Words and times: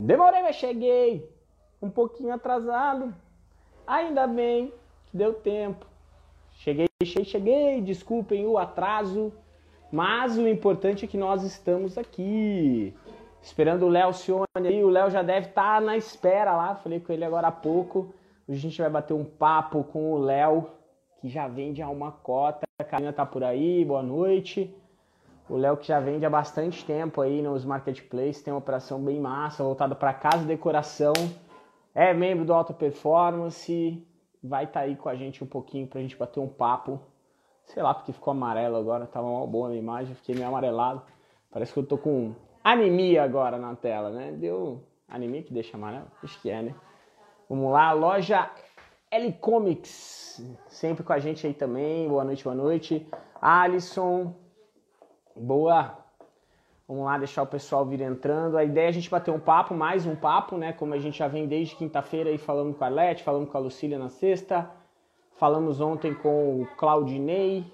Demorei, 0.00 0.40
mas 0.40 0.56
cheguei. 0.56 1.30
Um 1.80 1.90
pouquinho 1.90 2.32
atrasado. 2.32 3.14
Ainda 3.86 4.26
bem 4.26 4.72
que 5.06 5.16
deu 5.16 5.34
tempo. 5.34 5.84
Cheguei, 6.52 6.86
cheguei, 7.04 7.24
cheguei. 7.26 7.80
Desculpem 7.82 8.46
o 8.46 8.56
atraso. 8.56 9.30
Mas 9.92 10.38
o 10.38 10.48
importante 10.48 11.04
é 11.04 11.08
que 11.08 11.18
nós 11.18 11.42
estamos 11.42 11.98
aqui. 11.98 12.94
Esperando 13.42 13.84
o 13.84 13.90
Léo 13.90 14.14
Cione 14.14 14.46
aí. 14.56 14.82
O 14.82 14.88
Léo 14.88 15.10
já 15.10 15.22
deve 15.22 15.48
estar 15.48 15.74
tá 15.74 15.80
na 15.82 15.98
espera 15.98 16.56
lá. 16.56 16.74
Falei 16.76 17.00
com 17.00 17.12
ele 17.12 17.24
agora 17.24 17.48
há 17.48 17.52
pouco. 17.52 18.14
Hoje 18.48 18.58
a 18.58 18.62
gente 18.62 18.80
vai 18.80 18.88
bater 18.88 19.12
um 19.12 19.24
papo 19.24 19.84
com 19.84 20.14
o 20.14 20.18
Léo, 20.18 20.70
que 21.20 21.28
já 21.28 21.46
vende 21.46 21.82
a 21.82 21.90
uma 21.90 22.10
cota. 22.10 22.66
A 22.78 22.84
Karina 22.84 23.12
tá 23.12 23.26
por 23.26 23.44
aí. 23.44 23.84
Boa 23.84 24.02
noite. 24.02 24.74
O 25.50 25.56
Léo 25.56 25.76
que 25.76 25.88
já 25.88 25.98
vende 25.98 26.24
há 26.24 26.30
bastante 26.30 26.84
tempo 26.84 27.20
aí 27.20 27.42
nos 27.42 27.64
marketplaces, 27.64 28.40
tem 28.40 28.54
uma 28.54 28.60
operação 28.60 29.02
bem 29.02 29.18
massa, 29.18 29.64
voltada 29.64 29.96
para 29.96 30.14
casa 30.14 30.44
e 30.44 30.46
decoração. 30.46 31.12
É 31.92 32.14
membro 32.14 32.44
do 32.44 32.54
Alta 32.54 32.72
Performance, 32.72 34.06
vai 34.40 34.62
estar 34.62 34.78
tá 34.78 34.86
aí 34.86 34.94
com 34.94 35.08
a 35.08 35.16
gente 35.16 35.42
um 35.42 35.48
pouquinho 35.48 35.88
para 35.88 35.98
a 35.98 36.02
gente 36.02 36.16
bater 36.16 36.38
um 36.38 36.46
papo. 36.46 37.00
Sei 37.64 37.82
lá 37.82 37.92
porque 37.92 38.12
ficou 38.12 38.30
amarelo 38.30 38.76
agora, 38.76 39.08
tava 39.08 39.26
mal 39.26 39.44
boa 39.44 39.70
na 39.70 39.74
imagem, 39.74 40.14
fiquei 40.14 40.36
meio 40.36 40.46
amarelado. 40.46 41.02
Parece 41.50 41.72
que 41.72 41.80
eu 41.80 41.84
tô 41.84 41.98
com 41.98 42.32
anemia 42.62 43.24
agora 43.24 43.58
na 43.58 43.74
tela, 43.74 44.10
né? 44.10 44.30
Deu 44.30 44.84
anemia 45.08 45.42
que 45.42 45.52
deixa 45.52 45.76
amarelo? 45.76 46.06
Acho 46.22 46.40
que 46.40 46.48
é, 46.48 46.62
né? 46.62 46.76
Vamos 47.48 47.72
lá, 47.72 47.90
loja 47.90 48.48
L 49.10 49.32
Comics, 49.32 50.48
sempre 50.68 51.02
com 51.02 51.12
a 51.12 51.18
gente 51.18 51.44
aí 51.44 51.54
também. 51.54 52.08
Boa 52.08 52.22
noite, 52.22 52.44
boa 52.44 52.54
noite. 52.54 53.04
Alisson, 53.42 54.32
Boa! 55.36 55.96
Vamos 56.88 57.04
lá 57.04 57.16
deixar 57.18 57.42
o 57.42 57.46
pessoal 57.46 57.86
vir 57.86 58.00
entrando. 58.00 58.58
A 58.58 58.64
ideia 58.64 58.86
é 58.86 58.88
a 58.88 58.92
gente 58.92 59.08
bater 59.08 59.30
um 59.30 59.38
papo, 59.38 59.72
mais 59.74 60.06
um 60.06 60.16
papo, 60.16 60.56
né? 60.56 60.72
Como 60.72 60.92
a 60.92 60.98
gente 60.98 61.18
já 61.18 61.28
vem 61.28 61.46
desde 61.46 61.76
quinta-feira 61.76 62.30
aí 62.30 62.36
falando 62.36 62.74
com 62.74 62.82
a 62.82 62.88
Arlete, 62.88 63.22
falando 63.22 63.46
com 63.46 63.56
a 63.56 63.60
Lucília 63.60 63.96
na 63.96 64.08
sexta. 64.08 64.68
Falamos 65.36 65.80
ontem 65.80 66.12
com 66.12 66.62
o 66.62 66.66
Claudinei. 66.76 67.64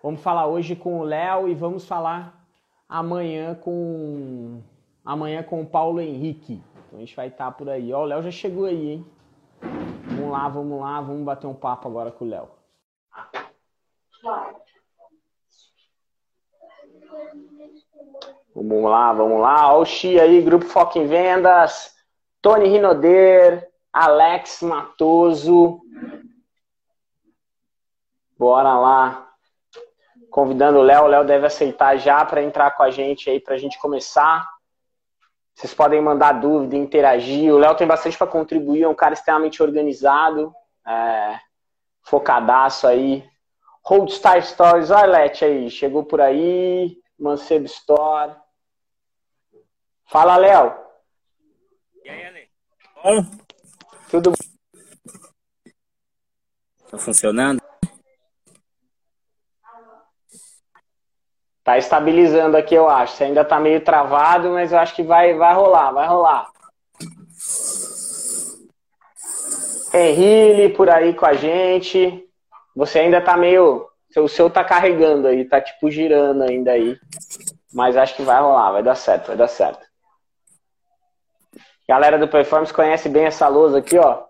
Vamos 0.00 0.22
falar 0.22 0.46
hoje 0.46 0.76
com 0.76 1.00
o 1.00 1.02
Léo 1.02 1.48
e 1.48 1.54
vamos 1.54 1.88
falar 1.88 2.46
amanhã 2.88 3.56
com 3.56 4.62
amanhã 5.04 5.42
com 5.42 5.62
o 5.62 5.66
Paulo 5.66 6.00
Henrique. 6.00 6.62
Então 6.86 6.98
a 6.98 7.00
gente 7.00 7.16
vai 7.16 7.26
estar 7.26 7.50
por 7.50 7.68
aí. 7.68 7.92
Ó, 7.92 8.02
o 8.02 8.06
Léo 8.06 8.22
já 8.22 8.30
chegou 8.30 8.66
aí, 8.66 8.90
hein? 8.90 9.06
Vamos 10.06 10.30
lá, 10.30 10.48
vamos 10.48 10.80
lá, 10.80 11.00
vamos 11.00 11.24
bater 11.24 11.48
um 11.48 11.54
papo 11.54 11.88
agora 11.88 12.12
com 12.12 12.24
o 12.24 12.28
Léo. 12.28 12.48
Vamos 18.54 18.90
lá, 18.90 19.12
vamos 19.12 19.40
lá. 19.40 19.68
Olha 19.72 19.82
o 19.82 19.84
Xi 19.84 20.18
aí, 20.18 20.40
Grupo 20.40 20.64
Foco 20.64 20.98
em 20.98 21.06
Vendas. 21.06 21.94
Tony 22.40 22.68
Rinoder, 22.68 23.68
Alex 23.92 24.62
Matoso. 24.62 25.80
Bora 28.38 28.78
lá. 28.78 29.28
Convidando 30.30 30.78
o 30.78 30.82
Léo. 30.82 31.04
O 31.04 31.06
Léo 31.06 31.24
deve 31.24 31.46
aceitar 31.46 31.96
já 31.96 32.24
para 32.24 32.42
entrar 32.42 32.70
com 32.72 32.82
a 32.82 32.90
gente 32.90 33.28
aí, 33.28 33.40
para 33.40 33.54
a 33.54 33.58
gente 33.58 33.78
começar. 33.78 34.48
Vocês 35.54 35.72
podem 35.72 36.02
mandar 36.02 36.32
dúvida, 36.32 36.76
interagir. 36.76 37.52
O 37.52 37.58
Léo 37.58 37.74
tem 37.74 37.86
bastante 37.86 38.18
para 38.18 38.26
contribuir, 38.26 38.82
é 38.82 38.88
um 38.88 38.94
cara 38.94 39.14
extremamente 39.14 39.62
organizado, 39.62 40.54
é, 40.86 41.38
focadaço 42.02 42.86
aí. 42.86 43.24
Holdstar 43.82 44.42
Stories, 44.42 44.90
olha 44.90 45.06
Lete 45.06 45.44
aí, 45.44 45.70
chegou 45.70 46.04
por 46.04 46.20
aí. 46.20 46.98
Mancebo 47.18 47.66
Store. 47.66 48.36
Fala, 50.06 50.36
Léo. 50.36 50.74
E 52.04 52.08
aí, 52.08 52.26
Ale? 52.26 52.48
Bom? 53.02 53.24
Tudo 54.10 54.30
bom? 54.30 54.36
Tá 56.90 56.98
funcionando? 56.98 57.60
Tá 61.64 61.76
estabilizando 61.76 62.56
aqui, 62.56 62.76
eu 62.76 62.88
acho. 62.88 63.16
Você 63.16 63.24
ainda 63.24 63.44
tá 63.44 63.58
meio 63.58 63.80
travado, 63.80 64.50
mas 64.50 64.70
eu 64.70 64.78
acho 64.78 64.94
que 64.94 65.02
vai, 65.02 65.34
vai 65.34 65.52
rolar, 65.52 65.90
vai 65.90 66.06
rolar. 66.06 66.48
Henrique 69.92 70.76
por 70.76 70.88
aí 70.88 71.12
com 71.14 71.26
a 71.26 71.32
gente. 71.32 72.24
Você 72.76 73.00
ainda 73.00 73.20
tá 73.20 73.36
meio 73.36 73.88
o 74.16 74.28
seu 74.28 74.48
tá 74.48 74.64
carregando 74.64 75.28
aí, 75.28 75.44
tá 75.44 75.60
tipo 75.60 75.90
girando 75.90 76.42
ainda 76.42 76.72
aí. 76.72 76.98
Mas 77.76 77.94
acho 77.94 78.16
que 78.16 78.22
vai 78.22 78.40
rolar, 78.40 78.72
vai 78.72 78.82
dar 78.82 78.94
certo, 78.94 79.26
vai 79.26 79.36
dar 79.36 79.48
certo. 79.48 79.86
Galera 81.86 82.18
do 82.18 82.26
Performance 82.26 82.72
conhece 82.72 83.06
bem 83.06 83.26
essa 83.26 83.46
lousa 83.48 83.80
aqui, 83.80 83.98
ó. 83.98 84.24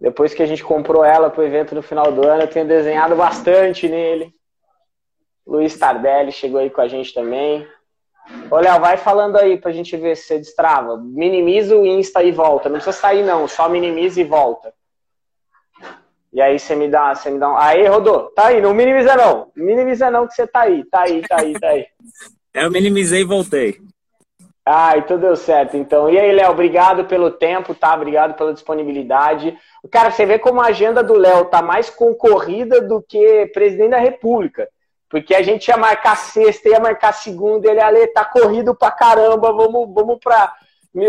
Depois 0.00 0.34
que 0.34 0.42
a 0.42 0.46
gente 0.46 0.64
comprou 0.64 1.04
ela 1.04 1.30
pro 1.30 1.44
evento 1.44 1.76
no 1.76 1.80
final 1.80 2.10
do 2.10 2.26
ano, 2.26 2.42
eu 2.42 2.50
tenho 2.50 2.66
desenhado 2.66 3.14
bastante 3.14 3.88
nele. 3.88 4.34
Luiz 5.46 5.78
Tardelli 5.78 6.32
chegou 6.32 6.58
aí 6.58 6.68
com 6.68 6.80
a 6.80 6.88
gente 6.88 7.14
também. 7.14 7.64
Ô, 8.50 8.56
Léo, 8.56 8.80
vai 8.80 8.96
falando 8.96 9.36
aí 9.36 9.56
pra 9.56 9.70
gente 9.70 9.96
ver 9.96 10.16
se 10.16 10.24
você 10.24 10.38
destrava. 10.38 10.96
Minimiza 10.96 11.76
o 11.76 11.86
Insta 11.86 12.20
e 12.24 12.32
volta. 12.32 12.68
Não 12.68 12.78
precisa 12.78 12.96
sair, 12.96 13.22
não. 13.22 13.46
Só 13.46 13.68
minimiza 13.68 14.20
e 14.20 14.24
volta. 14.24 14.74
E 16.32 16.40
aí 16.40 16.58
você 16.58 16.74
me 16.74 16.88
dá, 16.88 17.14
você 17.14 17.30
me 17.30 17.38
dá 17.38 17.48
um. 17.48 17.56
Aí, 17.56 17.86
Rodô, 17.86 18.24
tá 18.30 18.48
aí, 18.48 18.60
não 18.60 18.74
minimiza 18.74 19.14
não. 19.14 19.52
Minimiza 19.54 20.10
não 20.10 20.26
que 20.26 20.34
você 20.34 20.48
tá 20.48 20.62
aí, 20.62 20.84
tá 20.84 21.02
aí, 21.02 21.22
tá 21.22 21.36
aí, 21.40 21.52
tá 21.52 21.68
aí. 21.68 21.86
Eu 22.56 22.70
minimizei 22.70 23.20
e 23.20 23.24
voltei. 23.24 23.78
Ah, 24.64 24.96
então 24.96 25.18
deu 25.18 25.36
certo, 25.36 25.76
então. 25.76 26.08
E 26.10 26.18
aí, 26.18 26.32
Léo, 26.32 26.50
obrigado 26.50 27.04
pelo 27.04 27.30
tempo, 27.30 27.74
tá? 27.74 27.94
Obrigado 27.94 28.34
pela 28.34 28.54
disponibilidade. 28.54 29.56
Cara, 29.92 30.10
você 30.10 30.24
vê 30.24 30.38
como 30.38 30.60
a 30.60 30.66
agenda 30.66 31.04
do 31.04 31.14
Léo 31.14 31.44
tá 31.44 31.60
mais 31.60 31.90
concorrida 31.90 32.80
do 32.80 33.00
que 33.00 33.46
presidente 33.52 33.90
da 33.90 33.98
República. 33.98 34.68
Porque 35.08 35.34
a 35.34 35.42
gente 35.42 35.68
ia 35.68 35.76
marcar 35.76 36.16
sexta, 36.16 36.70
ia 36.70 36.80
marcar 36.80 37.12
segunda, 37.12 37.70
ele, 37.70 37.80
ali 37.80 38.06
tá 38.08 38.24
corrido 38.24 38.74
pra 38.74 38.90
caramba, 38.90 39.52
vamos, 39.52 39.94
vamos 39.94 40.18
pra 40.18 40.52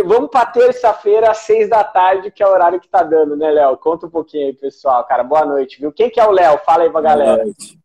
Vamos 0.06 0.30
para 0.30 0.46
terça-feira, 0.46 1.32
às 1.32 1.38
seis 1.38 1.70
da 1.70 1.82
tarde, 1.82 2.30
que 2.30 2.44
é 2.44 2.46
o 2.46 2.52
horário 2.52 2.78
que 2.78 2.90
tá 2.90 3.04
dando, 3.04 3.38
né, 3.38 3.50
Léo? 3.50 3.78
Conta 3.78 4.06
um 4.06 4.10
pouquinho 4.10 4.48
aí, 4.48 4.54
pessoal. 4.54 5.02
Cara, 5.06 5.24
boa 5.24 5.46
noite, 5.46 5.80
viu? 5.80 5.94
Quem 5.94 6.10
que 6.10 6.20
é 6.20 6.28
o 6.28 6.32
Léo? 6.32 6.60
Fala 6.66 6.84
aí 6.84 6.90
pra 6.90 7.00
galera. 7.00 7.36
Boa 7.36 7.46
noite. 7.46 7.80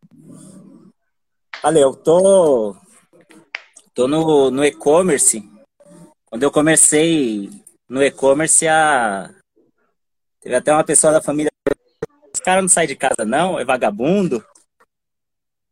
Olha, 1.62 1.78
eu 1.78 1.94
tô, 1.94 2.74
tô 3.94 4.08
no, 4.08 4.50
no 4.50 4.64
e-commerce. 4.64 5.48
Quando 6.26 6.42
eu 6.42 6.50
comecei 6.50 7.50
no 7.88 8.03
e-commerce, 8.03 8.66
a... 8.66 9.34
teve 10.41 10.54
até 10.54 10.72
uma 10.72 10.84
pessoa 10.84 11.12
da 11.12 11.22
família. 11.22 11.50
Esse 12.32 12.42
cara 12.42 12.62
não 12.62 12.69
sai 12.69 12.86
de 12.86 12.97
casa, 12.97 13.25
não? 13.25 13.58
É 13.58 13.64
vagabundo? 13.64 14.44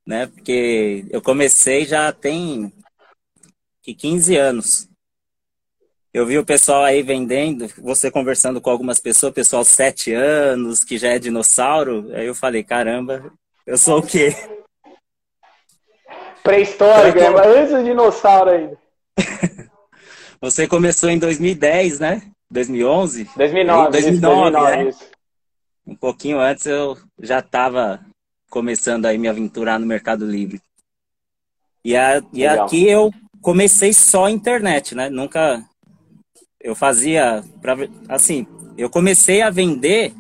Né? 0.07 0.27
Porque 0.27 1.07
eu 1.11 1.23
comecei 1.23 1.85
já 1.85 2.13
tem 2.13 2.73
que 3.83 3.95
15 3.95 4.37
anos. 4.37 4.89
Eu 6.13 6.27
vi 6.27 6.37
o 6.39 6.45
pessoal 6.45 6.83
aí 6.83 7.03
vendendo, 7.03 7.69
você 7.79 8.11
conversando 8.11 8.61
com 8.61 8.69
algumas 8.69 8.99
pessoas, 8.99 9.33
pessoal 9.33 9.65
sete 9.65 10.13
anos, 10.13 10.83
que 10.83 10.99
já 10.99 11.11
é 11.11 11.21
dinossauro. 11.21 12.11
Aí 12.13 12.27
eu 12.27 12.35
falei, 12.35 12.65
caramba, 12.65 13.33
eu 13.65 13.79
sou 13.79 14.01
o 14.01 14.03
quê? 14.03 14.35
Pré-histórico, 16.43 17.19
é, 17.19 17.31
mas 17.31 17.47
antes 17.47 17.75
do 17.75 17.85
dinossauro 17.85 18.51
ainda. 18.51 18.79
você 20.41 20.67
começou 20.67 21.11
em 21.11 21.19
2010, 21.19 22.01
né? 22.01 22.23
2011? 22.51 23.31
2009. 23.37 23.91
2009, 23.93 24.51
2009 24.51 24.85
né? 24.85 24.95
Um 25.87 25.95
pouquinho 25.95 26.41
antes 26.41 26.67
eu 26.67 26.97
já 27.21 27.39
estava 27.39 28.01
começando 28.49 29.07
aí 29.07 29.17
me 29.17 29.29
aventurar 29.29 29.79
no 29.79 29.87
Mercado 29.87 30.27
Livre. 30.27 30.61
E, 31.85 31.97
a, 31.97 32.23
e 32.33 32.47
aqui 32.47 32.87
eu 32.87 33.13
comecei 33.41 33.93
só 33.93 34.29
internet, 34.29 34.95
né? 34.95 35.09
Nunca 35.09 35.65
eu 36.61 36.75
fazia, 36.75 37.43
pra, 37.63 37.75
assim, 38.09 38.47
eu 38.77 38.91
comecei 38.91 39.41
a 39.41 39.51
vender 39.51 40.13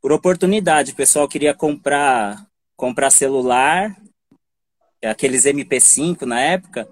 por 0.00 0.12
oportunidade. 0.12 0.92
O 0.92 0.96
pessoal 0.96 1.26
queria 1.26 1.52
comprar, 1.52 2.46
comprar 2.76 3.10
celular, 3.10 3.96
aqueles 5.08 5.44
MP5 5.44 6.22
na 6.22 6.40
época, 6.40 6.88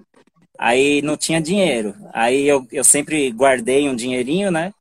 aí 0.59 1.03
não 1.03 1.17
tinha 1.17 1.41
dinheiro. 1.41 1.95
Aí 2.13 2.47
eu, 2.47 2.67
eu 2.71 2.85
sempre 2.85 3.31
guardei 3.31 3.89
um 3.89 3.97
dinheirinho, 3.97 4.51
né? 4.51 4.73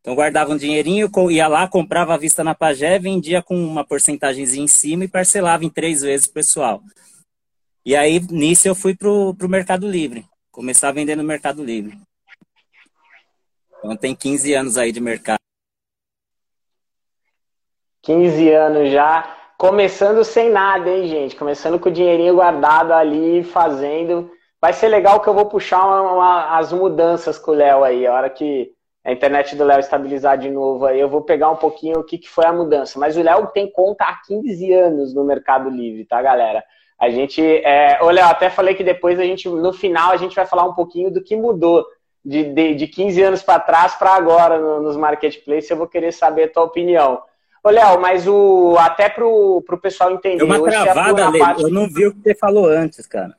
Então 0.00 0.14
guardava 0.14 0.52
um 0.52 0.56
dinheirinho, 0.56 1.10
ia 1.30 1.46
lá, 1.46 1.68
comprava 1.68 2.14
a 2.14 2.18
vista 2.18 2.42
na 2.42 2.54
Pagé, 2.54 2.98
vendia 2.98 3.42
com 3.42 3.54
uma 3.54 3.84
porcentagemzinha 3.84 4.64
em 4.64 4.68
cima 4.68 5.04
e 5.04 5.08
parcelava 5.08 5.64
em 5.64 5.68
três 5.68 6.00
vezes 6.00 6.26
o 6.26 6.32
pessoal. 6.32 6.82
E 7.84 7.94
aí, 7.94 8.20
nisso, 8.20 8.66
eu 8.66 8.74
fui 8.74 8.94
pro, 8.94 9.34
pro 9.34 9.48
Mercado 9.48 9.88
Livre. 9.88 10.24
Começar 10.50 10.88
a 10.88 10.92
vender 10.92 11.16
no 11.16 11.24
Mercado 11.24 11.62
Livre. 11.62 11.98
Então 13.78 13.96
tem 13.96 14.14
15 14.14 14.52
anos 14.54 14.76
aí 14.76 14.92
de 14.92 15.00
mercado. 15.00 15.38
15 18.02 18.48
anos 18.52 18.92
já, 18.92 19.39
começando 19.60 20.24
sem 20.24 20.48
nada, 20.48 20.88
hein, 20.88 21.06
gente? 21.06 21.36
Começando 21.36 21.78
com 21.78 21.90
o 21.90 21.92
dinheirinho 21.92 22.36
guardado 22.36 22.92
ali, 22.92 23.44
fazendo. 23.44 24.30
vai 24.58 24.72
ser 24.72 24.88
legal 24.88 25.20
que 25.20 25.28
eu 25.28 25.34
vou 25.34 25.44
puxar 25.44 25.84
uma, 25.84 26.14
uma, 26.14 26.58
as 26.58 26.72
mudanças 26.72 27.38
com 27.38 27.50
o 27.50 27.54
Léo 27.54 27.84
aí, 27.84 28.06
a 28.06 28.14
hora 28.14 28.30
que 28.30 28.70
a 29.04 29.12
internet 29.12 29.54
do 29.56 29.64
Léo 29.64 29.78
estabilizar 29.78 30.38
de 30.38 30.48
novo 30.48 30.86
aí, 30.86 30.98
eu 30.98 31.10
vou 31.10 31.20
pegar 31.20 31.50
um 31.50 31.56
pouquinho 31.56 31.98
o 31.98 32.04
que, 32.04 32.16
que 32.16 32.28
foi 32.28 32.46
a 32.46 32.52
mudança. 32.54 32.98
Mas 32.98 33.18
o 33.18 33.22
Léo 33.22 33.48
tem 33.48 33.70
conta 33.70 34.04
há 34.04 34.18
15 34.26 34.72
anos 34.72 35.14
no 35.14 35.24
Mercado 35.24 35.68
Livre, 35.68 36.06
tá, 36.06 36.22
galera? 36.22 36.64
A 36.98 37.10
gente, 37.10 37.42
é... 37.42 38.02
ô 38.02 38.08
Léo, 38.08 38.24
até 38.28 38.48
falei 38.48 38.74
que 38.74 38.82
depois 38.82 39.20
a 39.20 39.24
gente, 39.24 39.46
no 39.46 39.74
final, 39.74 40.10
a 40.10 40.16
gente 40.16 40.34
vai 40.34 40.46
falar 40.46 40.64
um 40.64 40.74
pouquinho 40.74 41.10
do 41.10 41.22
que 41.22 41.36
mudou 41.36 41.84
de, 42.24 42.44
de, 42.44 42.74
de 42.76 42.86
15 42.86 43.22
anos 43.22 43.42
para 43.42 43.60
trás 43.60 43.94
para 43.94 44.14
agora 44.14 44.58
no, 44.58 44.80
nos 44.80 44.96
marketplaces. 44.96 45.70
Eu 45.70 45.76
vou 45.76 45.86
querer 45.86 46.12
saber 46.12 46.44
a 46.44 46.50
tua 46.50 46.64
opinião. 46.64 47.20
Ô, 47.62 47.68
Léo, 47.68 48.00
mas 48.00 48.26
o, 48.26 48.76
até 48.78 49.08
pro, 49.08 49.62
pro 49.66 49.78
pessoal 49.78 50.10
entender. 50.10 50.42
É 50.42 50.44
uma 50.44 50.62
travada, 50.62 51.28
Lê, 51.28 51.38
parte... 51.38 51.62
eu 51.62 51.70
não 51.70 51.86
vi 51.86 52.06
o 52.06 52.14
que 52.14 52.22
você 52.22 52.34
falou 52.34 52.66
antes, 52.66 53.06
cara. 53.06 53.36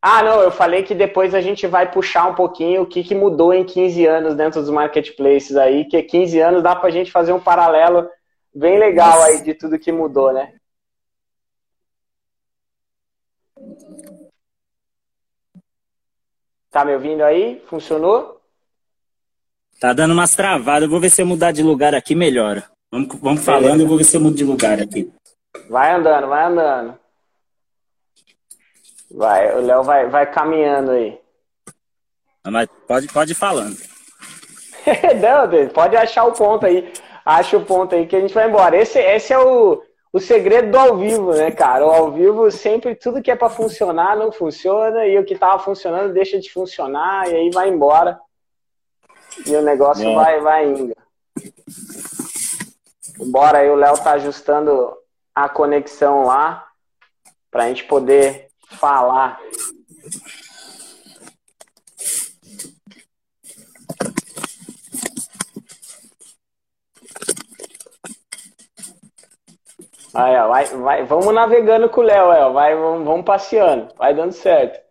Ah, 0.00 0.22
não, 0.22 0.40
eu 0.40 0.50
falei 0.50 0.82
que 0.82 0.94
depois 0.94 1.32
a 1.32 1.40
gente 1.40 1.66
vai 1.66 1.88
puxar 1.88 2.26
um 2.26 2.34
pouquinho 2.34 2.82
o 2.82 2.86
que, 2.86 3.04
que 3.04 3.14
mudou 3.14 3.54
em 3.54 3.64
15 3.64 4.04
anos 4.04 4.34
dentro 4.34 4.60
dos 4.60 4.70
marketplaces 4.70 5.56
aí, 5.56 5.84
que 5.84 6.02
15 6.02 6.40
anos 6.40 6.62
dá 6.62 6.74
pra 6.74 6.90
gente 6.90 7.12
fazer 7.12 7.32
um 7.32 7.38
paralelo 7.38 8.08
bem 8.52 8.78
legal 8.78 9.10
Nossa. 9.10 9.26
aí 9.26 9.42
de 9.44 9.54
tudo 9.54 9.78
que 9.78 9.92
mudou, 9.92 10.32
né? 10.32 10.54
Tá 16.68 16.84
me 16.84 16.94
ouvindo 16.94 17.22
aí? 17.22 17.62
Funcionou? 17.66 18.40
Tá 19.78 19.92
dando 19.92 20.12
umas 20.12 20.34
travadas. 20.34 20.84
Eu 20.84 20.88
vou 20.88 20.98
ver 20.98 21.10
se 21.10 21.20
eu 21.20 21.26
mudar 21.26 21.52
de 21.52 21.62
lugar 21.62 21.94
aqui 21.94 22.14
melhora. 22.14 22.71
Vamos, 22.92 23.08
vamos 23.20 23.42
falando, 23.42 23.80
eu 23.80 23.88
vou 23.88 23.96
ver 23.96 24.04
se 24.04 24.18
eu 24.18 24.20
mudo 24.20 24.36
de 24.36 24.44
lugar 24.44 24.78
aqui. 24.78 25.10
Vai 25.70 25.94
andando, 25.94 26.28
vai 26.28 26.44
andando. 26.44 26.98
Vai, 29.10 29.56
o 29.56 29.62
Léo 29.62 29.82
vai, 29.82 30.08
vai 30.10 30.30
caminhando 30.30 30.90
aí. 30.90 31.18
Mas 32.46 32.68
pode, 32.86 33.06
pode 33.08 33.32
ir 33.32 33.34
falando. 33.34 33.78
Não, 35.22 35.68
pode 35.72 35.96
achar 35.96 36.24
o 36.24 36.32
ponto 36.32 36.66
aí. 36.66 36.92
Acha 37.24 37.56
o 37.56 37.64
ponto 37.64 37.94
aí 37.94 38.06
que 38.06 38.14
a 38.14 38.20
gente 38.20 38.34
vai 38.34 38.46
embora. 38.46 38.76
Esse, 38.76 38.98
esse 38.98 39.32
é 39.32 39.38
o, 39.38 39.82
o 40.12 40.20
segredo 40.20 40.70
do 40.70 40.78
ao 40.78 40.98
vivo, 40.98 41.32
né, 41.32 41.50
cara? 41.50 41.86
O 41.86 41.90
ao 41.90 42.12
vivo 42.12 42.50
sempre 42.50 42.94
tudo 42.94 43.22
que 43.22 43.30
é 43.30 43.36
para 43.36 43.48
funcionar 43.48 44.18
não 44.18 44.30
funciona 44.30 45.06
e 45.06 45.18
o 45.18 45.24
que 45.24 45.38
tava 45.38 45.62
funcionando 45.62 46.12
deixa 46.12 46.38
de 46.38 46.52
funcionar 46.52 47.26
e 47.30 47.36
aí 47.36 47.50
vai 47.50 47.70
embora. 47.70 48.20
E 49.46 49.56
o 49.56 49.62
negócio 49.62 50.06
é. 50.06 50.14
vai, 50.14 50.40
vai 50.40 50.68
indo. 50.68 50.94
Bora 53.30 53.58
aí, 53.58 53.70
o 53.70 53.76
Léo 53.76 53.96
tá 54.02 54.12
ajustando 54.12 54.96
a 55.34 55.48
conexão 55.48 56.24
lá 56.24 56.66
pra 57.50 57.68
gente 57.68 57.84
poder 57.84 58.48
falar. 58.66 59.38
Aí, 70.14 70.36
ó, 70.36 70.48
vai, 70.48 70.64
vai, 70.66 71.04
vamos 71.04 71.32
navegando 71.34 71.88
com 71.88 72.00
o 72.00 72.04
Léo, 72.04 72.52
vai, 72.52 72.74
vamos, 72.74 73.06
vamos 73.06 73.24
passeando, 73.24 73.94
vai 73.96 74.14
dando 74.14 74.32
certo. 74.32 74.81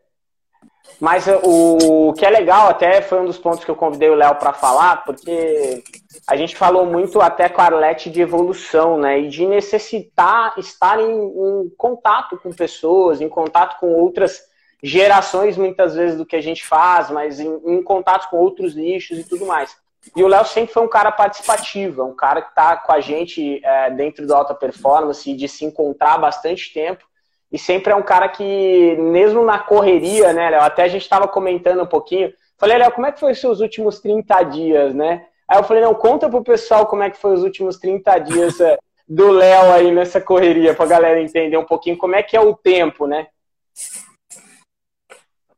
Mas 1.02 1.26
o, 1.28 2.14
que 2.14 2.24
é 2.24 2.30
legal, 2.30 2.70
até 2.70 3.02
foi 3.02 3.20
um 3.20 3.26
dos 3.26 3.40
pontos 3.40 3.66
que 3.66 3.72
eu 3.72 3.76
convidei 3.76 4.08
o 4.12 4.14
Léo 4.14 4.36
para 4.36 4.54
falar, 4.54 5.04
porque 5.04 5.84
a 6.28 6.36
gente 6.36 6.56
falou 6.56 6.86
muito 6.86 7.20
até 7.20 7.50
com 7.50 7.60
a 7.60 7.64
Arlete 7.64 8.08
de 8.08 8.22
evolução, 8.22 9.00
né? 9.00 9.20
E 9.20 9.28
de 9.28 9.48
necessitar 9.48 10.54
estar 10.60 11.00
em, 11.00 11.10
em, 11.12 11.70
contato 11.76 12.38
com 12.38 12.54
pessoas, 12.54 13.20
em 13.20 13.28
contato 13.28 13.80
com 13.80 13.88
outras 13.88 14.44
gerações, 14.84 15.58
muitas 15.58 15.96
vezes, 15.96 16.20
do 16.20 16.26
que 16.26 16.36
a 16.36 16.42
gente 16.42 16.64
faz, 16.64 17.10
mas 17.10 17.40
em, 17.40 17.50
em 17.66 17.82
contato 17.82 18.30
com 18.30 18.38
outros 18.38 18.76
nichos 18.76 19.18
e 19.18 19.24
tudo 19.24 19.48
mais. 19.48 19.76
E 20.16 20.24
o 20.24 20.28
Léo 20.28 20.46
sempre 20.46 20.72
foi 20.72 20.84
um 20.84 20.88
cara 20.88 21.12
participativo, 21.12 22.02
é 22.04 22.06
um 22.06 22.16
cara 22.16 22.44
que 22.44 22.50
está 22.50 22.78
com 22.78 22.92
a 22.92 23.00
gente 23.00 23.60
é, 23.66 23.90
dentro 23.90 24.28
do 24.28 24.36
alta 24.36 24.54
performance, 24.54 25.34
de 25.34 25.48
se 25.48 25.66
encontrar 25.66 26.20
bastante 26.20 26.72
tempo. 26.72 27.04
E 27.52 27.60
sempre 27.60 27.92
é 27.92 27.96
um 27.96 28.02
cara 28.02 28.30
que, 28.30 28.96
mesmo 28.96 29.44
na 29.44 29.60
correria, 29.60 30.32
né, 30.32 30.50
Léo? 30.50 30.62
Até 30.62 30.84
a 30.84 30.88
gente 30.88 31.02
estava 31.02 31.28
comentando 31.28 31.84
um 31.84 31.88
pouquinho. 31.88 32.32
Falei, 32.58 32.78
Léo, 32.78 32.92
como 32.92 33.08
é 33.08 33.12
que 33.12 33.20
foi 33.20 33.34
os 33.34 33.40
seus 33.42 33.60
últimos 33.60 34.00
30 34.00 34.44
dias, 34.44 34.96
né? 34.96 35.26
Aí 35.48 35.58
eu 35.58 35.64
falei, 35.64 35.84
não, 35.84 35.94
conta 35.94 36.30
pro 36.30 36.44
pessoal 36.44 36.86
como 36.86 37.04
é 37.04 37.10
que 37.10 37.18
foi 37.18 37.34
os 37.34 37.44
últimos 37.44 37.78
30 37.78 38.20
dias 38.20 38.62
é, 38.62 38.78
do 39.08 39.32
Léo 39.32 39.74
aí 39.74 39.92
nessa 39.92 40.22
correria, 40.22 40.74
pra 40.74 40.86
galera 40.86 41.22
entender 41.22 41.58
um 41.58 41.66
pouquinho 41.66 41.98
como 41.98 42.16
é 42.16 42.24
que 42.24 42.38
é 42.38 42.40
o 42.40 42.56
tempo, 42.56 43.06
né? 43.06 43.28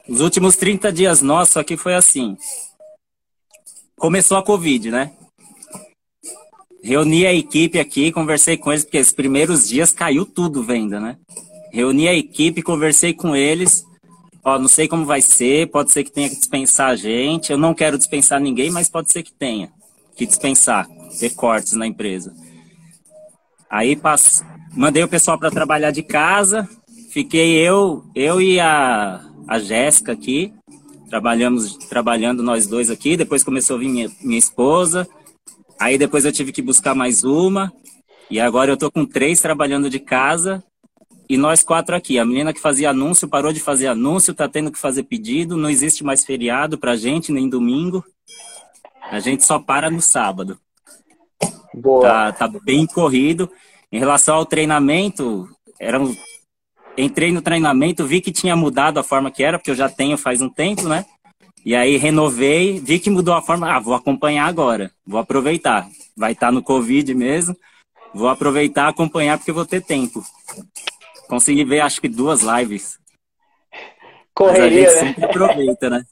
Os 0.10 0.20
últimos 0.20 0.56
30 0.56 0.92
dias 0.92 1.22
nossos 1.22 1.58
aqui 1.58 1.78
foi 1.78 1.94
assim. 1.94 2.36
Começou 3.96 4.36
a 4.38 4.44
Covid, 4.44 4.90
né? 4.90 5.12
Reuni 6.84 7.28
a 7.28 7.34
equipe 7.34 7.80
aqui, 7.80 8.12
conversei 8.12 8.58
com 8.58 8.72
eles, 8.72 8.84
porque 8.84 9.00
os 9.00 9.14
primeiros 9.14 9.70
dias 9.70 9.94
caiu 9.94 10.26
tudo 10.26 10.64
venda, 10.64 11.00
né? 11.00 11.18
Reuni 11.74 12.08
a 12.08 12.14
equipe, 12.14 12.62
conversei 12.62 13.16
com 13.16 13.36
eles. 13.36 13.84
Ó, 14.44 14.60
não 14.60 14.68
sei 14.68 14.88
como 14.88 15.06
vai 15.06 15.22
ser, 15.22 15.72
pode 15.72 15.92
ser 15.92 16.04
que 16.04 16.12
tenha 16.12 16.30
que 16.30 16.36
dispensar 16.36 16.92
a 16.92 16.96
gente. 16.96 17.52
Eu 17.52 17.58
não 17.58 17.74
quero 17.74 17.98
dispensar 17.98 18.40
ninguém, 18.40 18.70
mas 18.70 18.88
pode 18.88 19.12
ser 19.12 19.24
que 19.24 19.34
tenha 19.34 19.72
que 20.16 20.28
dispensar, 20.28 20.88
ter 21.20 21.32
cortes 21.32 21.74
na 21.74 21.88
empresa. 21.88 22.32
Aí 23.68 23.96
passo, 23.96 24.46
mandei 24.72 25.04
o 25.04 25.08
pessoal 25.08 25.40
para 25.40 25.50
trabalhar 25.50 25.90
de 25.90 26.04
casa, 26.04 26.70
fiquei 27.10 27.58
eu, 27.58 28.06
eu 28.14 28.40
e 28.40 28.60
a, 28.60 29.26
a 29.48 29.58
Jéssica 29.58 30.12
aqui, 30.12 30.54
trabalhamos, 31.10 31.76
trabalhando 31.90 32.44
nós 32.44 32.68
dois 32.68 32.92
aqui, 32.92 33.18
depois 33.18 33.44
começou 33.44 33.78
a 33.78 33.80
vir 33.80 33.90
minha, 33.90 34.12
minha 34.22 34.38
esposa, 34.38 35.08
aí 35.80 35.98
depois 35.98 36.24
eu 36.24 36.32
tive 36.32 36.52
que 36.52 36.62
buscar 36.62 36.94
mais 36.94 37.24
uma, 37.24 37.74
e 38.30 38.40
agora 38.40 38.72
eu 38.72 38.78
tô 38.78 38.92
com 38.92 39.08
três 39.08 39.42
trabalhando 39.42 39.90
de 39.90 40.00
casa, 40.00 40.64
e 41.34 41.38
nós 41.38 41.64
quatro 41.64 41.96
aqui. 41.96 42.20
A 42.20 42.26
menina 42.26 42.54
que 42.54 42.62
fazia 42.62 42.92
anúncio 42.92 43.28
parou 43.28 43.52
de 43.52 43.60
fazer 43.60 43.88
anúncio, 43.88 44.36
tá 44.36 44.48
tendo 44.48 44.72
que 44.72 44.78
fazer 44.78 45.02
pedido, 45.02 45.58
não 45.58 45.68
existe 45.68 46.04
mais 46.04 46.24
feriado 46.24 46.78
pra 46.78 46.96
gente, 46.96 47.32
nem 47.32 47.50
domingo. 47.50 48.06
A 49.10 49.20
gente 49.20 49.44
só 49.44 49.58
para 49.58 49.90
no 49.90 50.00
sábado. 50.00 50.60
Boa. 51.74 52.04
Tá, 52.04 52.32
tá 52.32 52.60
bem 52.64 52.86
corrido. 52.86 53.50
Em 53.92 53.98
relação 53.98 54.36
ao 54.36 54.46
treinamento, 54.46 55.50
era 55.80 56.00
um... 56.00 56.16
entrei 56.96 57.32
no 57.32 57.42
treinamento, 57.42 58.06
vi 58.06 58.22
que 58.22 58.32
tinha 58.32 58.56
mudado 58.56 59.00
a 59.00 59.04
forma 59.04 59.32
que 59.32 59.44
era, 59.44 59.58
porque 59.58 59.72
eu 59.72 59.76
já 59.76 59.90
tenho 59.90 60.20
faz 60.20 60.40
um 60.40 60.50
tempo, 60.50 60.88
né? 60.88 61.04
E 61.66 61.74
aí 61.76 61.98
renovei, 61.98 62.80
vi 62.80 63.00
que 63.00 63.10
mudou 63.10 63.34
a 63.34 63.42
forma. 63.42 63.76
Ah, 63.76 63.80
vou 63.80 63.96
acompanhar 63.96 64.46
agora, 64.46 64.92
vou 65.04 65.20
aproveitar. 65.20 65.90
Vai 66.16 66.34
estar 66.34 66.48
tá 66.48 66.52
no 66.52 66.62
Covid 66.62 67.12
mesmo. 67.16 67.58
Vou 68.14 68.30
aproveitar, 68.30 68.88
acompanhar, 68.88 69.40
porque 69.40 69.52
vou 69.52 69.66
ter 69.66 69.82
tempo. 69.82 70.24
Consegui 71.28 71.64
ver, 71.64 71.82
acho 71.82 72.02
que 72.02 72.08
duas 72.08 72.42
lives. 72.42 73.00
Correria, 74.34 74.88
Mas 74.88 74.98
a 74.98 75.00
gente 75.00 75.06
né? 75.06 75.14
sempre 75.14 75.26
aproveita, 75.26 75.90
né? 75.90 76.04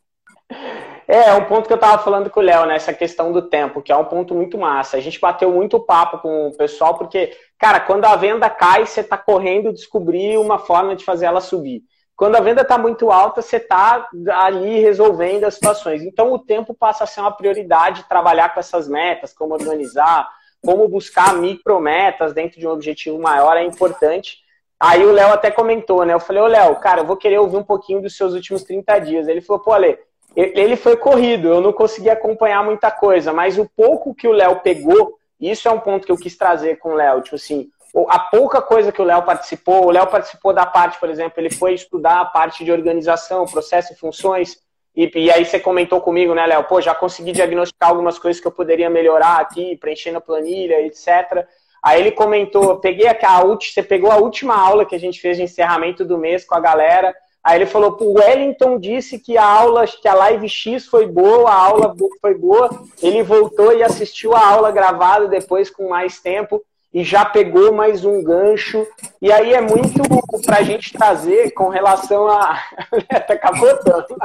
É, 1.08 1.30
é 1.30 1.34
um 1.34 1.46
ponto 1.46 1.68
que 1.68 1.74
eu 1.74 1.78
tava 1.78 2.02
falando 2.02 2.30
com 2.30 2.40
o 2.40 2.44
Léo, 2.44 2.66
né? 2.66 2.76
Essa 2.76 2.94
questão 2.94 3.34
do 3.34 3.42
tempo, 3.42 3.82
que 3.82 3.92
é 3.92 3.96
um 3.96 4.06
ponto 4.06 4.34
muito 4.34 4.58
massa. 4.58 4.96
A 4.96 5.02
gente 5.02 5.20
bateu 5.20 5.52
muito 5.52 5.80
papo 5.80 6.20
com 6.20 6.48
o 6.48 6.58
pessoal, 6.58 6.98
porque, 6.98 7.36
cara, 7.60 7.80
quando 7.80 8.06
a 8.06 8.16
venda 8.16 8.50
cai, 8.50 8.86
você 8.86 9.04
tá 9.04 9.18
correndo 9.18 9.74
descobrir 9.74 10.38
uma 10.38 10.58
forma 10.58 10.96
de 10.96 11.04
fazer 11.04 11.26
ela 11.26 11.42
subir. 11.42 11.84
Quando 12.16 12.36
a 12.36 12.40
venda 12.40 12.62
está 12.62 12.78
muito 12.78 13.12
alta, 13.12 13.42
você 13.42 13.58
está 13.58 14.08
ali 14.36 14.80
resolvendo 14.80 15.44
as 15.44 15.56
situações. 15.56 16.04
Então, 16.04 16.32
o 16.32 16.40
tempo 16.40 16.74
passa 16.74 17.04
a 17.04 17.08
ser 17.08 17.20
uma 17.20 17.32
prioridade, 17.32 18.06
trabalhar 18.08 18.54
com 18.54 18.60
essas 18.60 18.88
metas, 18.88 19.34
como 19.34 19.56
organizar, 19.56 20.30
como 20.64 20.88
buscar 20.88 21.34
micrometas 21.34 22.34
dentro 22.34 22.60
de 22.60 22.68
um 22.68 22.72
objetivo 22.72 23.20
maior 23.20 23.58
é 23.58 23.64
importante. 23.64 24.38
Aí 24.82 25.06
o 25.06 25.12
Léo 25.12 25.32
até 25.32 25.52
comentou, 25.52 26.04
né? 26.04 26.12
Eu 26.12 26.20
falei, 26.20 26.42
ô 26.42 26.48
Léo, 26.48 26.76
cara, 26.78 27.02
eu 27.02 27.06
vou 27.06 27.16
querer 27.16 27.38
ouvir 27.38 27.58
um 27.58 27.64
pouquinho 27.64 28.02
dos 28.02 28.18
seus 28.18 28.34
últimos 28.34 28.64
30 28.64 28.98
dias. 28.98 29.28
Ele 29.28 29.40
falou, 29.40 29.62
pô, 29.62 29.74
Ale, 29.74 29.96
ele 30.36 30.76
foi 30.76 30.98
corrido, 30.98 31.50
eu 31.50 31.62
não 31.62 31.72
consegui 31.72 32.10
acompanhar 32.10 32.64
muita 32.64 32.90
coisa, 32.90 33.32
mas 33.32 33.60
o 33.60 33.70
pouco 33.78 34.16
que 34.16 34.28
o 34.28 34.32
Léo 34.32 34.62
pegou, 34.62 35.20
isso 35.40 35.68
é 35.68 35.72
um 35.72 35.80
ponto 35.80 36.04
que 36.04 36.12
eu 36.12 36.18
quis 36.18 36.36
trazer 36.36 36.78
com 36.78 36.94
o 36.94 36.96
Léo, 36.96 37.22
tipo 37.22 37.36
assim, 37.36 37.70
a 38.08 38.18
pouca 38.18 38.60
coisa 38.60 38.92
que 38.92 39.02
o 39.02 39.06
Léo 39.06 39.22
participou, 39.24 39.86
o 39.86 39.92
Léo 39.92 40.08
participou 40.08 40.52
da 40.52 40.66
parte, 40.66 41.00
por 41.00 41.10
exemplo, 41.10 41.34
ele 41.38 41.54
foi 41.54 41.74
estudar 41.74 42.22
a 42.22 42.26
parte 42.26 42.64
de 42.64 42.72
organização, 42.72 43.46
processo 43.46 43.94
e 43.94 43.98
funções, 43.98 44.58
e, 44.96 45.12
e 45.14 45.30
aí 45.30 45.46
você 45.46 45.60
comentou 45.60 46.02
comigo, 46.02 46.34
né, 46.34 46.48
Léo, 46.48 46.64
pô, 46.64 46.82
já 46.82 46.96
consegui 46.96 47.34
diagnosticar 47.34 47.90
algumas 47.90 48.18
coisas 48.18 48.42
que 48.42 48.48
eu 48.48 48.52
poderia 48.52 48.90
melhorar 48.90 49.42
aqui, 49.42 49.76
preenchendo 49.76 50.18
a 50.18 50.22
planilha, 50.22 50.82
etc. 50.82 51.46
Aí 51.84 52.00
ele 52.00 52.12
comentou, 52.12 52.78
peguei 52.78 53.08
a, 53.08 53.12
a, 53.12 53.44
você 53.44 53.82
pegou 53.82 54.12
a 54.12 54.18
última 54.18 54.56
aula 54.56 54.86
que 54.86 54.96
a 54.96 55.00
gente 55.00 55.20
fez 55.20 55.38
de 55.38 55.44
encerramento 55.44 56.06
do 56.06 56.18
mês 56.18 56.46
com 56.46 56.56
a 56.56 56.60
galera, 56.60 57.16
Aí 57.44 57.58
ele 57.58 57.66
falou, 57.66 57.98
o 58.00 58.20
Wellington 58.20 58.80
disse 58.80 59.18
que 59.18 59.36
a 59.36 59.44
aula, 59.44 59.88
que 59.88 60.08
a 60.08 60.14
Live 60.14 60.48
X 60.48 60.86
foi 60.86 61.08
boa, 61.08 61.50
a 61.50 61.56
aula 61.56 61.96
foi 62.22 62.36
boa. 62.36 62.70
Ele 63.02 63.24
voltou 63.24 63.76
e 63.76 63.82
assistiu 63.82 64.36
a 64.36 64.48
aula 64.48 64.72
gravada 64.72 65.28
depois 65.28 65.70
com 65.70 65.90
mais 65.90 66.20
tempo. 66.20 66.64
e 66.94 67.04
já 67.04 67.26
pegou 67.26 67.74
mais 67.74 68.06
um 68.06 68.22
gancho. 68.22 68.86
E 69.20 69.32
aí 69.32 69.54
é 69.54 69.62
muito 69.62 70.04
para 70.46 70.58
a 70.58 70.62
gente 70.62 70.94
trazer 70.94 71.52
com 71.52 71.70
relação 71.70 72.28
a. 72.28 72.62
tá 73.28 73.36
capotando. 73.38 74.16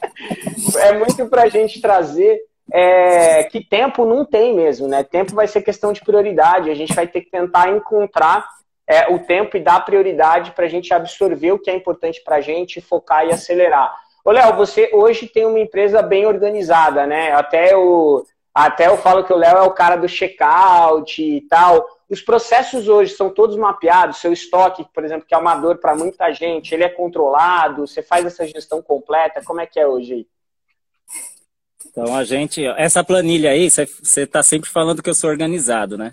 é 0.78 0.92
muito 0.92 1.26
para 1.28 1.42
a 1.42 1.48
gente 1.48 1.82
trazer 1.82 2.40
é, 2.72 3.44
que 3.44 3.62
tempo 3.62 4.04
não 4.04 4.24
tem 4.24 4.54
mesmo, 4.54 4.88
né? 4.88 5.02
Tempo 5.02 5.34
vai 5.34 5.46
ser 5.46 5.62
questão 5.62 5.92
de 5.92 6.00
prioridade. 6.00 6.70
A 6.70 6.74
gente 6.74 6.94
vai 6.94 7.06
ter 7.06 7.20
que 7.20 7.30
tentar 7.30 7.70
encontrar 7.70 8.46
é, 8.86 9.12
o 9.12 9.18
tempo 9.18 9.56
e 9.56 9.60
dar 9.60 9.84
prioridade 9.84 10.52
para 10.52 10.64
a 10.64 10.68
gente 10.68 10.92
absorver 10.92 11.52
o 11.52 11.58
que 11.58 11.70
é 11.70 11.74
importante 11.74 12.22
para 12.22 12.36
a 12.36 12.40
gente, 12.40 12.80
focar 12.80 13.26
e 13.26 13.32
acelerar. 13.32 13.94
Ô, 14.24 14.30
Léo, 14.30 14.56
você 14.56 14.90
hoje 14.92 15.26
tem 15.26 15.44
uma 15.44 15.60
empresa 15.60 16.00
bem 16.02 16.26
organizada, 16.26 17.06
né? 17.06 17.32
Até, 17.32 17.76
o, 17.76 18.24
até 18.54 18.86
eu 18.86 18.96
falo 18.96 19.24
que 19.24 19.32
o 19.32 19.36
Léo 19.36 19.58
é 19.58 19.62
o 19.62 19.72
cara 19.72 19.96
do 19.96 20.08
checkout 20.08 21.22
e 21.22 21.42
tal. 21.42 21.86
Os 22.08 22.22
processos 22.22 22.88
hoje 22.88 23.14
são 23.14 23.28
todos 23.28 23.56
mapeados, 23.56 24.18
seu 24.18 24.32
estoque, 24.32 24.86
por 24.94 25.04
exemplo, 25.04 25.26
que 25.26 25.34
é 25.34 25.38
uma 25.38 25.56
dor 25.56 25.78
para 25.78 25.94
muita 25.94 26.32
gente, 26.32 26.74
ele 26.74 26.84
é 26.84 26.88
controlado, 26.88 27.86
você 27.86 28.02
faz 28.02 28.24
essa 28.24 28.46
gestão 28.46 28.80
completa, 28.80 29.42
como 29.44 29.60
é 29.60 29.66
que 29.66 29.80
é 29.80 29.86
hoje 29.86 30.14
aí? 30.14 30.26
Então 31.94 32.16
a 32.16 32.24
gente, 32.24 32.64
essa 32.76 33.04
planilha 33.04 33.50
aí, 33.52 33.70
você 33.70 33.86
está 34.22 34.42
sempre 34.42 34.68
falando 34.68 35.00
que 35.00 35.08
eu 35.08 35.14
sou 35.14 35.30
organizado, 35.30 35.96
né? 35.96 36.12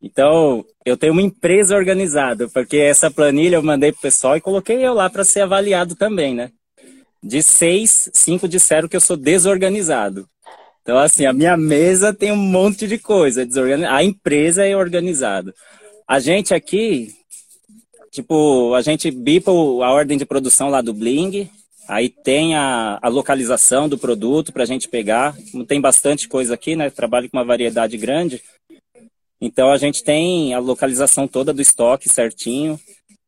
Então, 0.00 0.64
eu 0.84 0.96
tenho 0.96 1.12
uma 1.12 1.22
empresa 1.22 1.74
organizada, 1.74 2.48
porque 2.48 2.76
essa 2.76 3.10
planilha 3.10 3.56
eu 3.56 3.62
mandei 3.62 3.90
pro 3.90 4.02
pessoal 4.02 4.36
e 4.36 4.40
coloquei 4.40 4.86
eu 4.86 4.94
lá 4.94 5.10
para 5.10 5.24
ser 5.24 5.40
avaliado 5.40 5.96
também, 5.96 6.32
né? 6.32 6.52
De 7.20 7.42
seis, 7.42 8.08
cinco 8.12 8.46
disseram 8.46 8.86
que 8.86 8.94
eu 8.94 9.00
sou 9.00 9.16
desorganizado. 9.16 10.28
Então, 10.82 10.96
assim, 10.96 11.26
a 11.26 11.32
minha 11.32 11.56
mesa 11.56 12.14
tem 12.14 12.30
um 12.30 12.36
monte 12.36 12.86
de 12.86 12.98
coisa. 12.98 13.48
A 13.90 14.04
empresa 14.04 14.64
é 14.64 14.76
organizada. 14.76 15.52
A 16.06 16.20
gente 16.20 16.54
aqui, 16.54 17.16
tipo, 18.12 18.74
a 18.74 18.82
gente 18.82 19.10
bipa 19.10 19.50
a 19.50 19.90
ordem 19.90 20.18
de 20.18 20.26
produção 20.26 20.68
lá 20.68 20.82
do 20.82 20.92
Bling, 20.94 21.50
aí 21.88 22.08
tem 22.08 22.54
a, 22.54 22.98
a 23.00 23.08
localização 23.08 23.88
do 23.88 23.98
produto 23.98 24.52
para 24.52 24.62
a 24.62 24.66
gente 24.66 24.88
pegar. 24.88 25.36
Tem 25.66 25.80
bastante 25.80 26.28
coisa 26.28 26.54
aqui, 26.54 26.76
né? 26.76 26.90
Trabalho 26.90 27.30
com 27.30 27.36
uma 27.36 27.44
variedade 27.44 27.96
grande. 27.96 28.42
Então 29.40 29.70
a 29.70 29.76
gente 29.76 30.02
tem 30.02 30.54
a 30.54 30.58
localização 30.58 31.28
toda 31.28 31.52
do 31.52 31.60
estoque 31.60 32.08
certinho. 32.08 32.80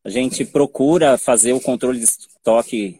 A 0.03 0.09
gente 0.09 0.45
procura 0.45 1.17
fazer 1.17 1.53
o 1.53 1.61
controle 1.61 1.99
de 1.99 2.05
estoque 2.05 2.99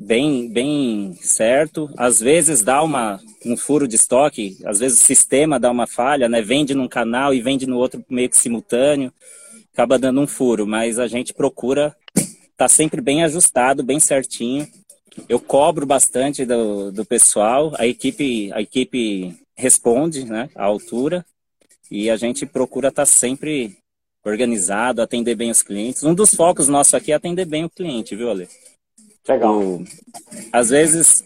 bem, 0.00 0.48
bem 0.48 1.14
certo. 1.20 1.90
Às 1.96 2.20
vezes 2.20 2.62
dá 2.62 2.82
uma, 2.82 3.20
um 3.44 3.56
furo 3.56 3.88
de 3.88 3.96
estoque, 3.96 4.58
às 4.64 4.78
vezes 4.78 5.00
o 5.00 5.04
sistema 5.04 5.58
dá 5.58 5.70
uma 5.70 5.86
falha, 5.86 6.28
né? 6.28 6.42
Vende 6.42 6.74
num 6.74 6.88
canal 6.88 7.34
e 7.34 7.40
vende 7.40 7.66
no 7.66 7.78
outro 7.78 8.04
meio 8.08 8.28
que 8.28 8.36
simultâneo. 8.36 9.12
Acaba 9.72 9.98
dando 9.98 10.20
um 10.20 10.26
furo, 10.26 10.66
mas 10.66 10.98
a 10.98 11.06
gente 11.06 11.34
procura 11.34 11.94
tá 12.56 12.68
sempre 12.68 13.00
bem 13.00 13.22
ajustado, 13.22 13.82
bem 13.82 14.00
certinho. 14.00 14.66
Eu 15.28 15.40
cobro 15.40 15.86
bastante 15.86 16.44
do, 16.44 16.90
do 16.90 17.04
pessoal, 17.04 17.72
a 17.78 17.86
equipe, 17.86 18.52
a 18.52 18.60
equipe 18.60 19.34
responde 19.56 20.24
né, 20.24 20.48
à 20.54 20.64
altura. 20.64 21.24
E 21.90 22.10
a 22.10 22.16
gente 22.16 22.44
procura 22.44 22.88
estar 22.88 23.02
tá 23.02 23.06
sempre 23.06 23.76
organizado, 24.24 25.00
atender 25.00 25.36
bem 25.36 25.50
os 25.50 25.62
clientes. 25.62 26.02
Um 26.02 26.14
dos 26.14 26.34
focos 26.34 26.68
nossos 26.68 26.94
aqui 26.94 27.12
é 27.12 27.14
atender 27.14 27.44
bem 27.44 27.64
o 27.64 27.70
cliente, 27.70 28.16
viu, 28.16 28.30
Ale? 28.30 28.48
Legal. 29.28 29.82
Às 30.52 30.70
vezes, 30.70 31.24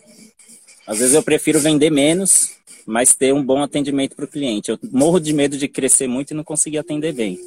às 0.86 0.98
vezes 0.98 1.14
eu 1.14 1.22
prefiro 1.22 1.58
vender 1.58 1.90
menos, 1.90 2.50
mas 2.86 3.14
ter 3.14 3.32
um 3.32 3.42
bom 3.42 3.62
atendimento 3.62 4.14
para 4.14 4.26
o 4.26 4.28
cliente. 4.28 4.70
Eu 4.70 4.78
morro 4.92 5.18
de 5.18 5.32
medo 5.32 5.56
de 5.56 5.66
crescer 5.66 6.06
muito 6.06 6.32
e 6.32 6.34
não 6.34 6.44
conseguir 6.44 6.78
atender 6.78 7.12
bem. 7.12 7.38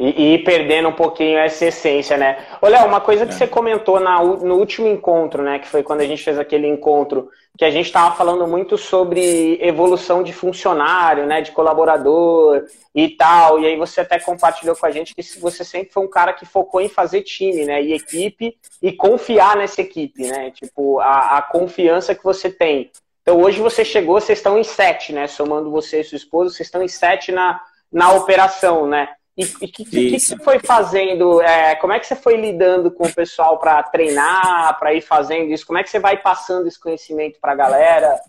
E, 0.00 0.32
e 0.32 0.38
perdendo 0.38 0.88
um 0.88 0.94
pouquinho 0.94 1.36
essa 1.36 1.66
essência, 1.66 2.16
né? 2.16 2.38
Léo, 2.62 2.86
uma 2.86 3.02
coisa 3.02 3.26
que 3.26 3.34
é. 3.34 3.36
você 3.36 3.46
comentou 3.46 4.00
na, 4.00 4.24
no 4.24 4.54
último 4.56 4.88
encontro, 4.88 5.42
né? 5.42 5.58
Que 5.58 5.68
foi 5.68 5.82
quando 5.82 6.00
a 6.00 6.06
gente 6.06 6.24
fez 6.24 6.38
aquele 6.38 6.66
encontro, 6.66 7.28
que 7.58 7.66
a 7.66 7.70
gente 7.70 7.84
estava 7.84 8.16
falando 8.16 8.46
muito 8.46 8.78
sobre 8.78 9.58
evolução 9.60 10.22
de 10.22 10.32
funcionário, 10.32 11.26
né? 11.26 11.42
De 11.42 11.52
colaborador 11.52 12.64
e 12.94 13.10
tal. 13.10 13.60
E 13.60 13.66
aí 13.66 13.76
você 13.76 14.00
até 14.00 14.18
compartilhou 14.18 14.74
com 14.74 14.86
a 14.86 14.90
gente 14.90 15.14
que 15.14 15.22
você 15.38 15.62
sempre 15.62 15.92
foi 15.92 16.02
um 16.02 16.08
cara 16.08 16.32
que 16.32 16.46
focou 16.46 16.80
em 16.80 16.88
fazer 16.88 17.20
time, 17.20 17.66
né? 17.66 17.82
E 17.82 17.92
equipe 17.92 18.56
e 18.80 18.92
confiar 18.92 19.54
nessa 19.54 19.82
equipe, 19.82 20.26
né? 20.26 20.50
Tipo, 20.50 20.98
a, 21.00 21.36
a 21.36 21.42
confiança 21.42 22.14
que 22.14 22.24
você 22.24 22.48
tem. 22.48 22.90
Então 23.20 23.38
hoje 23.38 23.60
você 23.60 23.84
chegou, 23.84 24.18
vocês 24.18 24.38
estão 24.38 24.58
em 24.58 24.64
sete, 24.64 25.12
né? 25.12 25.26
Somando 25.26 25.70
você 25.70 26.00
e 26.00 26.04
sua 26.04 26.16
esposa, 26.16 26.54
vocês 26.54 26.68
estão 26.68 26.82
em 26.82 26.88
sete 26.88 27.30
na, 27.30 27.60
na 27.92 28.14
operação, 28.14 28.86
né? 28.86 29.10
E 29.36 29.44
o 29.44 29.58
que, 29.58 29.68
que, 29.68 29.84
que, 29.84 30.20
você 30.20 30.36
foi 30.38 30.58
fazendo? 30.58 31.40
É, 31.40 31.74
como 31.76 31.92
é 31.92 32.00
que 32.00 32.06
você 32.06 32.16
foi 32.16 32.36
lidando 32.36 32.90
com 32.90 33.06
o 33.06 33.14
pessoal 33.14 33.58
para 33.58 33.82
treinar, 33.82 34.78
para 34.78 34.92
ir 34.92 35.00
fazendo 35.00 35.52
isso? 35.52 35.66
Como 35.66 35.78
é 35.78 35.82
que 35.82 35.90
você 35.90 35.98
vai 35.98 36.16
passando 36.20 36.66
esse 36.66 36.78
conhecimento 36.78 37.38
para 37.40 37.52
a 37.52 37.56
galera? 37.56 38.20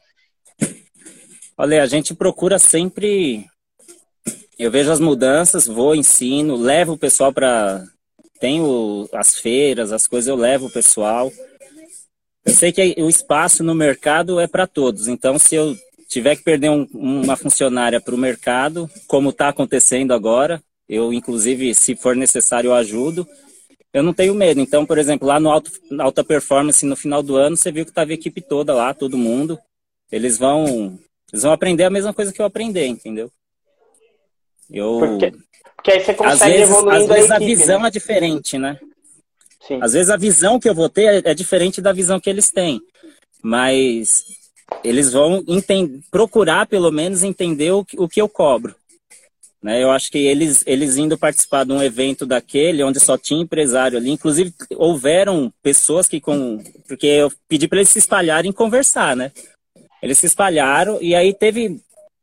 Olha, 1.58 1.84
a 1.84 1.86
gente 1.86 2.14
procura 2.14 2.58
sempre. 2.58 3.46
Eu 4.58 4.72
vejo 4.72 4.92
as 4.92 5.00
mudanças, 5.00 5.68
vou, 5.68 5.96
ensino, 5.96 6.56
levo 6.56 6.94
o 6.94 6.98
pessoal 6.98 7.34
para. 7.34 7.84
Tenho 8.40 9.08
as 9.14 9.36
feiras, 9.36 9.92
as 9.92 10.08
coisas, 10.08 10.28
eu 10.28 10.36
levo 10.36 10.68
o 10.68 10.72
pessoal. 10.72 11.32
Eu 12.44 12.54
sei 12.54 12.72
que 12.72 12.96
o 12.98 13.10
espaço 13.10 13.64
no 13.64 13.76
mercado 13.76 14.40
é 14.40 14.48
para 14.48 14.66
todos, 14.66 15.08
então 15.08 15.38
se 15.38 15.54
eu 15.54 15.78
tiver 16.10 16.36
que 16.36 16.44
perder 16.44 16.70
um, 16.70 16.88
uma 16.94 17.38
funcionária 17.38 18.02
para 18.02 18.16
o 18.16 18.18
mercado, 18.18 18.90
como 19.08 19.30
está 19.30 19.50
acontecendo 19.50 20.12
agora, 20.12 20.62
eu, 20.92 21.14
inclusive, 21.14 21.74
se 21.74 21.96
for 21.96 22.18
necessário, 22.18 22.68
eu 22.68 22.74
ajudo. 22.74 23.26
Eu 23.94 24.04
não 24.04 24.14
tenho 24.14 24.36
medo. 24.36 24.60
Então, 24.60 24.86
por 24.86 24.98
exemplo, 24.98 25.26
lá 25.26 25.40
no 25.40 25.50
alto, 25.50 25.72
Alta 25.98 26.22
Performance, 26.22 26.86
no 26.86 26.98
final 26.98 27.24
do 27.24 27.38
ano, 27.38 27.56
você 27.56 27.72
viu 27.72 27.86
que 27.86 27.92
estava 27.92 28.12
a 28.12 28.14
equipe 28.14 28.42
toda 28.42 28.74
lá, 28.74 28.94
todo 28.94 29.18
mundo. 29.18 29.58
Eles 30.12 30.38
vão, 30.38 31.00
eles 31.32 31.44
vão 31.44 31.54
aprender 31.54 31.86
a 31.86 31.90
mesma 31.90 32.14
coisa 32.14 32.34
que 32.34 32.42
eu 32.42 32.46
aprendi, 32.46 32.86
entendeu? 32.86 33.32
Eu, 34.70 35.00
porque, 35.00 35.34
porque 35.78 35.92
aí 35.92 36.04
você 36.04 36.14
consegue 36.14 36.62
às 36.62 36.70
vezes, 36.70 36.76
às 36.76 37.08
vezes 37.08 37.32
a, 37.32 37.36
equipe, 37.38 37.54
a 37.54 37.56
visão 37.56 37.80
né? 37.80 37.88
é 37.88 37.92
diferente, 37.92 38.58
né? 38.58 38.80
Sim. 39.66 39.80
Às 39.82 39.94
vezes 39.94 40.10
a 40.10 40.18
visão 40.18 40.60
que 40.60 40.68
eu 40.68 40.76
vou 40.76 40.90
ter 40.90 41.24
é, 41.26 41.32
é 41.32 41.34
diferente 41.34 41.82
da 41.82 41.94
visão 41.94 42.20
que 42.20 42.30
eles 42.30 42.52
têm. 42.52 42.82
Mas 43.42 44.26
eles 44.84 45.14
vão 45.14 45.42
entender, 45.48 46.02
procurar, 46.12 46.68
pelo 46.68 46.92
menos, 46.92 47.24
entender 47.24 47.72
o 47.72 47.86
que, 47.86 47.98
o 47.98 48.10
que 48.10 48.22
eu 48.22 48.28
cobro. 48.28 48.76
Né? 49.62 49.84
Eu 49.84 49.92
acho 49.92 50.10
que 50.10 50.18
eles, 50.18 50.64
eles 50.66 50.98
indo 50.98 51.18
participar 51.18 51.66
de 51.66 51.72
um 51.72 51.84
evento 51.84 52.26
daquele, 52.26 52.84
onde 52.84 53.00
só 53.00 53.18
tinha 53.18 53.42
empresário 53.42 53.98
ali, 53.98 54.10
inclusive 54.10 54.54
houveram 54.76 55.54
pessoas 55.62 56.08
que 56.08 56.20
com. 56.20 56.64
Porque 56.88 57.06
eu 57.06 57.32
pedi 57.48 57.68
para 57.68 57.80
eles 57.80 57.90
se 57.90 58.00
espalharem 58.00 58.50
e 58.50 58.54
conversar, 58.54 59.16
né? 59.16 59.32
Eles 60.02 60.18
se 60.18 60.26
espalharam 60.26 60.98
e 61.02 61.14
aí 61.14 61.34
teve. 61.34 61.80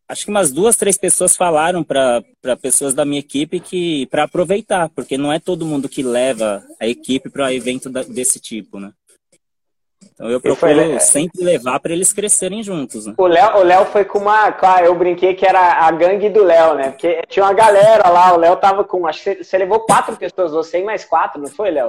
Acho 0.08 0.24
que 0.24 0.30
umas 0.30 0.50
duas, 0.50 0.74
três 0.74 0.96
pessoas 0.96 1.36
falaram 1.36 1.84
para 1.84 2.24
pessoas 2.62 2.94
da 2.94 3.04
minha 3.04 3.20
equipe 3.20 3.60
que 3.60 4.06
para 4.06 4.24
aproveitar, 4.24 4.88
porque 4.88 5.18
não 5.18 5.30
é 5.30 5.38
todo 5.38 5.66
mundo 5.66 5.88
que 5.88 6.02
leva 6.02 6.64
a 6.80 6.88
equipe 6.88 7.28
para 7.28 7.52
evento 7.52 7.90
da, 7.90 8.02
desse 8.02 8.40
tipo, 8.40 8.80
né? 8.80 8.90
Então 10.18 10.28
eu 10.28 10.40
procuro 10.40 10.74
foi, 10.74 10.98
sempre 10.98 11.44
levar 11.44 11.78
para 11.78 11.92
eles 11.92 12.12
crescerem 12.12 12.60
juntos. 12.60 13.06
Né? 13.06 13.14
O 13.16 13.26
Léo, 13.28 13.58
o 13.58 13.62
Léo 13.62 13.84
foi 13.84 14.04
com 14.04 14.18
uma. 14.18 14.50
Claro, 14.50 14.86
eu 14.86 14.94
brinquei 14.96 15.32
que 15.32 15.46
era 15.46 15.86
a 15.86 15.90
gangue 15.92 16.28
do 16.28 16.42
Léo, 16.42 16.74
né? 16.74 16.90
Porque 16.90 17.22
tinha 17.28 17.44
uma 17.44 17.52
galera 17.52 18.08
lá, 18.08 18.34
o 18.34 18.36
Léo 18.36 18.56
tava 18.56 18.82
com. 18.82 19.06
Acho 19.06 19.22
que 19.22 19.44
você 19.44 19.56
levou 19.56 19.78
quatro 19.80 20.16
pessoas, 20.16 20.50
você 20.50 20.80
e 20.80 20.84
mais 20.84 21.04
quatro, 21.04 21.40
não 21.40 21.46
foi, 21.46 21.70
Léo? 21.70 21.88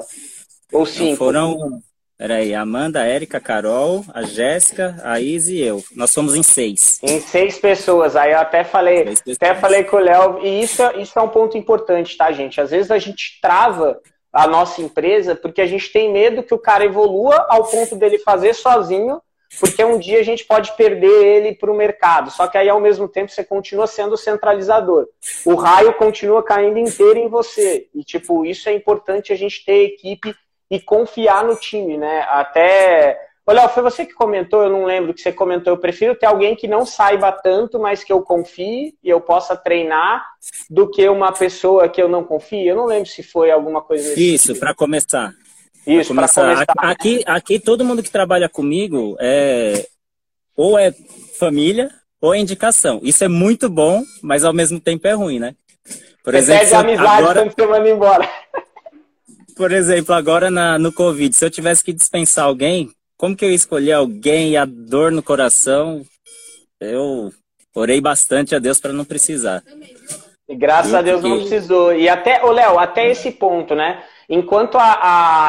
Ou 0.71 0.85
cinco? 0.85 1.09
Não, 1.09 1.17
foram. 1.17 1.81
Peraí, 2.19 2.53
Amanda, 2.53 3.03
Érica, 3.03 3.39
Carol, 3.39 4.03
a 4.13 4.21
Jéssica, 4.23 4.99
a 5.03 5.19
Izzy 5.19 5.55
e 5.55 5.61
eu. 5.61 5.81
Nós 5.95 6.11
somos 6.11 6.35
em 6.35 6.43
seis. 6.43 6.99
Em 7.01 7.21
seis 7.21 7.57
pessoas. 7.57 8.15
Aí 8.15 8.33
eu 8.33 8.39
até 8.39 8.63
falei, 8.63 9.15
até 9.33 9.55
falei 9.55 9.85
com 9.85 9.95
o 9.95 10.01
Léo, 10.01 10.39
e 10.43 10.61
isso, 10.61 10.83
é, 10.83 11.01
isso 11.01 11.17
é 11.17 11.21
um 11.21 11.29
ponto 11.29 11.57
importante, 11.57 12.17
tá, 12.17 12.29
gente? 12.31 12.59
Às 12.59 12.71
vezes 12.71 12.91
a 12.91 12.99
gente 12.99 13.39
trava 13.41 13.97
a 14.31 14.47
nossa 14.47 14.81
empresa, 14.81 15.35
porque 15.35 15.61
a 15.61 15.65
gente 15.65 15.91
tem 15.91 16.11
medo 16.11 16.43
que 16.43 16.53
o 16.53 16.59
cara 16.59 16.85
evolua 16.85 17.45
ao 17.49 17.65
ponto 17.65 17.95
dele 17.95 18.19
fazer 18.19 18.53
sozinho, 18.53 19.21
porque 19.59 19.83
um 19.83 19.97
dia 19.97 20.19
a 20.19 20.23
gente 20.23 20.45
pode 20.45 20.73
perder 20.73 21.25
ele 21.25 21.55
para 21.55 21.71
o 21.71 21.75
mercado. 21.75 22.29
Só 22.29 22.47
que 22.47 22.57
aí, 22.57 22.69
ao 22.69 22.79
mesmo 22.79 23.07
tempo, 23.07 23.31
você 23.31 23.43
continua 23.43 23.87
sendo 23.87 24.15
centralizador. 24.15 25.07
O 25.43 25.55
raio 25.55 25.93
continua 25.95 26.43
caindo 26.43 26.77
inteiro 26.77 27.17
em 27.17 27.27
você. 27.27 27.87
E, 27.95 28.03
tipo, 28.03 28.45
isso 28.45 28.69
é 28.69 28.73
importante 28.73 29.33
a 29.33 29.35
gente 29.35 29.65
ter 29.65 29.85
equipe 29.85 30.35
e 30.69 30.79
confiar 30.79 31.43
no 31.43 31.55
time, 31.55 31.97
né? 31.97 32.27
Até 32.29 33.28
Olha, 33.49 33.67
foi 33.67 33.81
você 33.81 34.05
que 34.05 34.13
comentou, 34.13 34.61
eu 34.61 34.69
não 34.69 34.85
lembro 34.85 35.11
que 35.11 35.21
você 35.21 35.31
comentou. 35.31 35.73
Eu 35.73 35.77
prefiro 35.79 36.13
ter 36.13 36.27
alguém 36.27 36.55
que 36.55 36.67
não 36.67 36.85
saiba 36.85 37.31
tanto, 37.31 37.79
mas 37.79 38.03
que 38.03 38.13
eu 38.13 38.21
confie 38.21 38.93
e 39.03 39.09
eu 39.09 39.19
possa 39.19 39.57
treinar, 39.57 40.23
do 40.69 40.87
que 40.87 41.09
uma 41.09 41.31
pessoa 41.31 41.89
que 41.89 41.99
eu 41.99 42.07
não 42.07 42.23
confie. 42.23 42.67
Eu 42.67 42.75
não 42.75 42.85
lembro 42.85 43.09
se 43.09 43.23
foi 43.23 43.49
alguma 43.49 43.81
coisa 43.81 44.11
assim. 44.11 44.21
Isso, 44.21 44.55
para 44.55 44.75
começar. 44.75 45.33
Isso, 45.87 46.13
para 46.13 46.27
começar. 46.27 46.43
começar. 46.43 46.65
Aqui, 46.77 47.23
aqui, 47.25 47.59
todo 47.59 47.83
mundo 47.83 48.03
que 48.03 48.11
trabalha 48.11 48.47
comigo 48.47 49.17
é 49.19 49.83
ou 50.55 50.77
é 50.77 50.93
família 51.39 51.89
ou 52.21 52.35
é 52.35 52.37
indicação. 52.37 52.99
Isso 53.01 53.23
é 53.23 53.27
muito 53.27 53.67
bom, 53.67 54.03
mas 54.21 54.45
ao 54.45 54.53
mesmo 54.53 54.79
tempo 54.79 55.07
é 55.07 55.13
ruim, 55.13 55.39
né? 55.39 55.55
Por 56.23 56.35
você 56.35 56.53
exemplo, 56.53 56.77
amizade 56.77 57.23
agora... 57.23 57.41
quando 57.41 57.55
você 57.55 57.65
manda 57.65 57.89
embora. 57.89 58.29
Por 59.57 59.71
exemplo, 59.71 60.13
agora 60.13 60.51
na, 60.51 60.77
no 60.77 60.93
Covid, 60.93 61.35
se 61.35 61.43
eu 61.43 61.49
tivesse 61.49 61.83
que 61.83 61.91
dispensar 61.91 62.45
alguém, 62.45 62.91
como 63.19 63.35
que 63.35 63.43
eu 63.43 63.51
escolhi 63.51 63.91
alguém 63.91 64.51
e 64.51 64.57
a 64.57 64.63
dor 64.63 65.11
no 65.11 65.21
coração? 65.21 66.01
Eu 66.79 67.33
orei 67.75 67.99
bastante 67.99 68.55
a 68.55 68.59
Deus 68.59 68.79
para 68.79 68.93
não 68.93 69.03
precisar. 69.03 69.61
E 70.47 70.55
graças 70.55 70.93
a 70.93 71.01
Deus 71.01 71.21
não 71.21 71.37
precisou. 71.37 71.93
E 71.93 72.07
até, 72.07 72.43
ô 72.45 72.51
Léo, 72.51 72.79
até 72.79 73.09
esse 73.11 73.29
ponto, 73.29 73.75
né? 73.75 74.01
Enquanto 74.29 74.77
a. 74.77 74.99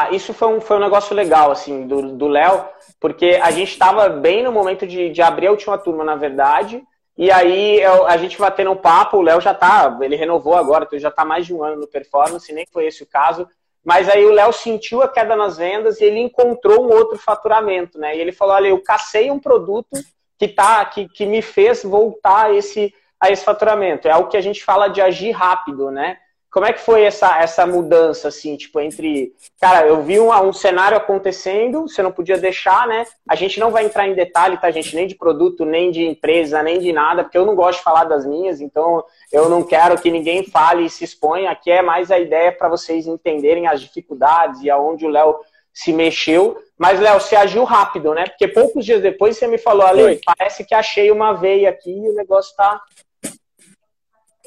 a 0.03 0.11
isso 0.11 0.33
foi 0.33 0.49
um, 0.49 0.59
foi 0.59 0.75
um 0.75 0.81
negócio 0.81 1.15
legal, 1.15 1.49
assim, 1.49 1.87
do 1.87 2.27
Léo, 2.27 2.65
porque 2.99 3.39
a 3.41 3.51
gente 3.51 3.71
estava 3.71 4.09
bem 4.09 4.43
no 4.43 4.51
momento 4.51 4.85
de, 4.85 5.09
de 5.09 5.21
abrir 5.21 5.47
a 5.47 5.51
última 5.51 5.77
turma, 5.77 6.03
na 6.03 6.15
verdade. 6.15 6.83
E 7.17 7.31
aí 7.31 7.79
eu, 7.79 8.05
a 8.05 8.17
gente 8.17 8.37
vai 8.37 8.51
tendo 8.51 8.71
um 8.71 8.75
papo, 8.75 9.17
o 9.17 9.21
Léo 9.21 9.39
já 9.39 9.53
tá, 9.53 9.97
ele 10.01 10.17
renovou 10.17 10.55
agora, 10.55 10.83
então 10.83 10.99
já 10.99 11.11
tá 11.11 11.23
mais 11.23 11.45
de 11.45 11.53
um 11.53 11.63
ano 11.63 11.79
no 11.79 11.87
performance, 11.87 12.51
nem 12.51 12.65
foi 12.69 12.87
esse 12.87 13.01
o 13.03 13.07
caso. 13.07 13.47
Mas 13.83 14.07
aí 14.07 14.25
o 14.25 14.31
Léo 14.31 14.53
sentiu 14.53 15.01
a 15.01 15.07
queda 15.07 15.35
nas 15.35 15.57
vendas 15.57 15.99
e 15.99 16.03
ele 16.03 16.19
encontrou 16.19 16.85
um 16.85 16.93
outro 16.93 17.17
faturamento, 17.17 17.97
né? 17.97 18.15
E 18.15 18.21
ele 18.21 18.31
falou: 18.31 18.55
olha, 18.55 18.67
eu 18.67 18.81
cacei 18.81 19.31
um 19.31 19.39
produto 19.39 19.97
que, 20.37 20.47
tá, 20.47 20.83
que, 20.85 21.07
que 21.09 21.25
me 21.25 21.41
fez 21.41 21.83
voltar 21.83 22.53
esse, 22.53 22.93
a 23.19 23.29
esse 23.31 23.43
faturamento. 23.43 24.07
É 24.07 24.11
algo 24.11 24.29
que 24.29 24.37
a 24.37 24.41
gente 24.41 24.63
fala 24.63 24.87
de 24.87 25.01
agir 25.01 25.31
rápido, 25.31 25.89
né? 25.89 26.17
Como 26.51 26.65
é 26.65 26.73
que 26.73 26.81
foi 26.81 27.03
essa, 27.03 27.41
essa 27.41 27.65
mudança, 27.65 28.27
assim, 28.27 28.57
tipo, 28.57 28.81
entre. 28.81 29.33
Cara, 29.57 29.87
eu 29.87 30.03
vi 30.03 30.19
um, 30.19 30.33
um 30.33 30.51
cenário 30.51 30.97
acontecendo, 30.97 31.83
você 31.83 32.03
não 32.03 32.11
podia 32.11 32.37
deixar, 32.37 32.85
né? 32.87 33.05
A 33.27 33.35
gente 33.35 33.57
não 33.57 33.71
vai 33.71 33.85
entrar 33.85 34.05
em 34.05 34.13
detalhe, 34.13 34.57
tá, 34.57 34.69
gente? 34.69 34.93
Nem 34.93 35.07
de 35.07 35.15
produto, 35.15 35.63
nem 35.63 35.91
de 35.91 36.05
empresa, 36.05 36.61
nem 36.61 36.77
de 36.77 36.91
nada, 36.91 37.23
porque 37.23 37.37
eu 37.37 37.45
não 37.45 37.55
gosto 37.55 37.77
de 37.77 37.85
falar 37.85 38.03
das 38.03 38.25
minhas, 38.25 38.59
então 38.59 39.01
eu 39.31 39.47
não 39.47 39.63
quero 39.63 39.97
que 39.97 40.11
ninguém 40.11 40.43
fale 40.43 40.85
e 40.85 40.89
se 40.89 41.05
exponha. 41.05 41.49
Aqui 41.49 41.71
é 41.71 41.81
mais 41.81 42.11
a 42.11 42.19
ideia 42.19 42.51
para 42.51 42.67
vocês 42.67 43.07
entenderem 43.07 43.67
as 43.67 43.79
dificuldades 43.79 44.61
e 44.61 44.69
aonde 44.69 45.05
o 45.05 45.09
Léo 45.09 45.39
se 45.73 45.93
mexeu. 45.93 46.57
Mas, 46.77 46.99
Léo, 46.99 47.21
você 47.21 47.37
agiu 47.37 47.63
rápido, 47.63 48.13
né? 48.13 48.25
Porque 48.25 48.49
poucos 48.49 48.83
dias 48.83 49.01
depois 49.01 49.37
você 49.37 49.47
me 49.47 49.57
falou, 49.57 49.85
Ale, 49.85 50.19
parece 50.25 50.65
que 50.65 50.75
achei 50.75 51.11
uma 51.11 51.31
veia 51.31 51.69
aqui 51.69 51.91
e 51.91 52.09
o 52.09 52.13
negócio 52.13 52.53
tá 52.57 52.81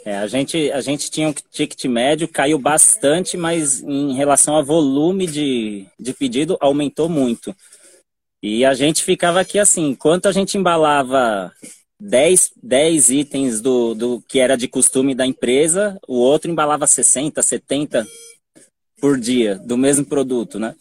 é, 0.05 0.17
a, 0.17 0.27
gente, 0.27 0.71
a 0.71 0.81
gente 0.83 1.11
tinha 1.11 1.29
um 1.29 1.33
ticket 1.33 1.85
médio, 1.87 2.29
caiu 2.29 2.59
bastante, 2.59 3.37
mas 3.37 3.81
em 3.83 4.13
relação 4.13 4.55
ao 4.55 4.65
volume 4.65 5.27
de, 5.27 5.87
de 5.99 6.13
pedido, 6.13 6.59
aumentou 6.61 7.09
muito. 7.09 7.57
E 8.43 8.67
a 8.67 8.75
gente 8.75 9.03
ficava 9.03 9.41
aqui 9.41 9.59
assim, 9.59 9.89
enquanto 9.89 10.27
a 10.27 10.33
gente 10.33 10.59
embalava 10.59 11.51
10, 11.99 12.53
10 12.63 13.11
itens 13.11 13.61
do, 13.63 13.95
do 13.95 14.23
que 14.29 14.39
era 14.39 14.57
de 14.57 14.69
costume 14.69 15.15
da 15.15 15.25
empresa, 15.25 15.99
o 16.07 16.17
outro 16.17 16.51
embalava 16.51 16.87
60, 16.87 17.41
70 17.41 18.07
por 19.01 19.19
dia 19.19 19.57
do 19.57 19.79
mesmo 19.79 20.05
produto, 20.05 20.59
né? 20.59 20.75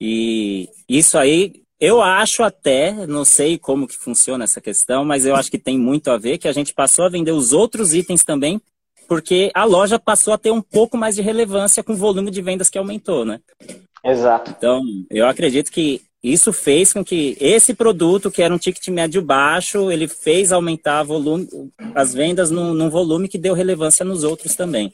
E 0.00 0.68
isso 0.88 1.16
aí 1.16 1.62
eu 1.80 2.02
acho 2.02 2.42
até, 2.42 2.92
não 3.06 3.24
sei 3.24 3.56
como 3.56 3.86
que 3.86 3.96
funciona 3.96 4.44
essa 4.44 4.60
questão, 4.60 5.04
mas 5.04 5.24
eu 5.24 5.36
acho 5.36 5.50
que 5.50 5.58
tem 5.58 5.78
muito 5.78 6.10
a 6.10 6.18
ver 6.18 6.38
que 6.38 6.48
a 6.48 6.52
gente 6.52 6.74
passou 6.74 7.04
a 7.04 7.08
vender 7.08 7.32
os 7.32 7.52
outros 7.52 7.94
itens 7.94 8.24
também, 8.24 8.60
porque 9.06 9.50
a 9.54 9.64
loja 9.64 9.98
passou 9.98 10.34
a 10.34 10.38
ter 10.38 10.50
um 10.50 10.60
pouco 10.60 10.96
mais 10.96 11.14
de 11.14 11.22
relevância 11.22 11.82
com 11.82 11.92
o 11.92 11.96
volume 11.96 12.30
de 12.30 12.42
vendas 12.42 12.68
que 12.68 12.78
aumentou, 12.78 13.24
né? 13.24 13.40
Exato. 14.04 14.54
Então, 14.56 14.82
eu 15.10 15.26
acredito 15.26 15.70
que 15.70 16.02
isso 16.22 16.52
fez 16.52 16.92
com 16.92 17.04
que 17.04 17.36
esse 17.40 17.72
produto, 17.72 18.30
que 18.30 18.42
era 18.42 18.52
um 18.52 18.58
ticket 18.58 18.88
médio 18.88 19.22
baixo, 19.22 19.90
ele 19.90 20.08
fez 20.08 20.50
aumentar 20.50 21.04
volume, 21.04 21.48
as 21.94 22.12
vendas 22.12 22.50
num, 22.50 22.74
num 22.74 22.90
volume 22.90 23.28
que 23.28 23.38
deu 23.38 23.54
relevância 23.54 24.04
nos 24.04 24.24
outros 24.24 24.54
também 24.56 24.92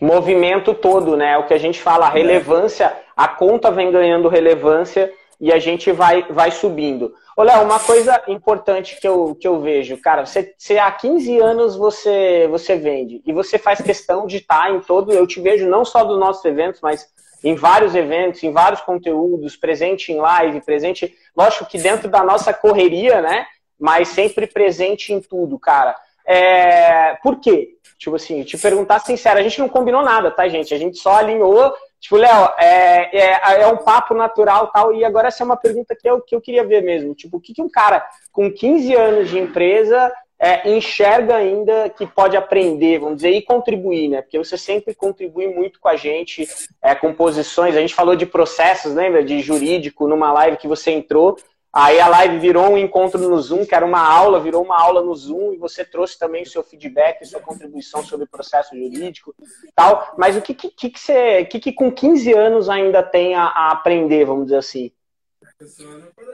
movimento 0.00 0.72
todo, 0.72 1.14
né? 1.16 1.36
O 1.36 1.46
que 1.46 1.52
a 1.52 1.58
gente 1.58 1.80
fala, 1.80 2.06
a 2.06 2.10
relevância, 2.10 2.90
a 3.14 3.28
conta 3.28 3.70
vem 3.70 3.92
ganhando 3.92 4.28
relevância 4.28 5.12
e 5.40 5.52
a 5.52 5.58
gente 5.58 5.90
vai, 5.90 6.22
vai 6.30 6.50
subindo. 6.50 7.14
Léo, 7.42 7.62
uma 7.62 7.80
coisa 7.80 8.22
importante 8.28 9.00
que 9.00 9.08
eu, 9.08 9.34
que 9.34 9.48
eu 9.48 9.60
vejo, 9.60 9.96
cara, 9.96 10.26
você, 10.26 10.54
você 10.58 10.78
há 10.78 10.90
15 10.90 11.38
anos 11.38 11.74
você, 11.74 12.46
você 12.50 12.76
vende 12.76 13.22
e 13.26 13.32
você 13.32 13.58
faz 13.58 13.80
questão 13.80 14.26
de 14.26 14.38
estar 14.38 14.70
em 14.70 14.80
todo, 14.80 15.10
eu 15.12 15.26
te 15.26 15.40
vejo 15.40 15.66
não 15.66 15.84
só 15.84 16.04
dos 16.04 16.18
nossos 16.18 16.44
eventos, 16.44 16.80
mas 16.82 17.08
em 17.42 17.54
vários 17.54 17.94
eventos, 17.94 18.42
em 18.42 18.52
vários 18.52 18.82
conteúdos, 18.82 19.56
presente 19.56 20.12
em 20.12 20.16
live, 20.16 20.60
presente, 20.60 21.14
lógico 21.34 21.64
que 21.64 21.78
dentro 21.78 22.08
da 22.10 22.22
nossa 22.22 22.52
correria, 22.52 23.22
né? 23.22 23.46
Mas 23.78 24.08
sempre 24.08 24.46
presente 24.46 25.12
em 25.12 25.20
tudo, 25.20 25.58
cara. 25.58 25.96
É... 26.26 27.14
Por 27.22 27.40
quê? 27.40 27.78
Tipo 27.98 28.16
assim, 28.16 28.42
te 28.42 28.58
perguntar 28.58 28.98
sincero, 28.98 29.38
a 29.38 29.42
gente 29.42 29.58
não 29.58 29.68
combinou 29.70 30.02
nada, 30.02 30.30
tá, 30.30 30.46
gente? 30.48 30.74
A 30.74 30.78
gente 30.78 30.98
só 30.98 31.12
alinhou 31.16 31.72
Tipo, 32.00 32.16
Léo, 32.16 32.48
é, 32.58 33.16
é, 33.16 33.62
é, 33.62 33.66
um 33.66 33.76
papo 33.76 34.14
natural 34.14 34.68
tal. 34.68 34.92
E 34.94 35.04
agora 35.04 35.28
essa 35.28 35.42
é 35.42 35.46
uma 35.46 35.56
pergunta 35.56 35.94
que 35.94 36.08
eu, 36.08 36.20
que 36.20 36.34
eu 36.34 36.40
queria 36.40 36.64
ver 36.64 36.82
mesmo. 36.82 37.14
Tipo, 37.14 37.36
o 37.36 37.40
que, 37.40 37.52
que 37.52 37.62
um 37.62 37.68
cara 37.68 38.04
com 38.32 38.50
15 38.50 38.94
anos 38.94 39.28
de 39.28 39.38
empresa 39.38 40.10
é, 40.38 40.70
enxerga 40.70 41.36
ainda 41.36 41.90
que 41.90 42.06
pode 42.06 42.34
aprender, 42.34 42.98
vamos 42.98 43.16
dizer, 43.16 43.30
e 43.30 43.42
contribuir, 43.42 44.08
né? 44.08 44.22
Porque 44.22 44.38
você 44.38 44.56
sempre 44.56 44.94
contribui 44.94 45.48
muito 45.48 45.78
com 45.78 45.88
a 45.88 45.96
gente, 45.96 46.48
é, 46.82 46.94
com 46.94 47.12
posições. 47.12 47.76
A 47.76 47.80
gente 47.80 47.94
falou 47.94 48.16
de 48.16 48.24
processos, 48.24 48.94
lembra? 48.94 49.22
De 49.22 49.40
jurídico 49.40 50.08
numa 50.08 50.32
live 50.32 50.56
que 50.56 50.66
você 50.66 50.92
entrou. 50.92 51.36
Aí 51.72 52.00
a 52.00 52.08
live 52.08 52.38
virou 52.40 52.72
um 52.72 52.78
encontro 52.78 53.20
no 53.20 53.40
Zoom, 53.40 53.64
que 53.64 53.74
era 53.74 53.86
uma 53.86 54.00
aula, 54.00 54.40
virou 54.40 54.64
uma 54.64 54.76
aula 54.76 55.02
no 55.02 55.14
Zoom, 55.14 55.52
e 55.52 55.56
você 55.56 55.84
trouxe 55.84 56.18
também 56.18 56.42
o 56.42 56.48
seu 56.48 56.64
feedback, 56.64 57.24
sua 57.24 57.40
contribuição 57.40 58.02
sobre 58.02 58.24
o 58.24 58.28
processo 58.28 58.76
jurídico 58.76 59.34
tal. 59.74 60.14
Mas 60.18 60.36
o 60.36 60.42
que, 60.42 60.52
que, 60.52 60.68
que, 60.68 60.98
você, 60.98 61.44
que, 61.44 61.60
que 61.60 61.72
com 61.72 61.92
15 61.92 62.32
anos 62.32 62.68
ainda 62.68 63.04
tem 63.04 63.36
a, 63.36 63.44
a 63.44 63.70
aprender, 63.70 64.24
vamos 64.24 64.46
dizer 64.46 64.56
assim? 64.56 64.90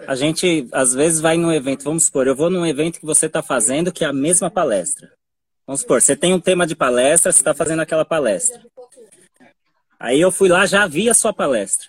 A 0.06 0.14
gente, 0.14 0.68
às 0.72 0.94
vezes, 0.94 1.20
vai 1.20 1.36
num 1.36 1.52
evento, 1.52 1.84
vamos 1.84 2.04
supor, 2.04 2.26
eu 2.26 2.36
vou 2.36 2.48
num 2.48 2.64
evento 2.64 2.98
que 2.98 3.06
você 3.06 3.26
está 3.26 3.42
fazendo, 3.42 3.92
que 3.92 4.04
é 4.04 4.08
a 4.08 4.12
mesma 4.12 4.50
palestra. 4.50 5.12
Vamos 5.66 5.82
supor, 5.82 6.00
você 6.00 6.16
tem 6.16 6.32
um 6.32 6.40
tema 6.40 6.66
de 6.66 6.74
palestra, 6.74 7.30
você 7.30 7.40
está 7.40 7.52
fazendo 7.52 7.82
aquela 7.82 8.04
palestra. 8.04 8.62
Aí 9.98 10.20
eu 10.20 10.30
fui 10.30 10.48
lá, 10.48 10.64
já 10.64 10.86
vi 10.86 11.10
a 11.10 11.14
sua 11.14 11.32
palestra. 11.32 11.88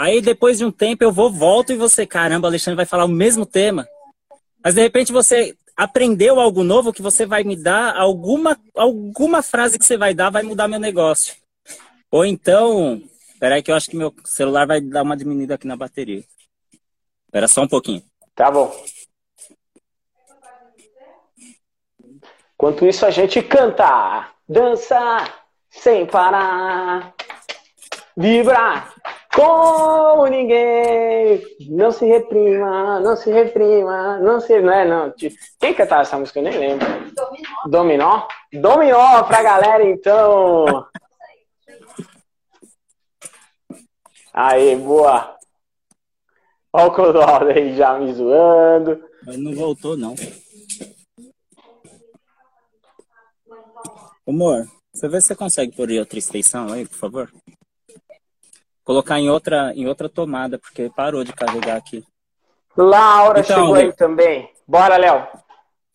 Aí 0.00 0.22
depois 0.22 0.56
de 0.56 0.64
um 0.64 0.72
tempo 0.72 1.04
eu 1.04 1.12
vou, 1.12 1.30
volto 1.30 1.74
e 1.74 1.76
você, 1.76 2.06
caramba, 2.06 2.48
Alexandre 2.48 2.74
vai 2.74 2.86
falar 2.86 3.04
o 3.04 3.08
mesmo 3.08 3.44
tema. 3.44 3.86
Mas 4.64 4.74
de 4.74 4.80
repente 4.80 5.12
você 5.12 5.54
aprendeu 5.76 6.40
algo 6.40 6.64
novo 6.64 6.90
que 6.90 7.02
você 7.02 7.26
vai 7.26 7.44
me 7.44 7.54
dar, 7.54 7.94
alguma, 7.94 8.58
alguma 8.74 9.42
frase 9.42 9.78
que 9.78 9.84
você 9.84 9.98
vai 9.98 10.14
dar 10.14 10.30
vai 10.30 10.42
mudar 10.42 10.68
meu 10.68 10.80
negócio. 10.80 11.34
Ou 12.10 12.24
então, 12.24 13.02
peraí 13.38 13.62
que 13.62 13.70
eu 13.70 13.74
acho 13.74 13.90
que 13.90 13.96
meu 13.96 14.10
celular 14.24 14.66
vai 14.66 14.80
dar 14.80 15.02
uma 15.02 15.14
diminuída 15.14 15.56
aqui 15.56 15.66
na 15.66 15.76
bateria. 15.76 16.24
Espera 17.26 17.46
só 17.46 17.60
um 17.60 17.68
pouquinho. 17.68 18.02
Tá 18.34 18.50
bom. 18.50 18.74
Enquanto 22.54 22.86
isso 22.86 23.04
a 23.04 23.10
gente 23.10 23.42
canta, 23.42 24.32
dança 24.48 24.98
sem 25.68 26.06
parar, 26.06 27.14
vibra 28.16 28.88
como 29.34 30.26
ninguém. 30.26 31.42
Não 31.68 31.92
se 31.92 32.04
reprima, 32.04 33.00
não 33.00 33.16
se 33.16 33.30
reprima, 33.30 34.18
não 34.18 34.40
se. 34.40 34.60
Não 34.60 34.72
é, 34.72 34.84
não. 34.84 35.12
Quem 35.58 35.74
cantava 35.74 36.02
essa 36.02 36.18
música? 36.18 36.40
Eu 36.40 36.44
nem 36.44 36.58
lembro. 36.58 36.86
Dominó. 37.14 37.66
Dominó? 37.66 38.28
Dominó 38.52 39.22
pra 39.24 39.42
galera, 39.42 39.84
então. 39.84 40.86
Aí, 44.32 44.76
boa. 44.76 45.36
Olha 46.72 46.86
o 46.86 46.94
Clodoaldo 46.94 47.50
aí 47.50 47.76
já 47.76 47.98
me 47.98 48.12
zoando. 48.12 49.02
Mas 49.26 49.36
não 49.36 49.54
voltou, 49.54 49.96
não. 49.96 50.14
Amor, 54.26 54.66
você 54.92 55.08
vê 55.08 55.20
se 55.20 55.28
você 55.28 55.34
consegue 55.34 55.74
pôr 55.74 55.90
outra 55.90 56.18
extensão 56.18 56.72
aí, 56.72 56.86
por 56.86 56.96
favor? 56.96 57.32
Colocar 58.90 59.20
em 59.20 59.30
outra, 59.30 59.72
em 59.76 59.86
outra 59.86 60.08
tomada, 60.08 60.58
porque 60.58 60.90
parou 60.90 61.22
de 61.22 61.32
carregar 61.32 61.76
aqui. 61.76 62.04
Laura 62.76 63.38
então, 63.38 63.56
chegou 63.56 63.74
aí 63.76 63.92
também. 63.92 64.50
Bora, 64.66 64.96
Léo. 64.96 65.28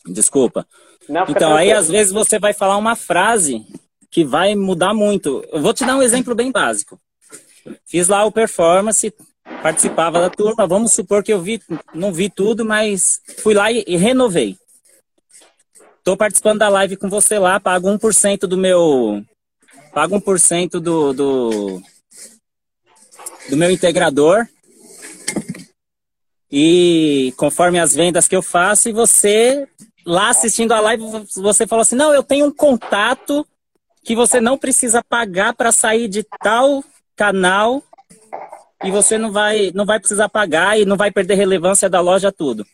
Desculpa. 0.05 0.65
Não, 1.09 1.25
então, 1.27 1.53
aí 1.57 1.73
às 1.73 1.89
vezes 1.89 2.13
você 2.13 2.39
vai 2.39 2.53
falar 2.53 2.77
uma 2.77 2.95
frase 2.95 3.65
que 4.09 4.23
vai 4.23 4.55
mudar 4.55 4.93
muito. 4.93 5.43
Eu 5.51 5.61
vou 5.61 5.73
te 5.73 5.83
dar 5.83 5.97
um 5.97 6.01
exemplo 6.01 6.33
bem 6.33 6.53
básico. 6.53 6.97
Fiz 7.85 8.07
lá 8.07 8.23
o 8.23 8.31
performance, 8.31 9.13
participava 9.61 10.21
da 10.21 10.29
turma. 10.29 10.65
Vamos 10.65 10.93
supor 10.93 11.21
que 11.21 11.33
eu 11.33 11.41
vi, 11.41 11.61
não 11.93 12.13
vi 12.13 12.29
tudo, 12.29 12.63
mas 12.63 13.19
fui 13.39 13.53
lá 13.53 13.73
e, 13.73 13.83
e 13.85 13.97
renovei. 13.97 14.55
Estou 15.97 16.15
participando 16.15 16.59
da 16.59 16.69
live 16.69 16.95
com 16.95 17.09
você 17.09 17.37
lá, 17.37 17.59
pago 17.59 17.89
1% 17.89 18.47
do 18.47 18.55
meu. 18.55 19.21
Pago 19.93 20.17
1% 20.17 20.79
do, 20.79 21.13
do, 21.13 21.81
do 23.49 23.57
meu 23.57 23.71
integrador. 23.71 24.47
E 26.51 27.33
conforme 27.37 27.79
as 27.79 27.93
vendas 27.93 28.27
que 28.27 28.35
eu 28.35 28.41
faço, 28.41 28.87
e 28.87 28.93
você 28.93 29.67
lá 30.05 30.29
assistindo 30.29 30.71
a 30.71 30.79
live, 30.79 31.03
você 31.35 31.65
falou 31.65 31.81
assim: 31.81 31.95
não, 31.95 32.13
eu 32.13 32.23
tenho 32.23 32.45
um 32.45 32.51
contato 32.51 33.45
que 34.03 34.15
você 34.15 34.39
não 34.39 34.57
precisa 34.57 35.03
pagar 35.03 35.53
para 35.53 35.71
sair 35.71 36.07
de 36.07 36.23
tal 36.41 36.83
canal 37.15 37.83
e 38.83 38.91
você 38.91 39.17
não 39.17 39.31
vai, 39.31 39.71
não 39.73 39.85
vai 39.85 39.99
precisar 39.99 40.29
pagar 40.29 40.79
e 40.79 40.85
não 40.85 40.95
vai 40.95 41.11
perder 41.11 41.35
relevância 41.35 41.89
da 41.89 41.99
loja 41.99 42.31
tudo. 42.31 42.65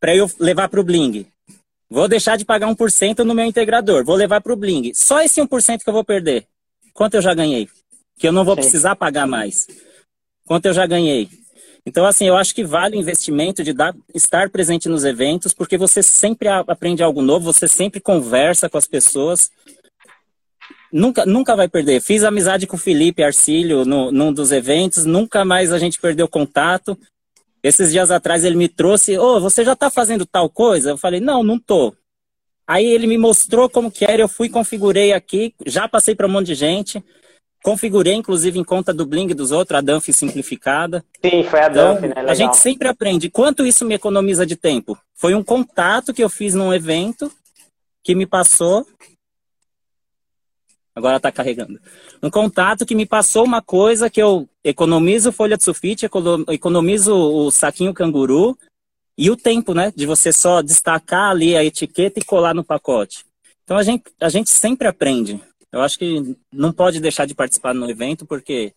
Para 0.00 0.16
eu 0.16 0.30
levar 0.38 0.68
para 0.68 0.80
o 0.80 0.84
Bling. 0.84 1.26
Vou 1.88 2.08
deixar 2.08 2.36
de 2.36 2.44
pagar 2.44 2.66
1% 2.68 3.18
no 3.18 3.34
meu 3.34 3.44
integrador, 3.44 4.04
vou 4.04 4.16
levar 4.16 4.40
para 4.40 4.52
o 4.52 4.56
Bling. 4.56 4.92
Só 4.94 5.20
esse 5.20 5.40
1% 5.40 5.84
que 5.84 5.88
eu 5.88 5.94
vou 5.94 6.04
perder. 6.04 6.46
Quanto 6.92 7.14
eu 7.14 7.22
já 7.22 7.32
ganhei? 7.32 7.68
Que 8.18 8.28
eu 8.28 8.32
não 8.32 8.44
vou 8.44 8.54
Sim. 8.54 8.62
precisar 8.62 8.96
pagar 8.96 9.26
mais. 9.26 9.66
Quanto 10.46 10.66
eu 10.66 10.72
já 10.72 10.86
ganhei? 10.86 11.28
Então, 11.86 12.04
assim, 12.04 12.26
eu 12.26 12.36
acho 12.36 12.52
que 12.52 12.64
vale 12.64 12.96
o 12.96 13.00
investimento 13.00 13.62
de 13.62 13.72
dar, 13.72 13.94
estar 14.12 14.50
presente 14.50 14.88
nos 14.88 15.04
eventos, 15.04 15.54
porque 15.54 15.78
você 15.78 16.02
sempre 16.02 16.48
aprende 16.48 17.02
algo 17.02 17.22
novo, 17.22 17.52
você 17.52 17.68
sempre 17.68 18.00
conversa 18.00 18.68
com 18.68 18.76
as 18.76 18.88
pessoas. 18.88 19.50
Nunca, 20.92 21.24
nunca 21.24 21.54
vai 21.54 21.68
perder. 21.68 22.00
Fiz 22.00 22.24
amizade 22.24 22.66
com 22.66 22.76
o 22.76 22.78
Felipe 22.78 23.22
Arcílio 23.22 23.84
no, 23.84 24.10
num 24.10 24.32
dos 24.32 24.50
eventos, 24.50 25.04
nunca 25.04 25.44
mais 25.44 25.72
a 25.72 25.78
gente 25.78 26.00
perdeu 26.00 26.26
contato. 26.26 26.98
Esses 27.62 27.92
dias 27.92 28.10
atrás 28.10 28.44
ele 28.44 28.56
me 28.56 28.68
trouxe, 28.68 29.16
ô, 29.16 29.36
oh, 29.36 29.40
você 29.40 29.64
já 29.64 29.74
está 29.74 29.88
fazendo 29.88 30.26
tal 30.26 30.50
coisa? 30.50 30.90
Eu 30.90 30.98
falei, 30.98 31.20
não, 31.20 31.44
não 31.44 31.58
tô. 31.58 31.94
Aí 32.66 32.84
ele 32.84 33.06
me 33.06 33.16
mostrou 33.16 33.70
como 33.70 33.92
que 33.92 34.04
era, 34.04 34.22
eu 34.22 34.28
fui, 34.28 34.48
configurei 34.48 35.12
aqui, 35.12 35.54
já 35.64 35.86
passei 35.86 36.16
para 36.16 36.26
um 36.26 36.30
monte 36.30 36.48
de 36.48 36.54
gente. 36.56 37.02
Configurei, 37.66 38.14
inclusive, 38.14 38.60
em 38.60 38.62
conta 38.62 38.94
do 38.94 39.04
Bling 39.04 39.26
dos 39.34 39.50
outros, 39.50 39.76
a 39.76 39.80
Dunf 39.80 40.06
simplificada. 40.12 41.04
Sim, 41.20 41.42
foi 41.42 41.58
a 41.58 41.66
então, 41.66 41.94
né? 41.94 42.00
Legal. 42.00 42.28
A 42.28 42.34
gente 42.34 42.56
sempre 42.58 42.86
aprende. 42.86 43.28
Quanto 43.28 43.66
isso 43.66 43.84
me 43.84 43.92
economiza 43.92 44.46
de 44.46 44.54
tempo? 44.54 44.96
Foi 45.16 45.34
um 45.34 45.42
contato 45.42 46.14
que 46.14 46.22
eu 46.22 46.28
fiz 46.28 46.54
num 46.54 46.72
evento 46.72 47.28
que 48.04 48.14
me 48.14 48.24
passou. 48.24 48.86
Agora 50.94 51.16
está 51.16 51.32
carregando. 51.32 51.80
Um 52.22 52.30
contato 52.30 52.86
que 52.86 52.94
me 52.94 53.04
passou 53.04 53.44
uma 53.44 53.60
coisa 53.60 54.08
que 54.08 54.22
eu 54.22 54.48
economizo 54.62 55.32
folha 55.32 55.56
de 55.56 55.64
sulfite, 55.64 56.06
economizo 56.48 57.16
o 57.16 57.50
saquinho 57.50 57.92
canguru 57.92 58.56
e 59.18 59.28
o 59.28 59.36
tempo, 59.36 59.74
né? 59.74 59.92
De 59.96 60.06
você 60.06 60.32
só 60.32 60.62
destacar 60.62 61.32
ali 61.32 61.56
a 61.56 61.64
etiqueta 61.64 62.20
e 62.20 62.24
colar 62.24 62.54
no 62.54 62.62
pacote. 62.62 63.24
Então 63.64 63.76
a 63.76 63.82
gente, 63.82 64.04
a 64.20 64.28
gente 64.28 64.50
sempre 64.50 64.86
aprende. 64.86 65.42
Eu 65.72 65.80
acho 65.82 65.98
que 65.98 66.36
não 66.52 66.72
pode 66.72 67.00
deixar 67.00 67.26
de 67.26 67.34
participar 67.34 67.74
no 67.74 67.90
evento, 67.90 68.24
porque, 68.24 68.72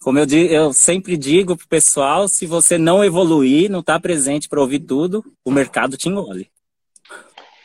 como 0.00 0.18
eu, 0.18 0.26
eu 0.48 0.72
sempre 0.72 1.16
digo 1.16 1.56
pro 1.56 1.68
pessoal, 1.68 2.28
se 2.28 2.46
você 2.46 2.78
não 2.78 3.04
evoluir, 3.04 3.70
não 3.70 3.82
tá 3.82 3.98
presente 3.98 4.48
para 4.48 4.60
ouvir 4.60 4.80
tudo, 4.80 5.24
o 5.44 5.50
mercado 5.50 5.96
te 5.96 6.08
engole. 6.08 6.50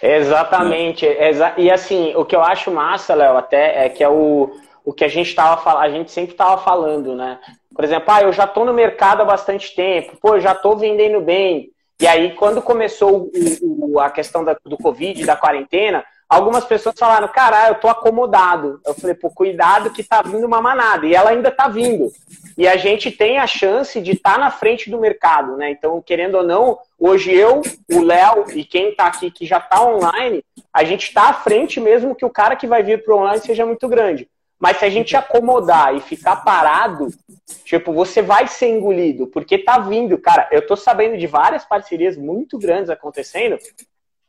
Exatamente. 0.02 1.06
Exa 1.06 1.54
e 1.58 1.72
assim, 1.72 2.14
o 2.16 2.26
que 2.26 2.36
eu 2.36 2.42
acho 2.42 2.70
massa, 2.70 3.16
Léo, 3.16 3.38
até 3.38 3.86
é 3.86 3.90
que 3.90 4.04
é 4.04 4.10
o, 4.10 4.52
o 4.84 4.92
que 4.92 5.06
a 5.06 5.08
gente 5.08 5.34
tava 5.34 5.80
a 5.80 5.90
gente 5.90 6.12
sempre 6.12 6.34
estava 6.34 6.62
falando, 6.62 7.16
né? 7.16 7.40
Por 7.74 7.86
exemplo, 7.86 8.14
ah, 8.14 8.22
eu 8.22 8.34
já 8.34 8.44
estou 8.44 8.66
no 8.66 8.74
mercado 8.74 9.22
há 9.22 9.26
bastante 9.26 9.74
tempo, 9.74 10.18
pô, 10.22 10.36
eu 10.36 10.42
já 10.42 10.52
estou 10.52 10.78
vendendo 10.78 11.22
bem. 11.22 11.72
E 12.02 12.06
aí, 12.06 12.36
quando 12.36 12.62
começou 12.62 13.32
o, 13.34 13.94
o, 13.94 14.00
a 14.00 14.10
questão 14.10 14.44
da, 14.44 14.58
do 14.66 14.78
Covid, 14.78 15.26
da 15.26 15.38
quarentena, 15.38 16.04
algumas 16.34 16.66
pessoas 16.66 16.96
falaram, 16.98 17.28
cara, 17.28 17.70
eu 17.70 17.76
tô 17.76 17.88
acomodado. 17.88 18.82
Eu 18.86 18.94
falei, 18.94 19.16
pô, 19.16 19.30
cuidado 19.30 19.92
que 19.92 20.04
tá 20.04 20.22
vindo 20.22 20.46
uma 20.46 20.62
manada. 20.62 21.06
E 21.06 21.14
ela 21.14 21.30
ainda 21.30 21.52
tá 21.52 21.68
vindo. 21.68 22.12
E 22.58 22.68
a 22.68 22.76
gente 22.76 23.12
tem 23.12 23.38
a 23.38 23.48
chance 23.48 24.02
de 24.02 24.12
estar 24.12 24.34
tá 24.34 24.38
na 24.38 24.52
frente 24.52 24.90
do 24.90 25.00
mercado, 25.00 25.56
né? 25.58 25.72
Então, 25.72 26.02
querendo 26.02 26.36
ou 26.36 26.44
não, 26.44 26.80
hoje 27.00 27.32
eu, 27.32 27.62
o 27.92 28.02
Léo 28.02 28.46
e 28.54 28.64
quem 28.64 28.96
tá 28.96 29.08
aqui 29.08 29.32
que 29.32 29.46
já 29.46 29.60
tá 29.60 29.84
online, 29.84 30.44
a 30.74 30.84
gente 30.84 31.14
tá 31.14 31.30
à 31.30 31.34
frente 31.34 31.80
mesmo 31.80 32.16
que 32.16 32.26
o 32.26 32.30
cara 32.30 32.56
que 32.56 32.68
vai 32.68 32.84
vir 32.84 33.04
pro 33.04 33.18
online 33.18 33.42
seja 33.42 33.66
muito 33.66 33.88
grande. 33.88 34.28
Mas 34.60 34.78
se 34.78 34.86
a 34.86 34.90
gente 34.90 35.16
acomodar 35.16 35.96
e 35.96 36.00
ficar 36.00 36.38
parado, 36.38 37.10
tipo, 37.66 37.92
você 37.92 38.22
vai 38.22 38.48
ser 38.48 38.70
engolido, 38.70 39.28
porque 39.28 39.58
tá 39.58 39.78
vindo, 39.78 40.18
cara. 40.18 40.48
Eu 40.52 40.66
tô 40.66 40.76
sabendo 40.76 41.18
de 41.18 41.28
várias 41.28 41.66
parcerias 41.66 42.16
muito 42.16 42.58
grandes 42.58 42.90
acontecendo. 42.90 43.58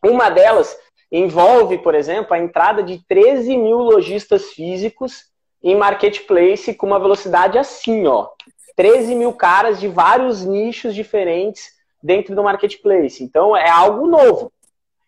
Uma 0.05 0.29
delas 0.29 0.77
envolve, 1.17 1.79
por 1.79 1.95
exemplo, 1.95 2.35
a 2.35 2.39
entrada 2.39 2.83
de 2.83 2.99
13 3.07 3.57
mil 3.57 3.79
lojistas 3.79 4.51
físicos 4.51 5.27
em 5.63 5.77
marketplace 5.77 6.75
com 6.75 6.87
uma 6.87 6.99
velocidade 6.99 7.57
assim, 7.57 8.07
ó. 8.07 8.29
13 8.77 9.15
mil 9.15 9.33
caras 9.33 9.79
de 9.79 9.87
vários 9.87 10.45
nichos 10.45 10.95
diferentes 10.95 11.73
dentro 12.03 12.35
do 12.35 12.43
marketplace. 12.43 13.23
Então 13.23 13.57
é 13.57 13.71
algo 13.71 14.09
novo. 14.09 14.53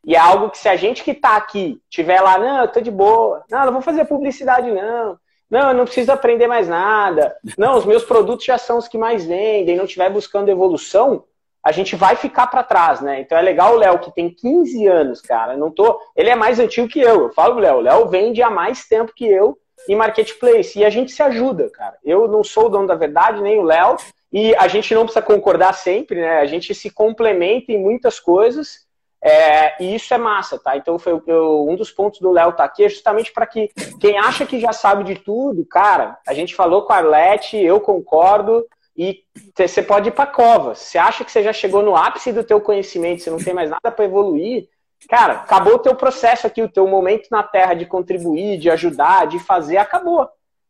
E 0.04 0.14
é 0.14 0.18
algo 0.18 0.50
que 0.50 0.58
se 0.58 0.68
a 0.68 0.76
gente 0.76 1.02
que 1.02 1.10
está 1.10 1.36
aqui 1.36 1.82
tiver 1.90 2.20
lá, 2.20 2.38
não, 2.38 2.60
eu 2.60 2.68
tô 2.68 2.80
de 2.80 2.92
boa, 2.92 3.44
não, 3.50 3.66
não 3.66 3.72
vou 3.72 3.82
fazer 3.82 4.04
publicidade, 4.04 4.70
não. 4.70 5.18
Não, 5.50 5.68
eu 5.70 5.74
não 5.74 5.84
preciso 5.84 6.12
aprender 6.12 6.46
mais 6.46 6.68
nada. 6.68 7.36
Não, 7.58 7.76
os 7.76 7.84
meus 7.84 8.04
produtos 8.04 8.46
já 8.46 8.58
são 8.58 8.78
os 8.78 8.86
que 8.86 8.96
mais 8.96 9.24
vendem, 9.24 9.76
não 9.76 9.84
estiver 9.84 10.10
buscando 10.10 10.48
evolução, 10.48 11.24
a 11.66 11.72
gente 11.72 11.96
vai 11.96 12.14
ficar 12.14 12.46
para 12.46 12.62
trás, 12.62 13.00
né? 13.00 13.20
Então 13.20 13.36
é 13.36 13.42
legal 13.42 13.74
o 13.74 13.76
Léo, 13.76 13.98
que 13.98 14.14
tem 14.14 14.30
15 14.30 14.86
anos, 14.86 15.20
cara. 15.20 15.56
Não 15.56 15.68
tô... 15.68 15.98
Ele 16.14 16.30
é 16.30 16.36
mais 16.36 16.60
antigo 16.60 16.86
que 16.86 17.00
eu. 17.00 17.22
Eu 17.22 17.32
falo, 17.32 17.58
Léo, 17.58 17.80
Léo 17.80 18.06
vende 18.06 18.40
há 18.40 18.48
mais 18.48 18.86
tempo 18.86 19.12
que 19.12 19.26
eu 19.26 19.58
em 19.88 19.96
marketplace. 19.96 20.78
E 20.78 20.84
a 20.84 20.90
gente 20.90 21.10
se 21.10 21.20
ajuda, 21.24 21.68
cara. 21.70 21.96
Eu 22.04 22.28
não 22.28 22.44
sou 22.44 22.66
o 22.66 22.68
dono 22.68 22.86
da 22.86 22.94
verdade, 22.94 23.42
nem 23.42 23.58
o 23.58 23.64
Léo. 23.64 23.96
E 24.32 24.54
a 24.54 24.68
gente 24.68 24.94
não 24.94 25.02
precisa 25.02 25.26
concordar 25.26 25.72
sempre, 25.72 26.20
né? 26.20 26.38
A 26.38 26.46
gente 26.46 26.72
se 26.72 26.88
complementa 26.88 27.72
em 27.72 27.82
muitas 27.82 28.20
coisas. 28.20 28.86
É, 29.20 29.82
e 29.82 29.96
isso 29.96 30.14
é 30.14 30.18
massa, 30.18 30.60
tá? 30.60 30.76
Então 30.76 31.00
foi 31.00 31.20
eu, 31.26 31.66
um 31.68 31.74
dos 31.74 31.90
pontos 31.90 32.20
do 32.20 32.30
Léo 32.30 32.52
tá 32.52 32.62
aqui 32.62 32.84
é 32.84 32.88
justamente 32.88 33.32
para 33.32 33.44
que 33.44 33.72
quem 33.98 34.16
acha 34.20 34.46
que 34.46 34.60
já 34.60 34.72
sabe 34.72 35.02
de 35.02 35.16
tudo, 35.16 35.66
cara, 35.66 36.16
a 36.28 36.32
gente 36.32 36.54
falou 36.54 36.82
com 36.82 36.92
a 36.92 36.98
Arlete, 36.98 37.56
eu 37.56 37.80
concordo, 37.80 38.64
e 38.96 39.24
você 39.56 39.82
pode 39.82 40.08
ir 40.08 40.12
para 40.12 40.26
cova. 40.26 40.74
Você 40.74 40.96
acha 40.96 41.24
que 41.24 41.30
você 41.30 41.42
já 41.42 41.52
chegou 41.52 41.82
no 41.82 41.96
ápice 41.96 42.32
do 42.32 42.42
teu 42.42 42.60
conhecimento, 42.60 43.22
você 43.22 43.30
não 43.30 43.38
tem 43.38 43.52
mais 43.52 43.70
nada 43.70 43.90
para 43.90 44.04
evoluir, 44.04 44.68
cara, 45.08 45.34
acabou 45.34 45.74
o 45.74 45.78
teu 45.78 45.94
processo 45.94 46.46
aqui, 46.46 46.62
o 46.62 46.68
teu 46.68 46.86
momento 46.86 47.28
na 47.30 47.42
Terra 47.42 47.74
de 47.74 47.86
contribuir, 47.86 48.58
de 48.58 48.70
ajudar, 48.70 49.26
de 49.26 49.38
fazer, 49.38 49.76
acabou. 49.76 50.28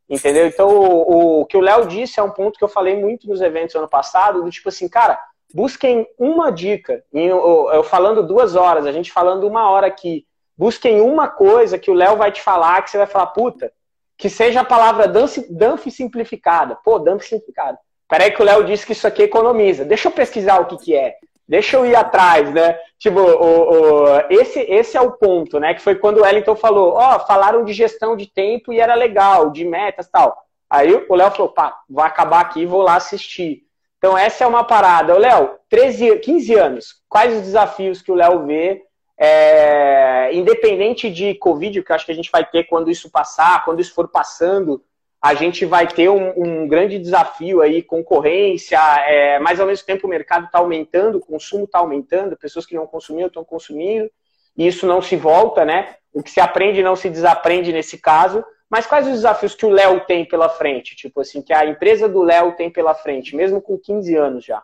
Entendeu? 0.09 0.47
Então, 0.47 0.69
o, 0.69 1.41
o 1.41 1.47
que 1.47 1.57
o 1.57 1.61
Léo 1.61 1.87
disse 1.87 2.21
é 2.21 2.23
um 2.23 2.31
ponto 2.31 2.59
que 2.59 2.65
eu 2.65 2.69
falei 2.69 2.97
muito 2.97 3.29
nos 3.29 3.41
eventos 3.41 3.75
ano 3.75 3.89
passado, 3.89 4.43
do 4.43 4.51
tipo 4.51 4.69
assim, 4.69 4.89
cara, 4.89 5.19
busquem 5.53 6.07
uma 6.19 6.51
dica. 6.51 7.03
Eu, 7.13 7.83
falando 7.85 8.27
duas 8.27 8.55
horas, 8.55 8.87
a 8.87 8.93
gente 8.93 9.11
falando 9.11 9.47
uma 9.47 9.69
hora 9.71 9.87
aqui. 9.87 10.27
Busquem 10.57 11.01
uma 11.01 11.29
coisa 11.29 11.79
que 11.79 11.91
o 11.91 11.95
Léo 11.95 12.17
vai 12.17 12.31
te 12.31 12.41
falar, 12.41 12.83
que 12.83 12.91
você 12.91 12.99
vai 12.99 13.07
falar, 13.07 13.27
puta, 13.27 13.73
que 14.17 14.31
seja 14.31 14.61
a 14.61 14.65
palavra 14.65 15.07
dump 15.09 15.91
simplificada. 15.91 16.79
Pô, 16.85 16.99
dump 16.99 17.21
simplificada. 17.23 17.79
Peraí 18.09 18.31
que 18.31 18.41
o 18.41 18.45
Léo 18.45 18.65
disse 18.65 18.87
que 18.87 18.93
isso 18.93 19.07
aqui 19.07 19.23
economiza. 19.23 19.85
Deixa 19.85 20.09
eu 20.09 20.13
pesquisar 20.13 20.61
o 20.61 20.67
que, 20.67 20.77
que 20.77 20.97
é. 20.97 21.17
Deixa 21.49 21.77
eu 21.77 21.87
ir 21.87 21.95
atrás, 21.95 22.53
né? 22.53 22.79
Tipo, 22.99 23.21
o, 23.21 23.71
o, 23.71 24.21
esse, 24.31 24.61
esse 24.61 24.97
é 24.97 25.01
o 25.01 25.13
ponto, 25.13 25.61
né? 25.61 25.75
Que 25.75 25.83
foi 25.83 25.95
quando 25.95 26.19
o 26.19 26.23
Wellington 26.23 26.57
falou, 26.57 26.95
ó, 26.95 27.17
oh, 27.17 27.21
falaram 27.21 27.65
de 27.65 27.73
gestão 27.73 28.17
de 28.17 28.27
tempo 28.27 28.73
e 28.73 28.81
era 28.81 28.95
legal, 28.95 29.51
de 29.51 29.65
metas 29.65 30.09
tal. 30.09 30.37
Aí 30.69 31.05
o 31.09 31.15
Léo 31.15 31.31
falou, 31.31 31.53
pá, 31.53 31.79
vou 31.89 32.03
acabar 32.03 32.41
aqui 32.41 32.67
vou 32.67 32.83
lá 32.83 32.97
assistir. 32.97 33.63
Então 33.99 34.19
essa 34.19 34.45
é 34.45 34.47
uma 34.47 34.65
parada. 34.65 35.15
O 35.15 35.19
Léo, 35.19 35.57
13, 35.69 36.19
15 36.19 36.55
anos, 36.55 37.03
quais 37.09 37.35
os 37.35 37.43
desafios 37.43 38.03
que 38.03 38.11
o 38.11 38.15
Léo 38.15 38.45
vê, 38.45 38.83
é, 39.19 40.31
independente 40.33 41.11
de 41.11 41.35
Covid, 41.35 41.83
que 41.83 41.91
eu 41.91 41.97
acho 41.97 42.05
que 42.05 42.13
a 42.13 42.15
gente 42.15 42.31
vai 42.31 42.45
ter 42.45 42.65
quando 42.65 42.91
isso 42.91 43.11
passar, 43.11 43.65
quando 43.65 43.81
isso 43.81 43.95
for 43.95 44.09
passando, 44.09 44.83
a 45.21 45.35
gente 45.35 45.65
vai 45.65 45.87
ter 45.87 46.09
um, 46.09 46.33
um 46.37 46.69
grande 46.69 46.99
desafio 46.99 47.61
aí, 47.61 47.83
concorrência, 47.83 48.79
é, 49.07 49.39
mas 49.39 49.59
ao 49.59 49.67
mesmo 49.67 49.87
tempo 49.87 50.07
o 50.07 50.11
mercado 50.11 50.47
está 50.47 50.59
aumentando, 50.59 51.19
o 51.19 51.21
consumo 51.21 51.65
está 51.65 51.79
aumentando, 51.79 52.37
pessoas 52.37 52.67
que 52.67 52.75
não 52.75 52.87
consumiam 52.87 53.27
estão 53.27 53.45
consumindo, 53.45 54.11
e 54.57 54.67
isso 54.67 54.87
não 54.87 55.03
se 55.03 55.17
volta, 55.17 55.65
né? 55.65 55.97
O 56.13 56.23
que 56.23 56.31
se 56.31 56.41
aprende 56.41 56.83
não 56.83 56.97
se 56.97 57.11
desaprende 57.11 57.73
nesse 57.73 57.99
caso. 57.99 58.45
Mas 58.69 58.87
quais 58.87 59.07
os 59.07 59.13
desafios 59.13 59.55
que 59.55 59.65
o 59.65 59.71
Léo 59.71 60.01
tem 60.07 60.25
pela 60.25 60.49
frente? 60.49 60.97
Tipo 60.97 61.21
assim, 61.21 61.41
que 61.41 61.53
a 61.53 61.67
empresa 61.67 62.09
do 62.09 62.23
Léo 62.23 62.57
tem 62.57 62.71
pela 62.71 62.95
frente, 62.95 63.37
mesmo 63.37 63.61
com 63.61 63.79
15 63.79 64.17
anos 64.17 64.45
já? 64.45 64.63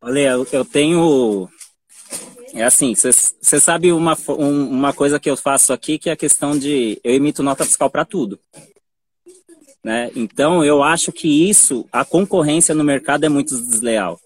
Olha, 0.00 0.34
eu 0.52 0.64
tenho. 0.64 1.48
É 2.54 2.64
assim, 2.64 2.94
você 2.94 3.60
sabe 3.60 3.92
uma, 3.92 4.16
um, 4.28 4.68
uma 4.68 4.92
coisa 4.92 5.18
que 5.18 5.30
eu 5.30 5.36
faço 5.36 5.72
aqui, 5.72 5.98
que 5.98 6.10
é 6.10 6.12
a 6.12 6.16
questão 6.16 6.58
de. 6.58 7.00
Eu 7.02 7.14
emito 7.14 7.42
nota 7.42 7.64
fiscal 7.64 7.88
para 7.88 8.04
tudo. 8.04 8.38
Né? 9.84 10.10
Então, 10.14 10.64
eu 10.64 10.82
acho 10.82 11.10
que 11.10 11.48
isso, 11.48 11.86
a 11.90 12.04
concorrência 12.04 12.74
no 12.74 12.84
mercado 12.84 13.24
é 13.24 13.28
muito 13.28 13.56
desleal. 13.56 14.20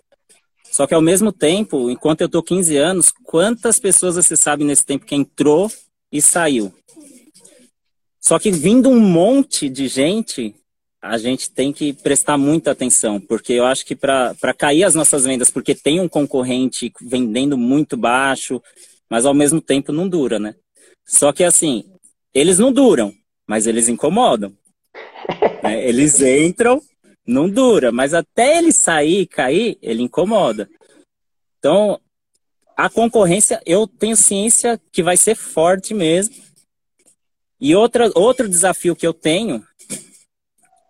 Só 0.64 0.86
que, 0.86 0.94
ao 0.94 1.00
mesmo 1.00 1.32
tempo, 1.32 1.90
enquanto 1.90 2.20
eu 2.20 2.26
estou 2.26 2.42
15 2.42 2.76
anos, 2.76 3.12
quantas 3.24 3.78
pessoas 3.78 4.16
você 4.16 4.36
sabe 4.36 4.64
nesse 4.64 4.84
tempo 4.84 5.06
que 5.06 5.14
entrou 5.14 5.70
e 6.12 6.20
saiu? 6.20 6.72
Só 8.20 8.38
que 8.38 8.50
vindo 8.50 8.90
um 8.90 9.00
monte 9.00 9.68
de 9.68 9.88
gente, 9.88 10.54
a 11.00 11.16
gente 11.16 11.50
tem 11.50 11.72
que 11.72 11.92
prestar 11.92 12.36
muita 12.36 12.72
atenção, 12.72 13.20
porque 13.20 13.52
eu 13.52 13.64
acho 13.64 13.86
que 13.86 13.94
para 13.94 14.34
cair 14.58 14.84
as 14.84 14.94
nossas 14.94 15.24
vendas, 15.24 15.50
porque 15.50 15.74
tem 15.74 16.00
um 16.00 16.08
concorrente 16.08 16.92
vendendo 17.00 17.56
muito 17.56 17.96
baixo, 17.96 18.60
mas 19.08 19.24
ao 19.24 19.32
mesmo 19.32 19.60
tempo 19.60 19.92
não 19.92 20.08
dura, 20.08 20.38
né? 20.38 20.54
Só 21.06 21.32
que 21.32 21.44
assim, 21.44 21.84
eles 22.34 22.58
não 22.58 22.72
duram, 22.72 23.14
mas 23.46 23.66
eles 23.66 23.88
incomodam. 23.88 24.52
Né? 25.68 25.88
Eles 25.88 26.20
entram, 26.20 26.80
não 27.26 27.48
dura, 27.48 27.90
mas 27.90 28.14
até 28.14 28.58
ele 28.58 28.72
sair 28.72 29.22
e 29.22 29.26
cair, 29.26 29.78
ele 29.82 30.02
incomoda. 30.02 30.68
Então, 31.58 32.00
a 32.76 32.88
concorrência, 32.90 33.60
eu 33.64 33.86
tenho 33.86 34.16
ciência 34.16 34.80
que 34.92 35.02
vai 35.02 35.16
ser 35.16 35.34
forte 35.34 35.94
mesmo. 35.94 36.34
E 37.60 37.74
outra, 37.74 38.10
outro 38.14 38.48
desafio 38.48 38.94
que 38.94 39.06
eu 39.06 39.14
tenho 39.14 39.64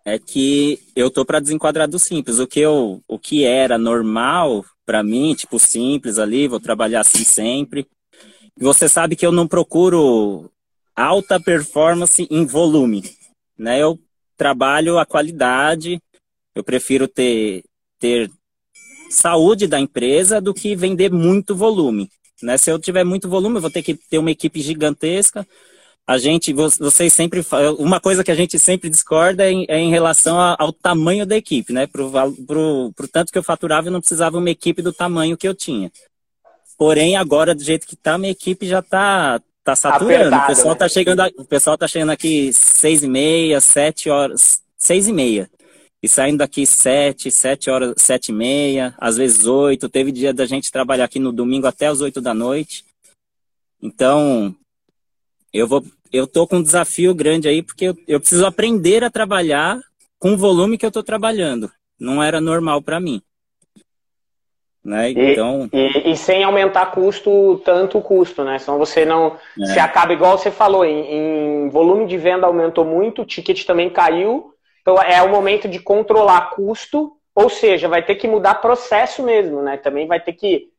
é 0.05 0.19
que 0.19 0.79
eu 0.95 1.09
tô 1.09 1.25
para 1.25 1.39
desenquadrar 1.39 1.87
do 1.87 1.97
simples. 1.97 2.39
O 2.39 2.47
que 2.47 2.59
eu, 2.59 3.01
o 3.07 3.17
que 3.17 3.43
era 3.45 3.77
normal 3.77 4.65
para 4.85 5.03
mim, 5.03 5.33
tipo 5.33 5.59
simples 5.59 6.17
ali, 6.17 6.47
vou 6.47 6.59
trabalhar 6.59 7.01
assim 7.01 7.23
sempre. 7.23 7.87
Você 8.57 8.87
sabe 8.87 9.15
que 9.15 9.25
eu 9.25 9.31
não 9.31 9.47
procuro 9.47 10.51
alta 10.95 11.39
performance 11.39 12.27
em 12.31 12.45
volume, 12.45 13.03
né? 13.57 13.81
Eu 13.81 13.99
trabalho 14.37 14.99
a 14.99 15.05
qualidade. 15.05 16.01
Eu 16.55 16.63
prefiro 16.63 17.07
ter 17.07 17.63
ter 17.99 18.29
saúde 19.09 19.67
da 19.67 19.79
empresa 19.79 20.39
do 20.39 20.53
que 20.53 20.75
vender 20.75 21.11
muito 21.11 21.55
volume. 21.55 22.09
Né? 22.41 22.57
Se 22.57 22.71
eu 22.71 22.77
tiver 22.77 23.03
muito 23.03 23.27
volume, 23.27 23.57
eu 23.57 23.61
vou 23.61 23.71
ter 23.71 23.81
que 23.81 23.95
ter 23.95 24.17
uma 24.17 24.31
equipe 24.31 24.61
gigantesca. 24.61 25.47
A 26.05 26.17
gente, 26.17 26.53
vocês 26.53 27.11
sempre, 27.11 27.45
uma 27.77 27.99
coisa 27.99 28.23
que 28.23 28.31
a 28.31 28.35
gente 28.35 28.57
sempre 28.57 28.89
discorda 28.89 29.45
é 29.45 29.51
em, 29.51 29.65
é 29.67 29.77
em 29.77 29.89
relação 29.89 30.39
ao 30.39 30.71
tamanho 30.71 31.25
da 31.25 31.35
equipe, 31.35 31.73
né? 31.73 31.85
Pro, 31.85 32.09
pro, 32.45 32.93
pro 32.95 33.07
tanto 33.09 33.31
que 33.31 33.37
eu 33.37 33.43
faturava, 33.43 33.87
eu 33.87 33.91
não 33.91 33.99
precisava 33.99 34.37
uma 34.37 34.49
equipe 34.49 34.81
do 34.81 34.93
tamanho 34.93 35.35
que 35.35 35.45
eu 35.47 35.53
tinha. 35.53 35.91
Porém, 36.77 37.17
agora, 37.17 37.53
do 37.53 37.61
jeito 37.61 37.85
que 37.85 37.95
tá, 37.95 38.17
minha 38.17 38.31
equipe 38.31 38.65
já 38.65 38.81
tá, 38.81 39.41
tá 39.67 39.75
saturando. 39.75 40.33
Apertado, 40.33 40.43
o 40.43 40.47
pessoal 40.47 40.73
né? 40.73 40.79
tá 40.79 40.89
chegando, 40.89 41.23
o 41.37 41.45
pessoal 41.45 41.77
tá 41.77 41.87
chegando 41.87 42.11
aqui 42.11 42.53
seis 42.53 43.03
e 43.03 43.07
meia, 43.07 43.59
sete 43.59 44.09
horas, 44.09 44.61
seis 44.77 45.07
e 45.07 45.13
meia. 45.13 45.49
E 46.01 46.07
saindo 46.07 46.37
daqui 46.37 46.65
sete, 46.65 47.29
sete 47.29 47.69
horas, 47.69 47.93
sete 47.97 48.29
e 48.29 48.33
meia, 48.33 48.95
às 48.97 49.17
vezes 49.17 49.45
oito. 49.45 49.89
Teve 49.89 50.11
dia 50.11 50.33
da 50.33 50.45
gente 50.45 50.71
trabalhar 50.71 51.05
aqui 51.05 51.19
no 51.19 51.33
domingo 51.33 51.67
até 51.67 51.87
as 51.87 51.99
oito 51.99 52.21
da 52.21 52.33
noite. 52.33 52.85
Então, 53.81 54.55
eu 55.51 55.67
vou, 55.67 55.83
eu 56.13 56.25
tô 56.25 56.47
com 56.47 56.57
um 56.57 56.63
desafio 56.63 57.13
grande 57.13 57.49
aí, 57.49 57.61
porque 57.61 57.85
eu, 57.85 57.97
eu 58.07 58.19
preciso 58.19 58.45
aprender 58.45 59.03
a 59.03 59.09
trabalhar 59.09 59.81
com 60.17 60.33
o 60.33 60.37
volume 60.37 60.77
que 60.77 60.85
eu 60.85 60.91
tô 60.91 61.03
trabalhando. 61.03 61.69
Não 61.99 62.23
era 62.23 62.39
normal 62.39 62.81
para 62.81 62.99
mim. 62.99 63.21
Né? 64.83 65.09
Então... 65.09 65.69
E, 65.73 65.77
e, 65.77 66.11
e, 66.11 66.17
sem 66.17 66.43
aumentar 66.43 66.91
custo, 66.91 67.61
tanto 67.65 67.97
o 67.97 68.01
custo, 68.01 68.43
né? 68.43 68.57
Senão 68.57 68.77
você 68.77 69.05
não. 69.05 69.35
É. 69.59 69.65
Você 69.65 69.79
acaba, 69.79 70.13
igual 70.13 70.37
você 70.37 70.49
falou, 70.49 70.85
em, 70.85 71.65
em 71.65 71.69
volume 71.69 72.05
de 72.05 72.17
venda 72.17 72.47
aumentou 72.47 72.85
muito, 72.85 73.21
o 73.21 73.25
ticket 73.25 73.65
também 73.65 73.89
caiu, 73.89 74.53
então 74.81 75.01
é 75.01 75.21
o 75.21 75.29
momento 75.29 75.67
de 75.67 75.79
controlar 75.79 76.51
custo, 76.51 77.11
ou 77.35 77.49
seja, 77.49 77.89
vai 77.89 78.01
ter 78.01 78.15
que 78.15 78.27
mudar 78.27 78.55
processo 78.55 79.21
mesmo, 79.23 79.61
né? 79.61 79.75
Também 79.77 80.07
vai 80.07 80.19
ter 80.19 80.33
que 80.33 80.69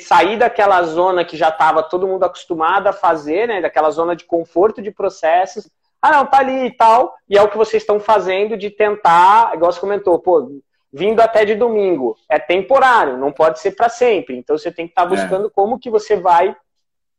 sair 0.00 0.36
daquela 0.36 0.82
zona 0.82 1.24
que 1.24 1.36
já 1.36 1.48
estava 1.48 1.82
todo 1.82 2.06
mundo 2.08 2.24
acostumado 2.24 2.88
a 2.88 2.92
fazer, 2.92 3.46
né? 3.46 3.60
Daquela 3.60 3.90
zona 3.90 4.16
de 4.16 4.24
conforto 4.24 4.82
de 4.82 4.90
processos. 4.90 5.70
Ah, 6.00 6.10
não, 6.10 6.26
tá 6.26 6.38
ali 6.38 6.66
e 6.66 6.76
tal. 6.76 7.14
E 7.28 7.38
é 7.38 7.42
o 7.42 7.48
que 7.48 7.56
vocês 7.56 7.82
estão 7.82 8.00
fazendo 8.00 8.56
de 8.56 8.70
tentar, 8.70 9.54
igual 9.54 9.70
você 9.70 9.78
comentou, 9.78 10.18
pô, 10.18 10.60
vindo 10.92 11.20
até 11.20 11.44
de 11.44 11.54
domingo. 11.54 12.16
É 12.28 12.38
temporário, 12.38 13.16
não 13.16 13.32
pode 13.32 13.60
ser 13.60 13.72
para 13.72 13.88
sempre. 13.88 14.36
Então 14.36 14.58
você 14.58 14.70
tem 14.70 14.86
que 14.86 14.92
estar 14.92 15.06
tá 15.06 15.14
é. 15.14 15.16
buscando 15.16 15.46
é. 15.46 15.50
como 15.50 15.78
que 15.78 15.88
você 15.88 16.16
vai 16.16 16.54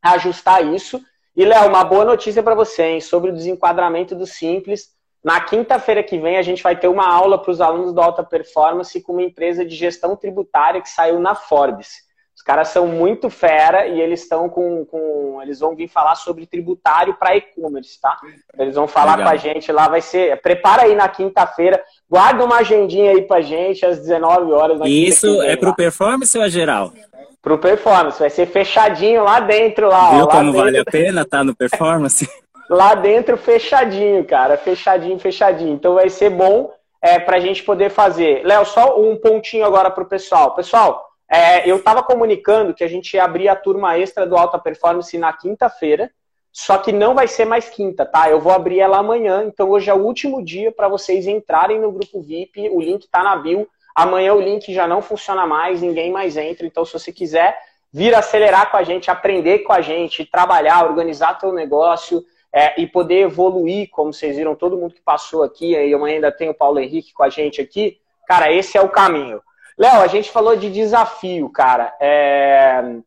ajustar 0.02 0.64
isso. 0.66 1.02
E, 1.36 1.44
Léo, 1.44 1.68
uma 1.68 1.84
boa 1.84 2.06
notícia 2.06 2.44
para 2.44 2.54
você, 2.54 2.84
hein? 2.84 3.02
Sobre 3.02 3.32
o 3.32 3.34
desenquadramento 3.34 4.14
do 4.14 4.28
Simples. 4.28 4.90
Na 5.24 5.40
quinta-feira 5.40 6.04
que 6.04 6.20
vem, 6.20 6.38
a 6.38 6.42
gente 6.42 6.62
vai 6.62 6.76
ter 6.76 6.90
uma 6.90 7.08
aula 7.08 7.42
para 7.42 7.50
os 7.50 7.62
alunos 7.62 7.94
do 7.94 8.02
Alta 8.02 8.24
Performance 8.24 9.02
com 9.02 9.14
uma 9.14 9.24
empresa 9.24 9.66
de 9.66 9.74
gestão 9.74 10.16
tributária 10.16 10.82
que 10.82 10.90
saiu 10.90 11.20
na 11.20 11.34
Forbes. 11.34 12.04
Os 12.36 12.42
caras 12.42 12.70
são 12.70 12.88
muito 12.88 13.30
fera 13.30 13.86
e 13.86 14.02
eles 14.02 14.24
estão 14.24 14.50
com, 14.50 14.86
com. 14.86 15.40
Eles 15.42 15.60
vão 15.60 15.76
vir 15.76 15.88
falar 15.88 16.16
sobre 16.16 16.48
tributário 16.48 17.14
para 17.14 17.38
e-commerce, 17.38 18.02
tá? 18.02 18.20
Eles 18.58 18.76
vão 18.76 18.88
falar 18.88 19.18
Legal. 19.18 19.28
com 19.28 19.34
a 19.34 19.38
gente 19.38 19.72
lá, 19.72 19.88
vai 19.88 20.02
ser. 20.02 20.42
Prepara 20.42 20.84
aí 20.84 20.96
na 20.96 21.08
quinta-feira, 21.08 21.82
guarda 22.14 22.46
uma 22.46 22.58
agendinha 22.58 23.10
aí 23.10 23.24
pra 23.24 23.42
gente 23.42 23.84
às 23.84 23.98
19 23.98 24.52
horas. 24.52 24.80
Isso 24.86 25.42
é 25.42 25.56
pro 25.56 25.70
lá. 25.70 25.76
performance 25.76 26.38
ou 26.38 26.44
é 26.44 26.50
geral? 26.50 26.94
Pro 27.42 27.58
performance, 27.58 28.20
vai 28.20 28.30
ser 28.30 28.46
fechadinho 28.46 29.24
lá 29.24 29.40
dentro 29.40 29.88
lá. 29.88 30.12
Viu 30.12 30.26
ó, 30.26 30.28
como 30.28 30.52
dentro. 30.52 30.64
vale 30.64 30.78
a 30.78 30.86
pena 30.86 31.26
tá 31.26 31.44
no 31.44 31.56
performance? 31.56 32.30
lá 32.70 32.94
dentro 32.94 33.36
fechadinho, 33.36 34.24
cara. 34.26 34.58
Fechadinho, 34.58 35.18
fechadinho. 35.18 35.74
Então 35.74 35.96
vai 35.96 36.08
ser 36.08 36.30
bom 36.30 36.72
é, 37.02 37.18
para 37.18 37.38
a 37.38 37.40
gente 37.40 37.64
poder 37.64 37.90
fazer. 37.90 38.46
Léo, 38.46 38.64
só 38.64 39.02
um 39.02 39.16
pontinho 39.16 39.66
agora 39.66 39.90
para 39.90 40.04
o 40.04 40.08
pessoal. 40.08 40.54
Pessoal, 40.54 41.04
é, 41.28 41.68
eu 41.68 41.78
estava 41.78 42.04
comunicando 42.04 42.76
que 42.76 42.84
a 42.84 42.88
gente 42.88 43.16
ia 43.16 43.24
abrir 43.24 43.50
a 43.50 43.56
turma 43.56 43.98
extra 43.98 44.28
do 44.28 44.38
Alta 44.38 44.60
Performance 44.60 45.18
na 45.18 45.34
quinta-feira, 45.34 46.12
só 46.54 46.78
que 46.78 46.92
não 46.92 47.16
vai 47.16 47.28
ser 47.28 47.46
mais 47.46 47.68
quinta, 47.68 48.06
tá? 48.06 48.30
Eu 48.30 48.40
vou 48.40 48.54
abrir 48.54 48.80
ela 48.80 49.00
amanhã, 49.00 49.44
então 49.44 49.72
hoje 49.72 49.90
é 49.90 49.94
o 49.94 50.04
último 50.04 50.46
dia 50.46 50.72
para 50.72 50.88
vocês 50.88 51.26
entrarem 51.26 51.82
no 51.82 51.92
grupo 51.92 52.22
VIP, 52.22 52.70
o 52.70 52.80
link 52.80 53.06
está 53.06 53.24
na 53.24 53.36
bio. 53.36 53.68
Amanhã 53.96 54.36
o 54.36 54.40
link 54.40 54.72
já 54.72 54.88
não 54.88 55.02
funciona 55.02 55.48
mais, 55.48 55.82
ninguém 55.82 56.12
mais 56.12 56.38
entra, 56.38 56.66
então 56.66 56.86
se 56.86 56.94
você 56.94 57.12
quiser 57.12 57.60
vir 57.92 58.14
acelerar 58.14 58.70
com 58.70 58.78
a 58.78 58.84
gente, 58.84 59.10
aprender 59.10 59.60
com 59.60 59.74
a 59.74 59.82
gente, 59.82 60.26
trabalhar, 60.26 60.86
organizar 60.86 61.40
teu 61.40 61.52
negócio, 61.52 62.24
é, 62.54 62.80
e 62.80 62.86
poder 62.86 63.22
evoluir, 63.22 63.90
como 63.90 64.14
vocês 64.14 64.38
viram, 64.38 64.54
todo 64.54 64.78
mundo 64.78 64.94
que 64.94 65.02
passou 65.02 65.42
aqui, 65.42 65.72
e 65.72 65.92
amanhã 65.92 66.16
ainda 66.16 66.32
tem 66.32 66.50
o 66.50 66.54
Paulo 66.54 66.80
Henrique 66.80 67.12
com 67.12 67.24
a 67.24 67.30
gente 67.30 67.60
aqui, 67.60 67.98
cara, 68.28 68.54
esse 68.54 68.78
é 68.78 68.82
o 68.82 68.90
caminho. 68.90 69.42
Léo, 69.76 70.02
a 70.02 70.08
gente 70.08 70.30
falou 70.30 70.56
de 70.56 70.70
desafio, 70.70 71.50
cara, 71.50 71.96
é... 72.00 73.00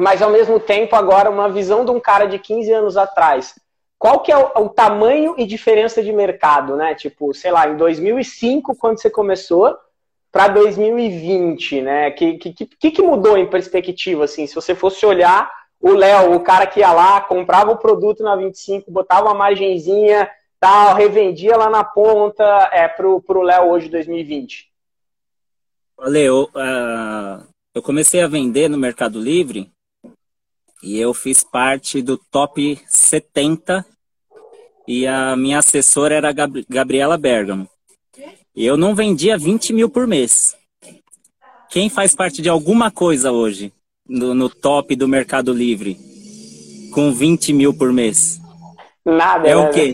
mas 0.00 0.22
ao 0.22 0.30
mesmo 0.30 0.58
tempo 0.58 0.96
agora 0.96 1.30
uma 1.30 1.48
visão 1.50 1.84
de 1.84 1.90
um 1.90 2.00
cara 2.00 2.24
de 2.24 2.38
15 2.38 2.72
anos 2.72 2.96
atrás. 2.96 3.54
Qual 3.98 4.20
que 4.20 4.32
é 4.32 4.36
o, 4.36 4.64
o 4.64 4.68
tamanho 4.70 5.34
e 5.36 5.44
diferença 5.44 6.02
de 6.02 6.10
mercado, 6.10 6.74
né? 6.74 6.94
Tipo, 6.94 7.34
sei 7.34 7.52
lá, 7.52 7.68
em 7.68 7.76
2005, 7.76 8.74
quando 8.76 8.98
você 8.98 9.10
começou, 9.10 9.76
para 10.32 10.48
2020, 10.48 11.82
né? 11.82 12.10
Que, 12.12 12.38
que, 12.38 12.52
que, 12.52 12.90
que 12.90 13.02
mudou 13.02 13.36
em 13.36 13.50
perspectiva, 13.50 14.24
assim? 14.24 14.46
Se 14.46 14.54
você 14.54 14.74
fosse 14.74 15.04
olhar 15.04 15.50
o 15.78 15.90
Léo, 15.90 16.34
o 16.34 16.40
cara 16.40 16.66
que 16.66 16.80
ia 16.80 16.92
lá, 16.92 17.20
comprava 17.20 17.70
o 17.70 17.76
produto 17.76 18.22
na 18.22 18.34
25, 18.36 18.90
botava 18.90 19.26
uma 19.26 19.34
margenzinha, 19.34 20.30
tal, 20.58 20.94
revendia 20.94 21.58
lá 21.58 21.68
na 21.68 21.84
ponta, 21.84 22.70
é, 22.72 22.88
pro, 22.88 23.20
pro 23.20 23.42
Léo 23.42 23.68
hoje 23.68 23.90
2020? 23.90 24.70
Léo, 25.98 26.44
uh, 26.44 27.46
eu 27.74 27.82
comecei 27.82 28.22
a 28.22 28.26
vender 28.26 28.70
no 28.70 28.78
Mercado 28.78 29.20
Livre 29.20 29.70
e 30.82 30.98
eu 30.98 31.12
fiz 31.12 31.44
parte 31.44 32.00
do 32.02 32.16
top 32.16 32.80
70 32.86 33.84
e 34.86 35.06
a 35.06 35.36
minha 35.36 35.58
assessora 35.58 36.14
era 36.14 36.30
a 36.30 36.34
Gabriela 36.68 37.16
Bergamo. 37.16 37.68
E 38.54 38.66
eu 38.66 38.76
não 38.76 38.94
vendia 38.94 39.38
20 39.38 39.72
mil 39.72 39.88
por 39.88 40.06
mês. 40.06 40.56
Quem 41.70 41.88
faz 41.88 42.14
parte 42.14 42.42
de 42.42 42.48
alguma 42.48 42.90
coisa 42.90 43.30
hoje 43.30 43.72
no, 44.08 44.34
no 44.34 44.48
top 44.48 44.96
do 44.96 45.06
Mercado 45.06 45.52
Livre 45.52 45.96
com 46.92 47.12
20 47.12 47.52
mil 47.52 47.72
por 47.72 47.92
mês? 47.92 48.40
Nada. 49.04 49.48
É 49.48 49.54
né? 49.54 49.56
o 49.56 49.70
quê? 49.70 49.92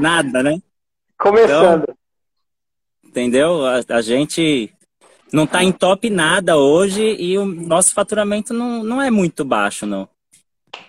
Nada, 0.00 0.42
né? 0.42 0.60
Começando. 1.16 1.84
Então, 1.84 1.94
entendeu? 3.04 3.64
A, 3.64 3.80
a, 3.88 4.02
gente 4.02 4.72
não 5.32 5.44
está 5.44 5.62
em 5.62 5.72
top 5.72 6.08
nada 6.10 6.56
hoje 6.56 7.16
e 7.18 7.36
o 7.38 7.44
nosso 7.44 7.94
faturamento 7.94 8.52
não, 8.52 8.82
não 8.82 9.02
é 9.02 9.10
muito 9.10 9.44
baixo, 9.44 9.86
não. 9.86 10.08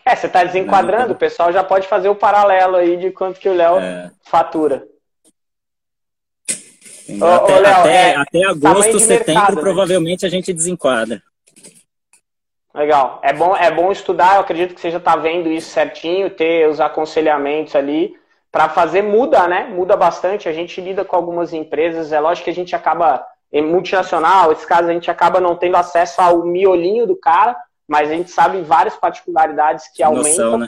É, 0.05 0.15
você 0.15 0.27
está 0.27 0.43
desenquadrando, 0.43 1.13
o 1.13 1.17
pessoal 1.17 1.51
já 1.51 1.63
pode 1.63 1.87
fazer 1.87 2.09
o 2.09 2.15
paralelo 2.15 2.75
aí 2.75 2.97
de 2.97 3.11
quanto 3.11 3.39
que 3.39 3.49
o 3.49 3.53
Léo 3.53 3.77
é. 3.77 4.11
fatura. 4.23 4.85
Ô, 7.09 7.25
até, 7.25 7.55
ô, 7.55 7.59
Léo, 7.59 7.75
até, 7.75 8.11
é, 8.11 8.15
até 8.15 8.45
agosto, 8.45 8.99
setembro, 8.99 9.33
mercado, 9.33 9.55
né? 9.55 9.61
provavelmente 9.61 10.25
a 10.25 10.29
gente 10.29 10.53
desenquadra. 10.53 11.21
Legal. 12.73 13.19
É 13.23 13.33
bom, 13.33 13.55
é 13.55 13.71
bom 13.71 13.91
estudar, 13.91 14.35
eu 14.35 14.41
acredito 14.41 14.75
que 14.75 14.81
você 14.81 14.91
já 14.91 14.99
está 14.99 15.15
vendo 15.15 15.51
isso 15.51 15.69
certinho, 15.69 16.29
ter 16.29 16.67
os 16.69 16.79
aconselhamentos 16.79 17.75
ali 17.75 18.15
para 18.51 18.69
fazer 18.69 19.01
muda, 19.01 19.47
né? 19.47 19.65
Muda 19.65 19.95
bastante. 19.95 20.47
A 20.47 20.53
gente 20.53 20.79
lida 20.79 21.03
com 21.03 21.15
algumas 21.15 21.51
empresas, 21.53 22.11
é 22.11 22.19
lógico 22.19 22.45
que 22.45 22.51
a 22.51 22.55
gente 22.55 22.75
acaba 22.75 23.25
em 23.51 23.61
multinacional, 23.61 24.51
esse 24.51 24.65
caso 24.65 24.89
a 24.89 24.93
gente 24.93 25.09
acaba 25.09 25.39
não 25.39 25.55
tendo 25.55 25.75
acesso 25.75 26.21
ao 26.21 26.45
miolinho 26.45 27.07
do 27.07 27.15
cara, 27.15 27.55
mas 27.87 28.09
a 28.09 28.13
gente 28.13 28.29
sabe 28.29 28.61
várias 28.61 28.95
particularidades 28.95 29.87
que 29.93 30.03
aumentam. 30.03 30.29
Noção, 30.29 30.57
né? 30.59 30.67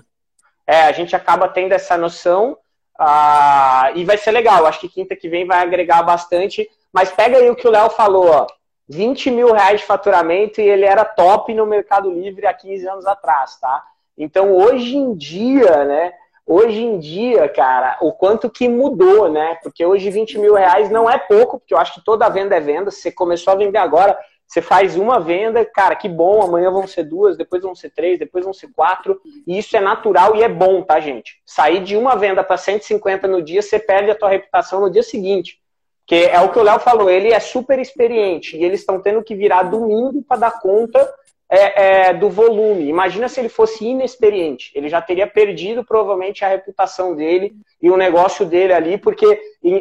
É, 0.66 0.84
a 0.84 0.92
gente 0.92 1.16
acaba 1.16 1.48
tendo 1.48 1.74
essa 1.74 1.98
noção, 1.98 2.58
Ah, 3.04 3.92
e 3.96 4.06
vai 4.06 4.16
ser 4.16 4.32
legal. 4.32 4.66
Acho 4.68 4.80
que 4.80 4.88
quinta 4.88 5.16
que 5.16 5.28
vem 5.28 5.46
vai 5.46 5.60
agregar 5.60 6.04
bastante. 6.04 6.70
Mas 6.94 7.12
pega 7.12 7.38
aí 7.38 7.50
o 7.50 7.56
que 7.56 7.68
o 7.68 7.72
Léo 7.72 7.90
falou, 7.90 8.30
ó. 8.30 8.48
20 8.88 9.32
mil 9.32 9.54
reais 9.54 9.80
de 9.80 9.88
faturamento 9.88 10.62
e 10.62 10.70
ele 10.70 10.86
era 10.86 11.04
top 11.04 11.52
no 11.54 11.66
Mercado 11.66 12.12
Livre 12.12 12.46
há 12.46 12.54
15 12.54 12.88
anos 12.88 13.06
atrás, 13.08 13.58
tá? 13.60 13.84
Então, 14.18 14.54
hoje 14.56 14.98
em 14.98 15.16
dia, 15.16 15.86
né? 15.86 16.14
Hoje 16.46 16.82
em 16.82 17.00
dia, 17.00 17.48
cara, 17.48 17.98
o 18.02 18.12
quanto 18.12 18.50
que 18.50 18.68
mudou, 18.68 19.30
né? 19.30 19.58
Porque 19.64 19.86
hoje 19.86 20.10
20 20.10 20.40
mil 20.40 20.56
reais 20.56 20.90
não 20.90 21.10
é 21.10 21.18
pouco, 21.18 21.60
porque 21.60 21.74
eu 21.74 21.78
acho 21.78 21.94
que 21.94 22.04
toda 22.04 22.30
venda 22.30 22.56
é 22.56 22.60
venda. 22.60 22.92
Se 22.92 23.02
você 23.02 23.12
começou 23.12 23.54
a 23.54 23.56
vender 23.56 23.78
agora, 23.78 24.18
você 24.52 24.62
faz 24.62 24.98
uma 24.98 25.18
venda, 25.18 25.64
cara, 25.64 25.96
que 25.96 26.10
bom, 26.10 26.42
amanhã 26.42 26.70
vão 26.70 26.86
ser 26.86 27.04
duas, 27.04 27.38
depois 27.38 27.62
vão 27.62 27.74
ser 27.74 27.90
três, 27.92 28.20
depois 28.20 28.44
vão 28.44 28.54
ser 28.54 28.70
quatro. 28.76 29.22
E 29.48 29.58
isso 29.58 29.78
é 29.78 29.80
natural 29.80 30.36
e 30.36 30.44
é 30.44 30.50
bom, 30.50 30.82
tá, 30.82 31.00
gente? 31.00 31.42
Sair 31.46 31.82
de 31.82 31.96
uma 31.96 32.18
venda 32.18 32.44
para 32.44 32.58
150 32.58 33.30
no 33.30 33.42
dia, 33.42 33.62
você 33.62 33.80
perde 33.80 34.12
a 34.12 34.16
tua 34.16 34.28
reputação 34.28 34.82
no 34.82 34.92
dia 34.92 35.04
seguinte. 35.04 35.58
Que 36.06 36.26
é 36.26 36.42
o 36.42 36.52
que 36.52 36.60
o 36.60 36.64
Léo 36.64 36.80
falou, 36.80 37.10
ele 37.10 37.32
é 37.32 37.40
super 37.40 37.80
experiente 37.80 38.58
e 38.58 38.66
eles 38.66 38.82
estão 38.82 39.00
tendo 39.00 39.24
que 39.24 39.36
virar 39.36 39.64
domingo 39.64 40.22
para 40.22 40.42
dar 40.42 40.60
conta 40.60 41.10
é, 41.52 42.08
é, 42.08 42.14
do 42.14 42.30
volume. 42.30 42.88
Imagina 42.88 43.28
se 43.28 43.38
ele 43.42 43.50
fosse 43.50 43.84
inexperiente. 43.86 44.72
Ele 44.74 44.88
já 44.88 45.02
teria 45.02 45.28
perdido 45.28 45.84
provavelmente 45.84 46.46
a 46.46 46.48
reputação 46.48 47.14
dele 47.14 47.52
e 47.82 47.92
o 47.92 47.98
negócio 47.98 48.46
dele 48.46 48.72
ali, 48.72 48.98
porque 48.98 49.26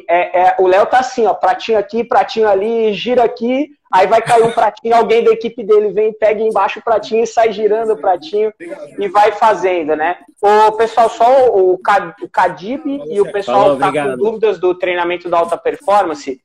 é, 0.09 0.41
é, 0.41 0.57
o 0.59 0.67
Léo 0.67 0.85
tá 0.87 0.99
assim, 0.99 1.27
ó, 1.27 1.33
pratinho 1.33 1.79
aqui, 1.79 2.03
pratinho 2.03 2.49
ali, 2.49 2.93
gira 2.93 3.23
aqui, 3.23 3.71
aí 3.93 4.09
vai 4.09 4.21
cair 4.21 4.43
um 4.43 4.51
pratinho, 4.51 4.97
alguém 4.97 5.23
da 5.23 5.31
equipe 5.31 5.63
dele 5.63 5.93
vem, 5.93 6.13
pega 6.13 6.43
embaixo 6.43 6.81
o 6.81 6.83
pratinho 6.83 7.23
e 7.23 7.27
sai 7.27 7.53
girando 7.53 7.93
o 7.93 7.97
pratinho 7.97 8.53
e 8.99 9.09
vai 9.09 9.31
fazendo, 9.33 9.95
né? 9.95 10.19
O 10.43 10.73
pessoal, 10.73 11.09
só 11.09 11.51
o, 11.51 11.75
o 11.75 11.79
Cadib 12.33 12.85
e 12.87 13.21
o 13.21 13.31
pessoal 13.31 13.75
que 13.75 13.81
tá 13.81 13.93
com 13.93 14.17
dúvidas 14.17 14.59
do 14.59 14.75
treinamento 14.75 15.29
da 15.29 15.39
alta 15.39 15.57
performance, 15.57 16.41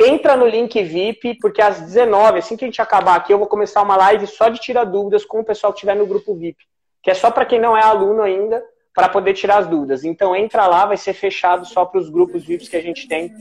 Entra 0.00 0.36
no 0.36 0.46
link 0.46 0.82
VIP, 0.82 1.38
porque 1.40 1.62
às 1.62 1.80
19, 1.80 2.38
assim 2.38 2.56
que 2.56 2.64
a 2.64 2.68
gente 2.68 2.82
acabar 2.82 3.16
aqui, 3.16 3.32
eu 3.32 3.38
vou 3.38 3.46
começar 3.46 3.82
uma 3.82 3.96
live 3.96 4.26
só 4.26 4.48
de 4.48 4.58
tirar 4.58 4.84
dúvidas 4.84 5.24
com 5.24 5.40
o 5.40 5.44
pessoal 5.44 5.72
que 5.72 5.78
estiver 5.78 5.94
no 5.94 6.06
grupo 6.06 6.34
VIP, 6.34 6.64
que 7.02 7.10
é 7.10 7.14
só 7.14 7.30
para 7.30 7.46
quem 7.46 7.60
não 7.60 7.76
é 7.76 7.82
aluno 7.82 8.22
ainda, 8.22 8.62
para 8.92 9.08
poder 9.08 9.34
tirar 9.34 9.58
as 9.58 9.68
dúvidas. 9.68 10.02
Então 10.02 10.34
entra 10.34 10.66
lá, 10.66 10.84
vai 10.84 10.96
ser 10.96 11.12
fechado 11.12 11.64
só 11.64 11.84
para 11.84 12.00
os 12.00 12.10
grupos 12.10 12.44
VIPs 12.44 12.68
que 12.68 12.76
a 12.76 12.82
gente 12.82 13.06
tem. 13.06 13.32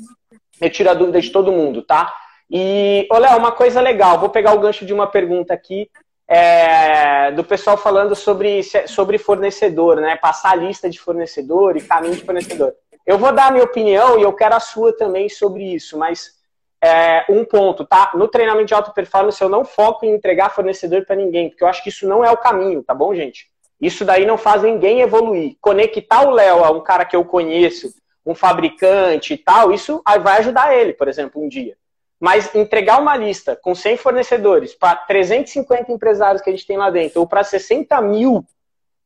Eu 0.62 0.70
tiro 0.70 0.90
a 0.92 0.94
dúvida 0.94 1.20
de 1.20 1.32
todo 1.32 1.52
mundo, 1.52 1.82
tá? 1.82 2.14
E, 2.50 3.08
Léo, 3.12 3.38
uma 3.38 3.52
coisa 3.52 3.82
legal, 3.82 4.20
vou 4.20 4.30
pegar 4.30 4.54
o 4.54 4.60
gancho 4.60 4.86
de 4.86 4.94
uma 4.94 5.08
pergunta 5.08 5.54
aqui, 5.56 5.90
é, 6.28 7.32
do 7.32 7.44
pessoal 7.44 7.78
falando 7.78 8.16
sobre, 8.16 8.62
sobre 8.86 9.18
fornecedor, 9.18 9.98
né? 9.98 10.16
Passar 10.18 10.52
a 10.52 10.56
lista 10.56 10.88
de 10.88 11.00
fornecedor 11.00 11.76
e 11.76 11.82
caminho 11.82 12.16
de 12.16 12.24
fornecedor. 12.24 12.74
Eu 13.08 13.18
vou 13.18 13.32
dar 13.32 13.48
a 13.48 13.52
minha 13.52 13.64
opinião 13.64 14.20
e 14.20 14.24
eu 14.24 14.34
quero 14.34 14.54
a 14.54 14.60
sua 14.60 14.92
também 14.92 15.30
sobre 15.30 15.64
isso, 15.64 15.98
mas 15.98 16.34
é, 16.84 17.26
um 17.30 17.46
ponto, 17.46 17.86
tá? 17.86 18.12
No 18.14 18.28
treinamento 18.28 18.68
de 18.68 18.74
alta 18.74 18.92
performance 18.92 19.42
eu 19.42 19.48
não 19.48 19.64
foco 19.64 20.06
em 20.06 20.14
entregar 20.14 20.54
fornecedor 20.54 21.06
para 21.06 21.16
ninguém, 21.16 21.50
porque 21.50 21.64
eu 21.64 21.70
acho 21.70 21.82
que 21.82 21.88
isso 21.88 22.06
não 22.06 22.24
é 22.24 22.30
o 22.30 22.36
caminho, 22.36 22.84
tá 22.84 22.94
bom, 22.94 23.16
gente? 23.16 23.50
Isso 23.80 24.04
daí 24.04 24.26
não 24.26 24.38
faz 24.38 24.62
ninguém 24.62 25.00
evoluir. 25.00 25.56
Conectar 25.62 26.28
o 26.28 26.32
Léo 26.32 26.66
a 26.66 26.72
um 26.72 26.82
cara 26.82 27.06
que 27.06 27.16
eu 27.16 27.24
conheço, 27.24 27.96
um 28.26 28.36
fabricante 28.36 29.34
e 29.34 29.38
tal, 29.38 29.72
isso 29.72 30.02
vai 30.22 30.40
ajudar 30.40 30.76
ele, 30.76 30.92
por 30.92 31.08
exemplo, 31.08 31.42
um 31.42 31.48
dia. 31.48 31.78
Mas 32.20 32.54
entregar 32.54 33.00
uma 33.00 33.16
lista 33.16 33.56
com 33.56 33.74
100 33.74 33.96
fornecedores 33.96 34.76
para 34.76 34.98
350 34.98 35.94
empresários 35.94 36.42
que 36.42 36.50
a 36.50 36.54
gente 36.54 36.68
tem 36.68 36.76
lá 36.76 36.90
dentro, 36.90 37.22
ou 37.22 37.28
para 37.28 37.42
60 37.42 38.02
mil 38.02 38.46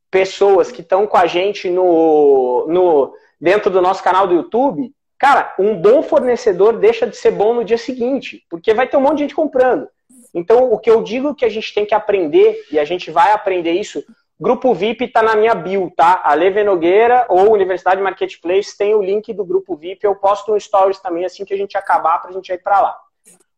pessoas 0.10 0.72
que 0.72 0.82
estão 0.82 1.06
com 1.06 1.18
a 1.18 1.28
gente 1.28 1.70
no, 1.70 2.66
no, 2.68 3.14
dentro 3.42 3.72
do 3.72 3.82
nosso 3.82 4.04
canal 4.04 4.28
do 4.28 4.36
YouTube, 4.36 4.94
cara, 5.18 5.54
um 5.58 5.76
bom 5.76 6.04
fornecedor 6.04 6.78
deixa 6.78 7.08
de 7.08 7.18
ser 7.18 7.32
bom 7.32 7.56
no 7.56 7.66
dia 7.66 7.78
seguinte, 7.78 8.46
porque 8.50 8.74
vai 8.74 8.88
ter 8.88 8.98
um 8.98 9.02
monte 9.02 9.18
de 9.18 9.24
gente 9.24 9.36
comprando. 9.36 9.88
Então, 10.34 10.72
o 10.72 10.78
que 10.78 10.90
eu 10.90 11.02
digo 11.02 11.36
que 11.36 11.44
a 11.44 11.50
gente 11.50 11.74
tem 11.74 11.86
que 11.86 11.96
aprender, 11.96 12.64
e 12.72 12.80
a 12.80 12.86
gente 12.86 13.10
vai 13.10 13.32
aprender 13.32 13.72
isso, 13.72 14.04
Grupo 14.40 14.74
VIP 14.74 15.06
está 15.06 15.22
na 15.22 15.36
minha 15.36 15.54
bio, 15.54 15.94
tá? 15.96 16.20
A 16.24 16.34
Leve 16.34 16.64
Nogueira 16.64 17.28
ou 17.30 17.54
Universidade 17.54 18.02
Marketplace 18.02 18.76
tem 18.76 18.96
o 18.96 19.02
link 19.02 19.32
do 19.34 19.46
Grupo 19.46 19.76
VIP. 19.76 20.04
Eu 20.04 20.16
posto 20.16 20.52
um 20.52 20.60
stories 20.60 21.00
também 21.00 21.24
assim 21.24 21.46
que 21.46 21.54
a 21.54 21.58
gente 21.58 21.78
acabar 21.78 22.20
para 22.20 22.32
a 22.32 22.34
gente 22.34 22.52
ir 22.52 22.58
para 22.58 22.82
lá. 22.82 22.98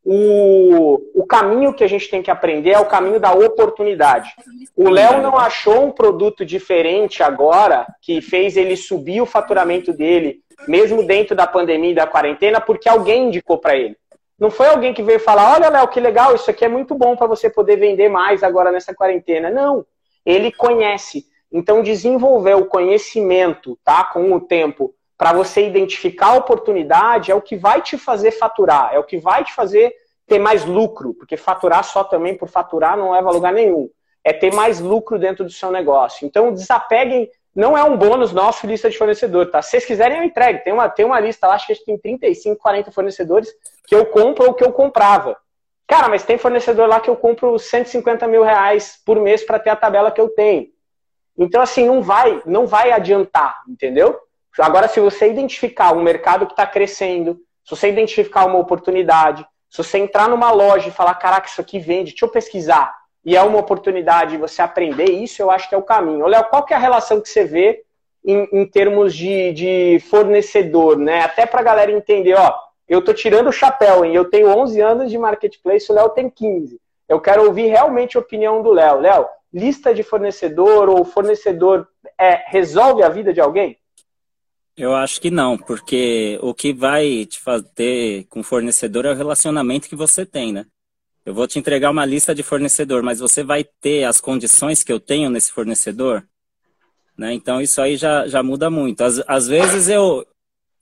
O, 0.05 0.99
o 1.15 1.25
caminho 1.25 1.73
que 1.73 1.83
a 1.83 1.87
gente 1.87 2.09
tem 2.09 2.21
que 2.21 2.29
aprender 2.29 2.71
é 2.71 2.79
o 2.79 2.85
caminho 2.85 3.19
da 3.19 3.31
oportunidade. 3.31 4.33
O 4.75 4.89
Léo 4.89 5.21
não 5.21 5.37
achou 5.37 5.85
um 5.85 5.91
produto 5.91 6.45
diferente 6.45 7.23
agora 7.23 7.87
que 8.01 8.21
fez 8.21 8.57
ele 8.57 8.75
subir 8.75 9.21
o 9.21 9.25
faturamento 9.25 9.93
dele, 9.93 10.41
mesmo 10.67 11.05
dentro 11.07 11.35
da 11.35 11.47
pandemia 11.47 11.91
e 11.91 11.95
da 11.95 12.05
quarentena, 12.05 12.59
porque 12.59 12.89
alguém 12.89 13.27
indicou 13.27 13.57
para 13.57 13.77
ele. 13.77 13.95
Não 14.37 14.51
foi 14.51 14.67
alguém 14.67 14.93
que 14.93 15.01
veio 15.01 15.21
falar: 15.21 15.53
olha, 15.53 15.69
Léo, 15.69 15.87
que 15.87 16.01
legal, 16.01 16.35
isso 16.35 16.51
aqui 16.51 16.65
é 16.65 16.69
muito 16.69 16.95
bom 16.95 17.15
para 17.15 17.27
você 17.27 17.49
poder 17.49 17.77
vender 17.77 18.09
mais 18.09 18.43
agora 18.43 18.71
nessa 18.71 18.93
quarentena. 18.93 19.49
Não. 19.49 19.85
Ele 20.25 20.51
conhece. 20.51 21.25
Então, 21.51 21.83
desenvolver 21.83 22.55
o 22.55 22.65
conhecimento, 22.65 23.77
tá? 23.85 24.03
Com 24.03 24.33
o 24.33 24.41
tempo, 24.41 24.93
para 25.23 25.31
você 25.31 25.65
identificar 25.65 26.31
a 26.31 26.35
oportunidade 26.35 27.31
é 27.31 27.35
o 27.35 27.41
que 27.41 27.55
vai 27.55 27.81
te 27.81 27.97
fazer 27.97 28.31
faturar, 28.31 28.93
é 28.93 28.99
o 28.99 29.05
que 29.05 29.17
vai 29.17 29.41
te 29.41 29.53
fazer 29.53 29.95
ter 30.27 30.37
mais 30.37 30.65
lucro, 30.65 31.13
porque 31.13 31.37
faturar 31.37 31.81
só 31.85 32.03
também 32.03 32.35
por 32.35 32.49
faturar 32.49 32.97
não 32.97 33.11
leva 33.11 33.29
a 33.29 33.31
lugar 33.31 33.53
nenhum. 33.53 33.89
É 34.21 34.33
ter 34.33 34.53
mais 34.53 34.81
lucro 34.81 35.17
dentro 35.17 35.45
do 35.45 35.49
seu 35.49 35.71
negócio. 35.71 36.27
Então, 36.27 36.51
desapeguem. 36.51 37.31
Não 37.55 37.77
é 37.77 37.81
um 37.85 37.95
bônus 37.95 38.33
nosso 38.33 38.67
lista 38.67 38.89
de 38.89 38.97
fornecedor, 38.97 39.49
tá? 39.49 39.61
Se 39.61 39.71
vocês 39.71 39.85
quiserem, 39.85 40.17
eu 40.17 40.25
entregue. 40.25 40.61
Tem 40.61 40.73
uma, 40.73 40.89
tem 40.89 41.05
uma 41.05 41.21
lista 41.21 41.47
lá, 41.47 41.53
acho 41.53 41.67
que 41.67 41.85
tem 41.85 41.97
35, 41.97 42.61
40 42.61 42.91
fornecedores 42.91 43.49
que 43.87 43.95
eu 43.95 44.05
compro 44.07 44.47
ou 44.47 44.53
que 44.53 44.63
eu 44.65 44.73
comprava. 44.73 45.37
Cara, 45.87 46.09
mas 46.09 46.23
tem 46.23 46.37
fornecedor 46.37 46.89
lá 46.89 46.99
que 46.99 47.09
eu 47.09 47.15
compro 47.15 47.57
150 47.57 48.27
mil 48.27 48.43
reais 48.43 48.99
por 49.05 49.21
mês 49.21 49.41
para 49.41 49.57
ter 49.57 49.69
a 49.69 49.75
tabela 49.77 50.11
que 50.11 50.19
eu 50.19 50.27
tenho. 50.27 50.67
Então, 51.37 51.61
assim, 51.61 51.87
não 51.87 52.01
vai, 52.01 52.41
não 52.45 52.67
vai 52.67 52.91
adiantar, 52.91 53.61
entendeu? 53.69 54.19
Agora, 54.59 54.87
se 54.87 54.99
você 54.99 55.29
identificar 55.29 55.93
um 55.93 56.01
mercado 56.01 56.45
que 56.45 56.53
está 56.53 56.65
crescendo, 56.65 57.39
se 57.63 57.75
você 57.75 57.89
identificar 57.89 58.45
uma 58.45 58.59
oportunidade, 58.59 59.45
se 59.69 59.77
você 59.77 59.97
entrar 59.97 60.29
numa 60.29 60.51
loja 60.51 60.89
e 60.89 60.91
falar, 60.91 61.15
caraca, 61.15 61.47
isso 61.47 61.61
aqui 61.61 61.79
vende, 61.79 62.11
deixa 62.11 62.25
eu 62.25 62.29
pesquisar, 62.29 62.95
e 63.25 63.35
é 63.35 63.41
uma 63.41 63.59
oportunidade 63.59 64.31
de 64.31 64.37
você 64.37 64.61
aprender 64.61 65.09
isso, 65.09 65.41
eu 65.41 65.49
acho 65.49 65.67
que 65.67 65.75
é 65.75 65.77
o 65.77 65.83
caminho. 65.83 66.27
Léo, 66.27 66.43
qual 66.45 66.63
que 66.63 66.73
é 66.73 66.77
a 66.77 66.79
relação 66.79 67.21
que 67.21 67.29
você 67.29 67.45
vê 67.45 67.83
em, 68.25 68.47
em 68.51 68.65
termos 68.65 69.15
de, 69.15 69.53
de, 69.53 69.99
fornecedor, 70.09 70.97
né? 70.97 71.21
Até 71.21 71.45
para 71.45 71.61
a 71.61 71.63
galera 71.63 71.91
entender, 71.91 72.35
ó, 72.35 72.53
eu 72.87 73.03
tô 73.03 73.13
tirando 73.13 73.47
o 73.47 73.53
chapéu, 73.53 74.05
hein? 74.05 74.13
Eu 74.13 74.25
tenho 74.25 74.49
11 74.49 74.79
anos 74.81 75.11
de 75.11 75.17
marketplace, 75.17 75.91
o 75.91 75.95
Léo 75.95 76.09
tem 76.09 76.29
15. 76.29 76.79
Eu 77.07 77.19
quero 77.19 77.45
ouvir 77.45 77.67
realmente 77.67 78.17
a 78.17 78.19
opinião 78.19 78.61
do 78.61 78.71
Léo. 78.71 78.99
Léo, 78.99 79.25
lista 79.53 79.93
de 79.93 80.03
fornecedor 80.03 80.89
ou 80.89 81.03
fornecedor 81.03 81.87
é, 82.17 82.43
resolve 82.47 83.03
a 83.03 83.09
vida 83.09 83.33
de 83.33 83.41
alguém? 83.41 83.77
Eu 84.75 84.95
acho 84.95 85.21
que 85.21 85.29
não, 85.29 85.57
porque 85.57 86.39
o 86.41 86.53
que 86.53 86.73
vai 86.73 87.25
te 87.25 87.39
fazer 87.39 88.25
com 88.29 88.41
fornecedor 88.41 89.05
é 89.05 89.11
o 89.11 89.15
relacionamento 89.15 89.87
que 89.87 89.95
você 89.95 90.25
tem, 90.25 90.51
né? 90.51 90.65
Eu 91.25 91.33
vou 91.33 91.47
te 91.47 91.59
entregar 91.59 91.91
uma 91.91 92.05
lista 92.05 92.33
de 92.33 92.43
fornecedor, 92.43 93.03
mas 93.03 93.19
você 93.19 93.43
vai 93.43 93.63
ter 93.63 94.03
as 94.03 94.19
condições 94.19 94.83
que 94.83 94.91
eu 94.91 94.99
tenho 94.99 95.29
nesse 95.29 95.51
fornecedor? 95.51 96.27
Né? 97.17 97.33
Então 97.33 97.61
isso 97.61 97.79
aí 97.81 97.95
já, 97.95 98.27
já 98.27 98.41
muda 98.41 98.69
muito. 98.69 99.01
Às, 99.01 99.21
às 99.27 99.47
vezes 99.47 99.87
eu, 99.87 100.25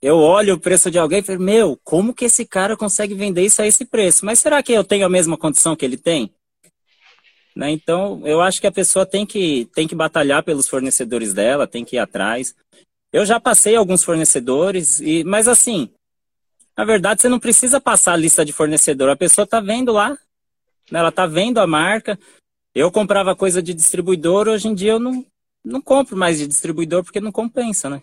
eu 0.00 0.16
olho 0.16 0.54
o 0.54 0.60
preço 0.60 0.90
de 0.90 0.98
alguém 0.98 1.20
e 1.20 1.22
falo, 1.22 1.38
meu, 1.38 1.78
como 1.84 2.14
que 2.14 2.24
esse 2.24 2.44
cara 2.44 2.76
consegue 2.76 3.14
vender 3.14 3.44
isso 3.44 3.62
a 3.62 3.66
esse 3.66 3.84
preço? 3.84 4.24
Mas 4.24 4.38
será 4.38 4.62
que 4.62 4.72
eu 4.72 4.82
tenho 4.82 5.06
a 5.06 5.10
mesma 5.10 5.36
condição 5.36 5.76
que 5.76 5.84
ele 5.84 5.96
tem? 5.96 6.32
Né? 7.54 7.70
Então, 7.70 8.26
eu 8.26 8.40
acho 8.40 8.60
que 8.60 8.66
a 8.66 8.72
pessoa 8.72 9.04
tem 9.04 9.26
que, 9.26 9.68
tem 9.74 9.86
que 9.86 9.94
batalhar 9.94 10.42
pelos 10.42 10.66
fornecedores 10.66 11.34
dela, 11.34 11.66
tem 11.66 11.84
que 11.84 11.96
ir 11.96 11.98
atrás. 11.98 12.54
Eu 13.12 13.26
já 13.26 13.38
passei 13.38 13.76
alguns 13.76 14.02
fornecedores, 14.02 14.98
e, 15.00 15.22
mas 15.22 15.46
assim, 15.46 15.90
na 16.74 16.82
verdade 16.82 17.20
você 17.20 17.28
não 17.28 17.38
precisa 17.38 17.78
passar 17.78 18.14
a 18.14 18.16
lista 18.16 18.42
de 18.42 18.54
fornecedor. 18.54 19.10
A 19.10 19.16
pessoa 19.16 19.44
está 19.44 19.60
vendo 19.60 19.92
lá, 19.92 20.16
né? 20.90 20.98
ela 20.98 21.10
está 21.10 21.26
vendo 21.26 21.60
a 21.60 21.66
marca. 21.66 22.18
Eu 22.74 22.90
comprava 22.90 23.36
coisa 23.36 23.62
de 23.62 23.74
distribuidor, 23.74 24.48
hoje 24.48 24.68
em 24.68 24.74
dia 24.74 24.92
eu 24.92 24.98
não, 24.98 25.26
não 25.62 25.82
compro 25.82 26.16
mais 26.16 26.38
de 26.38 26.46
distribuidor 26.46 27.04
porque 27.04 27.20
não 27.20 27.30
compensa, 27.30 27.90
né? 27.90 28.02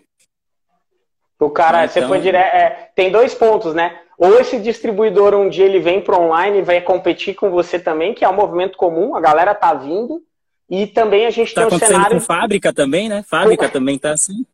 O 1.39 1.49
cara, 1.49 1.85
então... 1.85 1.93
você 2.03 2.07
foi 2.07 2.19
direto. 2.19 2.53
É, 2.53 2.91
tem 2.93 3.11
dois 3.11 3.33
pontos, 3.33 3.73
né? 3.73 3.99
Ou 4.15 4.39
esse 4.39 4.59
distribuidor 4.59 5.33
um 5.33 5.49
dia 5.49 5.65
ele 5.65 5.79
vem 5.79 6.01
para 6.01 6.19
online 6.19 6.59
e 6.59 6.61
vai 6.61 6.81
competir 6.81 7.33
com 7.33 7.49
você 7.49 7.79
também, 7.79 8.13
que 8.13 8.23
é 8.23 8.29
um 8.29 8.35
movimento 8.35 8.77
comum, 8.77 9.15
a 9.15 9.21
galera 9.21 9.55
tá 9.55 9.73
vindo. 9.73 10.21
E 10.69 10.85
também 10.85 11.25
a 11.25 11.31
gente 11.31 11.51
tá 11.51 11.65
tem 11.65 11.77
o 11.77 11.79
cenário. 11.79 12.17
Com 12.17 12.21
fábrica 12.21 12.71
também, 12.71 13.09
né? 13.09 13.23
Fábrica 13.27 13.67
também 13.71 13.97
tá 13.97 14.11
assim 14.11 14.45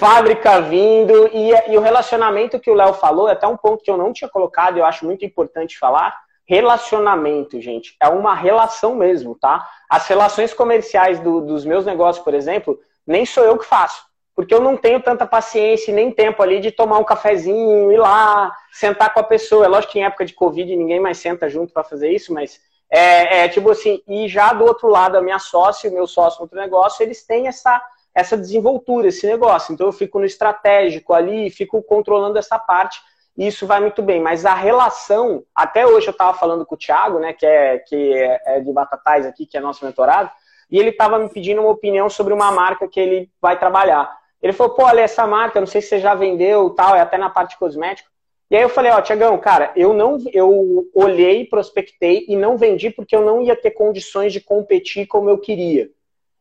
fábrica 0.00 0.62
vindo 0.62 1.28
e, 1.30 1.50
e 1.70 1.76
o 1.76 1.80
relacionamento 1.82 2.58
que 2.58 2.70
o 2.70 2.74
Léo 2.74 2.94
falou 2.94 3.28
é 3.28 3.32
até 3.32 3.46
um 3.46 3.56
ponto 3.56 3.84
que 3.84 3.90
eu 3.90 3.98
não 3.98 4.14
tinha 4.14 4.30
colocado, 4.30 4.78
eu 4.78 4.84
acho 4.86 5.04
muito 5.04 5.26
importante 5.26 5.78
falar. 5.78 6.18
Relacionamento, 6.46 7.60
gente, 7.60 7.94
é 8.02 8.08
uma 8.08 8.34
relação 8.34 8.94
mesmo, 8.94 9.36
tá? 9.38 9.68
As 9.90 10.06
relações 10.06 10.54
comerciais 10.54 11.20
do, 11.20 11.42
dos 11.42 11.66
meus 11.66 11.84
negócios, 11.84 12.24
por 12.24 12.32
exemplo, 12.32 12.80
nem 13.06 13.26
sou 13.26 13.44
eu 13.44 13.58
que 13.58 13.66
faço. 13.66 14.02
porque 14.34 14.54
eu 14.54 14.60
não 14.60 14.74
tenho 14.74 15.02
tanta 15.02 15.26
paciência 15.26 15.90
e 15.90 15.94
nem 15.94 16.10
tempo 16.10 16.42
ali 16.42 16.60
de 16.60 16.70
tomar 16.70 16.98
um 16.98 17.04
cafezinho, 17.04 17.92
ir 17.92 17.98
lá, 17.98 18.50
sentar 18.72 19.12
com 19.12 19.20
a 19.20 19.24
pessoa. 19.24 19.66
É 19.66 19.68
lógico 19.68 19.92
que 19.92 19.98
em 19.98 20.04
época 20.04 20.24
de 20.24 20.32
Covid 20.32 20.74
ninguém 20.74 20.98
mais 20.98 21.18
senta 21.18 21.46
junto 21.46 21.74
para 21.74 21.84
fazer 21.84 22.10
isso, 22.10 22.32
mas 22.32 22.58
é, 22.90 23.44
é, 23.44 23.48
tipo 23.48 23.70
assim, 23.70 24.02
e 24.08 24.26
já 24.28 24.54
do 24.54 24.64
outro 24.64 24.88
lado, 24.88 25.18
a 25.18 25.22
minha 25.22 25.38
sócia 25.38 25.90
o 25.90 25.92
meu 25.92 26.06
sócio 26.06 26.38
no 26.38 26.44
outro 26.44 26.58
negócio, 26.58 27.02
eles 27.02 27.22
têm 27.26 27.48
essa, 27.48 27.82
essa 28.20 28.36
desenvoltura, 28.36 29.08
esse 29.08 29.26
negócio. 29.26 29.72
Então 29.72 29.86
eu 29.86 29.92
fico 29.92 30.18
no 30.18 30.24
estratégico 30.24 31.12
ali, 31.12 31.50
fico 31.50 31.82
controlando 31.82 32.38
essa 32.38 32.58
parte, 32.58 33.00
e 33.36 33.46
isso 33.46 33.66
vai 33.66 33.80
muito 33.80 34.02
bem. 34.02 34.20
Mas 34.20 34.44
a 34.44 34.54
relação, 34.54 35.42
até 35.54 35.86
hoje 35.86 36.06
eu 36.06 36.12
estava 36.12 36.36
falando 36.36 36.64
com 36.66 36.74
o 36.74 36.78
Thiago, 36.78 37.18
né, 37.18 37.32
que 37.32 37.46
é, 37.46 37.78
que 37.78 38.12
é 38.14 38.60
de 38.60 38.72
Batatais 38.72 39.26
aqui, 39.26 39.46
que 39.46 39.56
é 39.56 39.60
nosso 39.60 39.84
mentorado, 39.84 40.30
e 40.70 40.78
ele 40.78 40.90
estava 40.90 41.18
me 41.18 41.28
pedindo 41.28 41.60
uma 41.60 41.70
opinião 41.70 42.08
sobre 42.08 42.32
uma 42.32 42.52
marca 42.52 42.86
que 42.86 43.00
ele 43.00 43.30
vai 43.40 43.58
trabalhar. 43.58 44.10
Ele 44.42 44.52
falou, 44.52 44.74
pô, 44.74 44.84
olha, 44.84 45.00
essa 45.00 45.26
marca, 45.26 45.60
não 45.60 45.66
sei 45.66 45.80
se 45.80 45.88
você 45.88 45.98
já 45.98 46.14
vendeu 46.14 46.70
tal, 46.70 46.94
é 46.94 47.00
até 47.00 47.18
na 47.18 47.28
parte 47.28 47.58
cosmética. 47.58 48.08
E 48.50 48.56
aí 48.56 48.62
eu 48.62 48.68
falei, 48.68 48.90
ó, 48.90 49.00
Tiagão, 49.00 49.38
cara, 49.38 49.72
eu 49.76 49.92
não, 49.92 50.18
eu 50.32 50.88
olhei, 50.94 51.44
prospectei 51.44 52.24
e 52.28 52.36
não 52.36 52.56
vendi 52.56 52.90
porque 52.90 53.14
eu 53.14 53.24
não 53.24 53.40
ia 53.40 53.54
ter 53.54 53.70
condições 53.70 54.32
de 54.32 54.40
competir 54.40 55.06
como 55.06 55.30
eu 55.30 55.38
queria. 55.38 55.88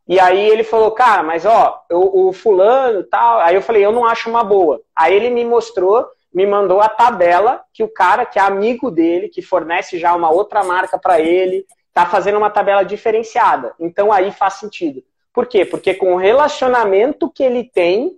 E 0.10 0.20
aí 0.20 0.50
ele 0.50 0.64
falou, 0.64 0.90
cara, 0.90 1.22
mas 1.22 1.46
ó, 1.46 1.84
o, 1.92 2.30
o 2.30 2.34
fulano 2.34 3.04
tal. 3.04 3.40
Aí 3.42 3.54
eu 3.54 3.62
falei, 3.62 3.86
eu 3.86 3.92
não 3.92 4.06
acho 4.06 4.30
uma 4.30 4.44
boa. 4.44 4.82
Aí 4.96 5.14
ele 5.14 5.30
me 5.30 5.46
mostrou, 5.46 6.06
me 6.34 6.48
mandou 6.48 6.82
a 6.82 6.90
tabela 6.90 7.62
que 7.72 7.84
o 7.84 7.88
cara 7.88 8.26
que 8.26 8.40
é 8.40 8.42
amigo 8.42 8.90
dele, 8.90 9.30
que 9.30 9.44
fornece 9.44 10.00
já 10.00 10.16
uma 10.16 10.32
outra 10.32 10.64
marca 10.64 10.98
para 10.98 11.22
ele, 11.22 11.64
tá 11.94 12.08
fazendo 12.08 12.40
uma 12.40 12.50
tabela 12.50 12.84
diferenciada. 12.84 13.76
Então 13.80 14.12
aí 14.12 14.32
faz 14.32 14.56
sentido. 14.56 15.04
Por 15.32 15.46
quê? 15.46 15.64
Porque 15.64 15.94
com 15.94 16.16
o 16.16 16.18
relacionamento 16.18 17.30
que 17.30 17.44
ele 17.44 17.64
tem, 17.64 18.18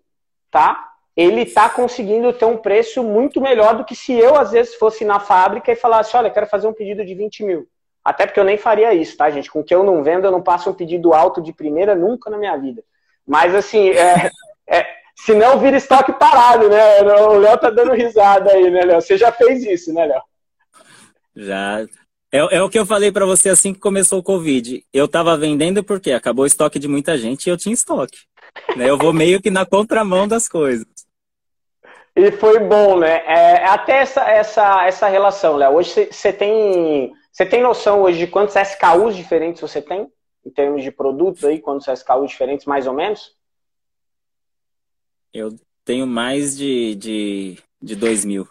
tá? 0.50 0.92
ele 1.16 1.42
está 1.42 1.70
conseguindo 1.70 2.32
ter 2.34 2.46
um 2.46 2.58
preço 2.58 3.04
muito 3.04 3.42
melhor 3.42 3.76
do 3.76 3.84
que 3.84 3.96
se 3.96 4.14
eu, 4.14 4.36
às 4.36 4.52
vezes, 4.52 4.76
fosse 4.76 5.04
na 5.04 5.20
fábrica 5.20 5.72
e 5.72 5.76
falasse, 5.76 6.16
olha, 6.16 6.30
quero 6.30 6.48
fazer 6.48 6.68
um 6.68 6.74
pedido 6.74 7.06
de 7.06 7.14
20 7.14 7.44
mil. 7.44 7.68
Até 8.04 8.26
porque 8.26 8.40
eu 8.40 8.44
nem 8.44 8.58
faria 8.58 8.94
isso, 8.94 9.16
tá, 9.16 9.30
gente? 9.30 9.50
Com 9.50 9.60
o 9.60 9.64
que 9.64 9.74
eu 9.74 9.84
não 9.84 10.04
vendo, 10.04 10.26
eu 10.26 10.32
não 10.32 10.42
passo 10.42 10.70
um 10.70 10.74
pedido 10.74 11.14
alto 11.14 11.42
de 11.42 11.54
primeira 11.54 11.96
nunca 11.96 12.30
na 12.30 12.38
minha 12.38 12.58
vida. 12.58 12.84
Mas, 13.28 13.54
assim, 13.54 13.90
é, 13.90 14.32
é, 14.68 14.88
se 15.16 15.34
não 15.36 15.60
vira 15.60 15.78
estoque 15.78 16.12
parado, 16.14 16.68
né? 16.68 17.02
O 17.02 17.38
Léo 17.38 17.58
tá 17.58 17.70
dando 17.70 17.94
risada 17.94 18.52
aí, 18.52 18.72
né, 18.72 18.84
Léo? 18.84 19.02
Você 19.02 19.18
já 19.18 19.32
fez 19.32 19.64
isso, 19.64 19.94
né, 19.94 20.06
Léo? 20.06 20.22
Já. 21.36 21.82
É, 22.32 22.58
é 22.58 22.64
o 22.64 22.70
que 22.70 22.80
eu 22.80 22.86
falei 22.86 23.12
para 23.12 23.26
você 23.26 23.50
assim 23.50 23.74
que 23.74 23.80
começou 23.80 24.20
o 24.20 24.24
Covid. 24.24 24.84
Eu 24.92 25.08
tava 25.08 25.38
vendendo 25.38 25.84
porque 25.84 26.12
acabou 26.12 26.44
o 26.44 26.48
estoque 26.48 26.80
de 26.80 26.88
muita 26.88 27.18
gente 27.18 27.46
e 27.46 27.50
eu 27.50 27.58
tinha 27.58 27.74
estoque. 27.74 28.18
Né? 28.76 28.90
Eu 28.90 28.98
vou 28.98 29.14
meio 29.14 29.42
que 29.42 29.52
na 29.52 29.66
contramão 29.66 30.28
das 30.28 30.50
coisas. 30.50 30.88
E 32.16 32.32
foi 32.32 32.60
bom, 32.60 32.98
né? 32.98 33.22
É, 33.26 33.66
até 33.66 34.00
essa, 34.02 34.22
essa, 34.30 34.86
essa 34.86 35.08
relação, 35.08 35.56
Léo. 35.56 35.76
Hoje 35.76 36.10
você 36.12 36.34
tem, 36.34 37.14
você 37.32 37.46
tem 37.46 37.64
noção 37.64 38.02
hoje 38.02 38.20
de 38.20 38.28
quantos 38.28 38.56
SKUs 38.56 39.16
diferentes 39.16 39.62
você 39.62 39.82
tem? 39.82 40.12
Em 40.46 40.50
termos 40.50 40.84
de 40.84 40.92
produtos 40.92 41.44
aí, 41.46 41.60
quantos 41.60 41.88
SKUs 41.88 42.30
diferentes, 42.30 42.66
mais 42.66 42.88
ou 42.88 42.94
menos? 42.94 43.36
Eu 45.34 45.50
tenho 45.86 46.06
mais 46.06 46.58
de, 46.58 46.96
de, 46.96 47.58
de 47.82 47.96
2 47.96 48.26
mil. 48.26 48.48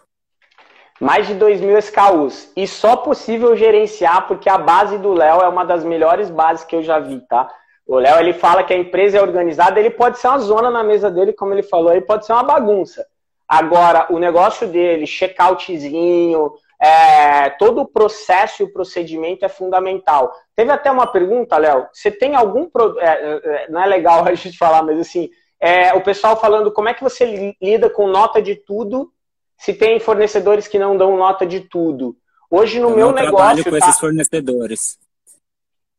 Mais 0.99 1.27
de 1.27 1.35
2 1.35 1.61
mil 1.61 1.77
SKUs. 1.77 2.51
E 2.55 2.67
só 2.67 2.95
possível 2.95 3.55
gerenciar, 3.55 4.27
porque 4.27 4.49
a 4.49 4.57
base 4.57 4.97
do 4.97 5.13
Léo 5.13 5.41
é 5.41 5.47
uma 5.47 5.63
das 5.63 5.83
melhores 5.83 6.31
bases 6.31 6.65
que 6.65 6.75
eu 6.75 6.81
já 6.81 6.97
vi, 6.99 7.19
tá? 7.21 7.53
O 7.85 7.99
Léo 7.99 8.19
ele 8.19 8.33
fala 8.33 8.63
que 8.63 8.73
a 8.73 8.77
empresa 8.77 9.17
é 9.17 9.21
organizada, 9.21 9.79
ele 9.79 9.89
pode 9.91 10.17
ser 10.17 10.27
uma 10.27 10.39
zona 10.39 10.71
na 10.71 10.83
mesa 10.83 11.11
dele, 11.11 11.33
como 11.33 11.53
ele 11.53 11.63
falou, 11.63 11.91
ele 11.91 12.01
pode 12.01 12.25
ser 12.25 12.33
uma 12.33 12.43
bagunça. 12.43 13.05
Agora, 13.47 14.07
o 14.09 14.17
negócio 14.17 14.67
dele, 14.67 15.05
checkoutzinho, 15.05 16.53
é, 16.81 17.51
todo 17.51 17.81
o 17.81 17.87
processo 17.87 18.63
e 18.63 18.65
o 18.65 18.73
procedimento 18.73 19.45
é 19.45 19.49
fundamental. 19.49 20.33
Teve 20.55 20.71
até 20.71 20.89
uma 20.89 21.05
pergunta, 21.05 21.57
Léo, 21.57 21.87
você 21.93 22.09
tem 22.09 22.35
algum. 22.35 22.67
É, 22.97 23.05
é, 23.05 23.67
não 23.69 23.81
é 23.81 23.85
legal 23.85 24.25
a 24.27 24.33
gente 24.33 24.57
falar, 24.57 24.81
mas 24.81 24.99
assim, 24.99 25.29
é, 25.59 25.93
o 25.93 26.01
pessoal 26.01 26.39
falando 26.39 26.71
como 26.71 26.89
é 26.89 26.93
que 26.93 27.03
você 27.03 27.55
lida 27.61 27.87
com 27.87 28.07
nota 28.07 28.41
de 28.41 28.55
tudo 28.55 29.11
se 29.59 29.75
tem 29.75 29.99
fornecedores 29.99 30.67
que 30.67 30.79
não 30.79 30.97
dão 30.97 31.15
nota 31.15 31.45
de 31.45 31.59
tudo. 31.59 32.17
Hoje 32.49 32.79
no 32.79 32.89
Eu 32.89 32.95
meu 32.95 33.11
negócio. 33.11 33.35
trabalho 33.35 33.63
com 33.63 33.69
tá... 33.69 33.77
esses 33.77 33.99
fornecedores. 33.99 34.97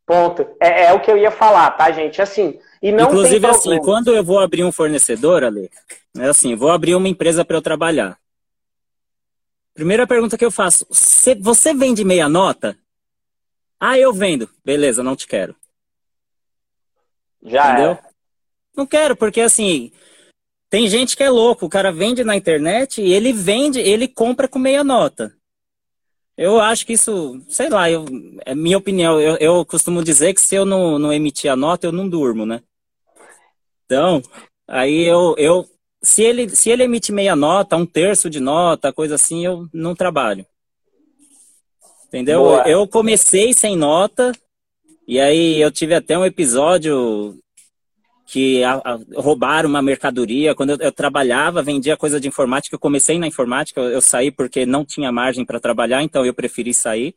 Ponto. 0.04 0.46
É, 0.60 0.86
é, 0.86 0.92
o 0.92 1.00
que 1.00 1.10
eu 1.10 1.16
ia 1.16 1.30
falar, 1.30 1.70
tá, 1.70 1.92
gente? 1.92 2.20
Assim, 2.20 2.58
e 2.82 2.90
não 2.90 3.04
Inclusive, 3.04 3.46
assim, 3.46 3.78
quando 3.78 4.12
eu 4.12 4.24
vou 4.24 4.40
abrir 4.40 4.64
um 4.64 4.72
fornecedor, 4.72 5.44
Ale, 5.44 5.70
é 6.18 6.26
assim, 6.26 6.56
vou 6.56 6.70
abrir 6.70 6.96
uma 6.96 7.08
empresa 7.08 7.44
para 7.44 7.56
eu 7.56 7.62
trabalhar. 7.62 8.18
Primeira 9.74 10.06
pergunta 10.06 10.36
que 10.36 10.44
eu 10.44 10.50
faço: 10.50 10.86
você 11.40 11.74
vende 11.74 12.04
meia 12.04 12.28
nota? 12.28 12.76
Ah, 13.80 13.98
eu 13.98 14.12
vendo. 14.12 14.48
Beleza, 14.64 15.02
não 15.02 15.16
te 15.16 15.26
quero. 15.26 15.56
Já 17.42 17.72
Entendeu? 17.72 17.92
É. 17.92 18.02
Não 18.76 18.86
quero, 18.86 19.16
porque 19.16 19.40
assim, 19.40 19.92
tem 20.70 20.88
gente 20.88 21.16
que 21.16 21.22
é 21.22 21.28
louco, 21.28 21.66
o 21.66 21.68
cara 21.68 21.92
vende 21.92 22.24
na 22.24 22.36
internet 22.36 23.02
e 23.02 23.12
ele 23.12 23.32
vende, 23.32 23.80
ele 23.80 24.08
compra 24.08 24.48
com 24.48 24.58
meia 24.58 24.82
nota. 24.82 25.34
Eu 26.36 26.60
acho 26.60 26.86
que 26.86 26.94
isso, 26.94 27.42
sei 27.48 27.68
lá, 27.68 27.90
eu, 27.90 28.06
é 28.46 28.54
minha 28.54 28.78
opinião. 28.78 29.20
Eu, 29.20 29.36
eu 29.36 29.66
costumo 29.66 30.02
dizer 30.02 30.32
que 30.32 30.40
se 30.40 30.54
eu 30.54 30.64
não, 30.64 30.98
não 30.98 31.12
emitir 31.12 31.50
a 31.50 31.56
nota, 31.56 31.86
eu 31.86 31.92
não 31.92 32.08
durmo, 32.08 32.46
né? 32.46 32.62
Então, 33.84 34.22
aí 34.66 35.02
eu, 35.02 35.34
eu 35.36 35.68
se 36.02 36.22
ele, 36.22 36.48
se 36.48 36.70
ele 36.70 36.82
emite 36.82 37.12
meia 37.12 37.36
nota, 37.36 37.76
um 37.76 37.86
terço 37.86 38.28
de 38.28 38.40
nota, 38.40 38.92
coisa 38.92 39.14
assim, 39.14 39.44
eu 39.44 39.68
não 39.72 39.94
trabalho. 39.94 40.44
Entendeu? 42.08 42.40
Boa. 42.40 42.68
Eu 42.68 42.86
comecei 42.86 43.54
sem 43.54 43.76
nota, 43.76 44.32
e 45.06 45.20
aí 45.20 45.60
eu 45.60 45.70
tive 45.70 45.94
até 45.94 46.18
um 46.18 46.26
episódio 46.26 47.38
que 48.26 48.64
a, 48.64 48.74
a, 48.74 48.98
roubaram 49.16 49.68
uma 49.68 49.82
mercadoria. 49.82 50.54
Quando 50.54 50.70
eu, 50.70 50.78
eu, 50.80 50.92
trabalhava, 50.92 51.62
vendia 51.62 51.96
coisa 51.96 52.18
de 52.18 52.28
informática. 52.28 52.74
Eu 52.74 52.80
comecei 52.80 53.18
na 53.18 53.26
informática, 53.26 53.80
eu, 53.80 53.90
eu 53.90 54.00
saí 54.00 54.30
porque 54.30 54.66
não 54.66 54.84
tinha 54.84 55.12
margem 55.12 55.44
para 55.44 55.60
trabalhar, 55.60 56.02
então 56.02 56.24
eu 56.24 56.34
preferi 56.34 56.74
sair. 56.74 57.14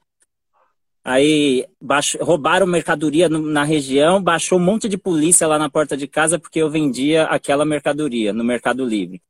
Aí 1.06 1.68
baixo, 1.80 2.18
roubaram 2.20 2.66
mercadoria 2.66 3.30
no, 3.30 3.40
na 3.40 3.64
região, 3.64 4.20
baixou 4.20 4.58
um 4.58 4.64
monte 4.64 4.90
de 4.90 4.98
polícia 4.98 5.46
lá 5.46 5.60
na 5.60 5.70
porta 5.70 5.96
de 5.96 6.08
casa 6.08 6.40
porque 6.40 6.60
eu 6.60 6.68
vendia 6.68 7.26
aquela 7.26 7.64
mercadoria 7.64 8.34
no 8.34 8.44
Mercado 8.44 8.84
Livre. 8.84 9.22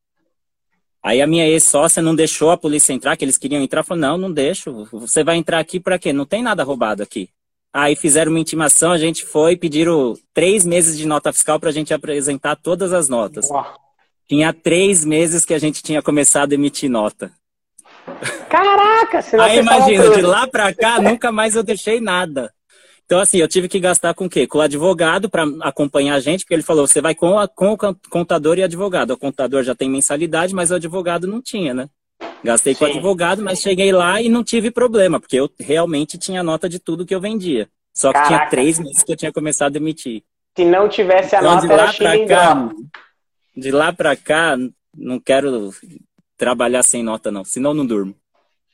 Aí 1.03 1.21
a 1.21 1.27
minha 1.27 1.45
ex-sócia 1.45 2.01
não 2.01 2.15
deixou 2.15 2.49
a 2.49 2.57
polícia 2.57 2.93
entrar, 2.93 3.17
que 3.17 3.25
eles 3.25 3.37
queriam 3.37 3.61
entrar, 3.61 3.83
falou: 3.83 4.01
não, 4.01 4.17
não 4.17 4.31
deixo. 4.31 4.85
Você 4.85 5.21
vai 5.21 5.35
entrar 5.35 5.59
aqui 5.59 5.77
para 5.77 5.99
quê? 5.99 6.13
Não 6.13 6.25
tem 6.25 6.41
nada 6.41 6.63
roubado 6.63 7.03
aqui. 7.03 7.29
Aí 7.73 7.93
fizeram 7.93 8.31
uma 8.31 8.39
intimação, 8.39 8.93
a 8.93 8.97
gente 8.97 9.25
foi, 9.25 9.57
pediram 9.57 10.17
três 10.33 10.65
meses 10.65 10.97
de 10.97 11.05
nota 11.05 11.33
fiscal 11.33 11.59
para 11.59 11.69
a 11.69 11.73
gente 11.73 11.93
apresentar 11.93 12.55
todas 12.55 12.93
as 12.93 13.09
notas. 13.09 13.49
Uau. 13.49 13.75
Tinha 14.29 14.53
três 14.53 15.03
meses 15.03 15.43
que 15.43 15.53
a 15.53 15.59
gente 15.59 15.83
tinha 15.83 16.01
começado 16.01 16.53
a 16.53 16.55
emitir 16.55 16.89
nota. 16.89 17.33
Caraca! 18.49 19.19
Aí 19.41 19.59
imagina, 19.59 20.09
de 20.09 20.21
lá 20.21 20.47
para 20.47 20.73
cá, 20.73 21.01
nunca 21.01 21.31
mais 21.31 21.55
eu 21.55 21.63
deixei 21.63 21.99
nada. 21.99 22.51
Então, 23.05 23.19
assim, 23.19 23.37
eu 23.37 23.47
tive 23.47 23.67
que 23.67 23.79
gastar 23.79 24.13
com 24.13 24.25
o 24.25 24.29
quê? 24.29 24.47
Com 24.47 24.57
o 24.57 24.61
advogado 24.61 25.29
para 25.29 25.43
acompanhar 25.61 26.15
a 26.15 26.19
gente, 26.19 26.43
porque 26.43 26.55
ele 26.55 26.63
falou: 26.63 26.87
você 26.87 27.01
vai 27.01 27.13
com, 27.13 27.37
a, 27.37 27.47
com 27.47 27.73
o 27.73 27.77
contador 28.09 28.57
e 28.57 28.63
advogado. 28.63 29.11
O 29.11 29.17
contador 29.17 29.63
já 29.63 29.75
tem 29.75 29.89
mensalidade, 29.89 30.55
mas 30.55 30.71
o 30.71 30.75
advogado 30.75 31.27
não 31.27 31.41
tinha, 31.41 31.73
né? 31.73 31.87
Gastei 32.43 32.73
Sim. 32.73 32.79
com 32.79 32.85
advogado, 32.85 33.43
mas 33.43 33.59
cheguei 33.59 33.91
lá 33.91 34.21
e 34.21 34.29
não 34.29 34.43
tive 34.43 34.71
problema, 34.71 35.19
porque 35.19 35.39
eu 35.39 35.49
realmente 35.59 36.17
tinha 36.17 36.41
nota 36.41 36.67
de 36.67 36.79
tudo 36.79 37.05
que 37.05 37.13
eu 37.13 37.21
vendia. 37.21 37.67
Só 37.93 38.09
que 38.09 38.13
Caraca. 38.13 38.35
tinha 38.35 38.49
três 38.49 38.79
meses 38.79 39.03
que 39.03 39.11
eu 39.11 39.15
tinha 39.15 39.31
começado 39.31 39.75
a 39.75 39.79
emitir. 39.79 40.23
Se 40.57 40.65
não 40.65 40.89
tivesse 40.89 41.35
a 41.35 41.39
então, 41.39 41.55
nota, 41.55 41.67
de 41.67 41.73
lá 41.73 41.93
para 41.93 42.27
cá, 42.27 42.69
de 43.55 43.71
lá 43.71 43.93
para 43.93 44.15
cá, 44.15 44.57
não 44.95 45.19
quero 45.19 45.71
trabalhar 46.37 46.83
sem 46.83 47.03
nota 47.03 47.31
não, 47.31 47.43
senão 47.43 47.73
não 47.73 47.85
durmo. 47.85 48.15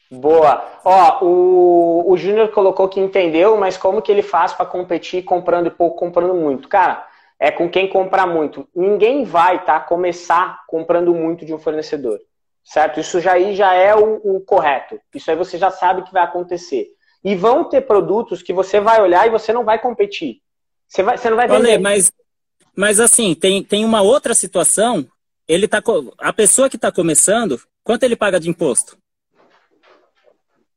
Boa. 0.10 0.80
Ó, 0.84 1.26
o, 1.26 2.12
o 2.12 2.18
Júnior 2.18 2.50
colocou 2.50 2.90
que 2.90 3.00
entendeu, 3.00 3.58
mas 3.58 3.78
como 3.78 4.02
que 4.02 4.12
ele 4.12 4.22
faz 4.22 4.54
para 4.54 4.66
competir 4.66 5.24
comprando 5.24 5.72
pouco, 5.72 5.98
comprando 5.98 6.34
muito? 6.34 6.68
Cara, 6.68 7.08
é 7.40 7.50
com 7.50 7.70
quem 7.70 7.88
comprar 7.88 8.28
muito. 8.28 8.68
Ninguém 8.76 9.24
vai, 9.24 9.64
tá, 9.64 9.80
começar 9.80 10.64
comprando 10.68 11.14
muito 11.14 11.46
de 11.46 11.54
um 11.54 11.60
fornecedor 11.60 12.20
certo? 12.64 13.00
Isso 13.00 13.20
já 13.20 13.34
aí 13.34 13.56
já 13.56 13.74
é 13.74 13.96
o, 13.96 14.16
o, 14.24 14.42
correto. 14.42 15.00
Isso 15.14 15.30
aí 15.30 15.38
você 15.38 15.58
já 15.58 15.72
sabe 15.72 16.04
que 16.04 16.14
vai 16.14 16.24
acontecer. 16.24 16.88
E 17.24 17.36
vão 17.36 17.64
ter 17.64 17.82
produtos 17.82 18.42
que 18.42 18.54
você 18.54 18.80
vai 18.80 19.02
olhar 19.02 19.28
e 19.28 19.32
você 19.32 19.54
não 19.54 19.64
vai 19.64 19.80
competir. 19.80 20.42
Você, 20.88 21.04
vai, 21.04 21.18
você 21.18 21.30
não 21.30 21.38
vai 21.38 21.48
vender. 21.48 21.70
Olha, 21.70 21.80
mas, 21.80 22.12
mas 22.76 23.00
assim, 23.00 23.36
tem, 23.36 23.64
tem 23.64 23.86
uma 23.86 24.02
outra 24.02 24.34
situação. 24.34 25.08
Ele 25.52 25.68
tá, 25.68 25.84
a 26.18 26.32
pessoa 26.32 26.70
que 26.70 26.78
está 26.78 26.90
começando, 26.94 27.60
quanto 27.84 28.04
ele 28.04 28.16
paga 28.16 28.40
de 28.40 28.50
imposto? 28.50 28.98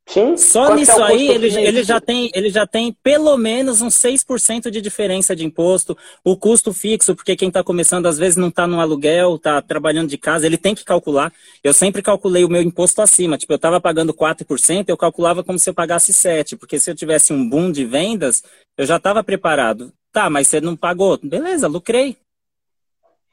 Sim. 0.05 0.37
Só 0.37 0.67
Quanto 0.67 0.81
nisso 0.81 1.01
é 1.01 1.03
aí 1.05 1.29
ele, 1.29 1.47
ele, 1.47 1.85
já 1.85 2.01
tem, 2.01 2.29
ele 2.35 2.51
já 2.51 2.67
tem 2.67 2.93
pelo 3.01 3.37
menos 3.37 3.81
uns 3.81 3.95
6% 3.95 4.71
de 4.71 4.81
diferença 4.81 5.35
de 5.37 5.45
imposto. 5.45 5.97
O 6.25 6.37
custo 6.37 6.73
fixo, 6.73 7.15
porque 7.15 7.37
quem 7.37 7.49
está 7.49 7.63
começando 7.63 8.07
às 8.07 8.19
vezes 8.19 8.37
não 8.37 8.49
está 8.49 8.67
no 8.67 8.81
aluguel, 8.81 9.37
está 9.37 9.63
trabalhando 9.63 10.09
de 10.09 10.19
casa, 10.19 10.45
ele 10.45 10.59
tem 10.59 10.75
que 10.75 10.85
calcular. 10.85 11.33
Eu 11.63 11.73
sempre 11.73 12.03
calculei 12.03 12.45
o 12.45 12.51
meu 12.51 12.61
imposto 12.61 13.01
acima. 13.01 13.39
Tipo, 13.39 13.53
eu 13.53 13.57
estava 13.57 13.81
pagando 13.81 14.13
4%, 14.13 14.89
eu 14.89 14.97
calculava 14.97 15.45
como 15.45 15.57
se 15.57 15.71
eu 15.71 15.75
pagasse 15.75 16.13
7%, 16.13 16.59
porque 16.59 16.81
se 16.81 16.91
eu 16.91 16.97
tivesse 16.97 17.33
um 17.33 17.49
boom 17.49 17.71
de 17.71 17.85
vendas, 17.85 18.43
eu 18.77 18.85
já 18.85 18.97
estava 18.97 19.23
preparado. 19.23 19.93
Tá, 20.13 20.29
mas 20.29 20.49
você 20.49 20.61
não 20.61 20.77
pagou. 20.77 21.17
Beleza, 21.23 21.69
lucrei. 21.69 22.17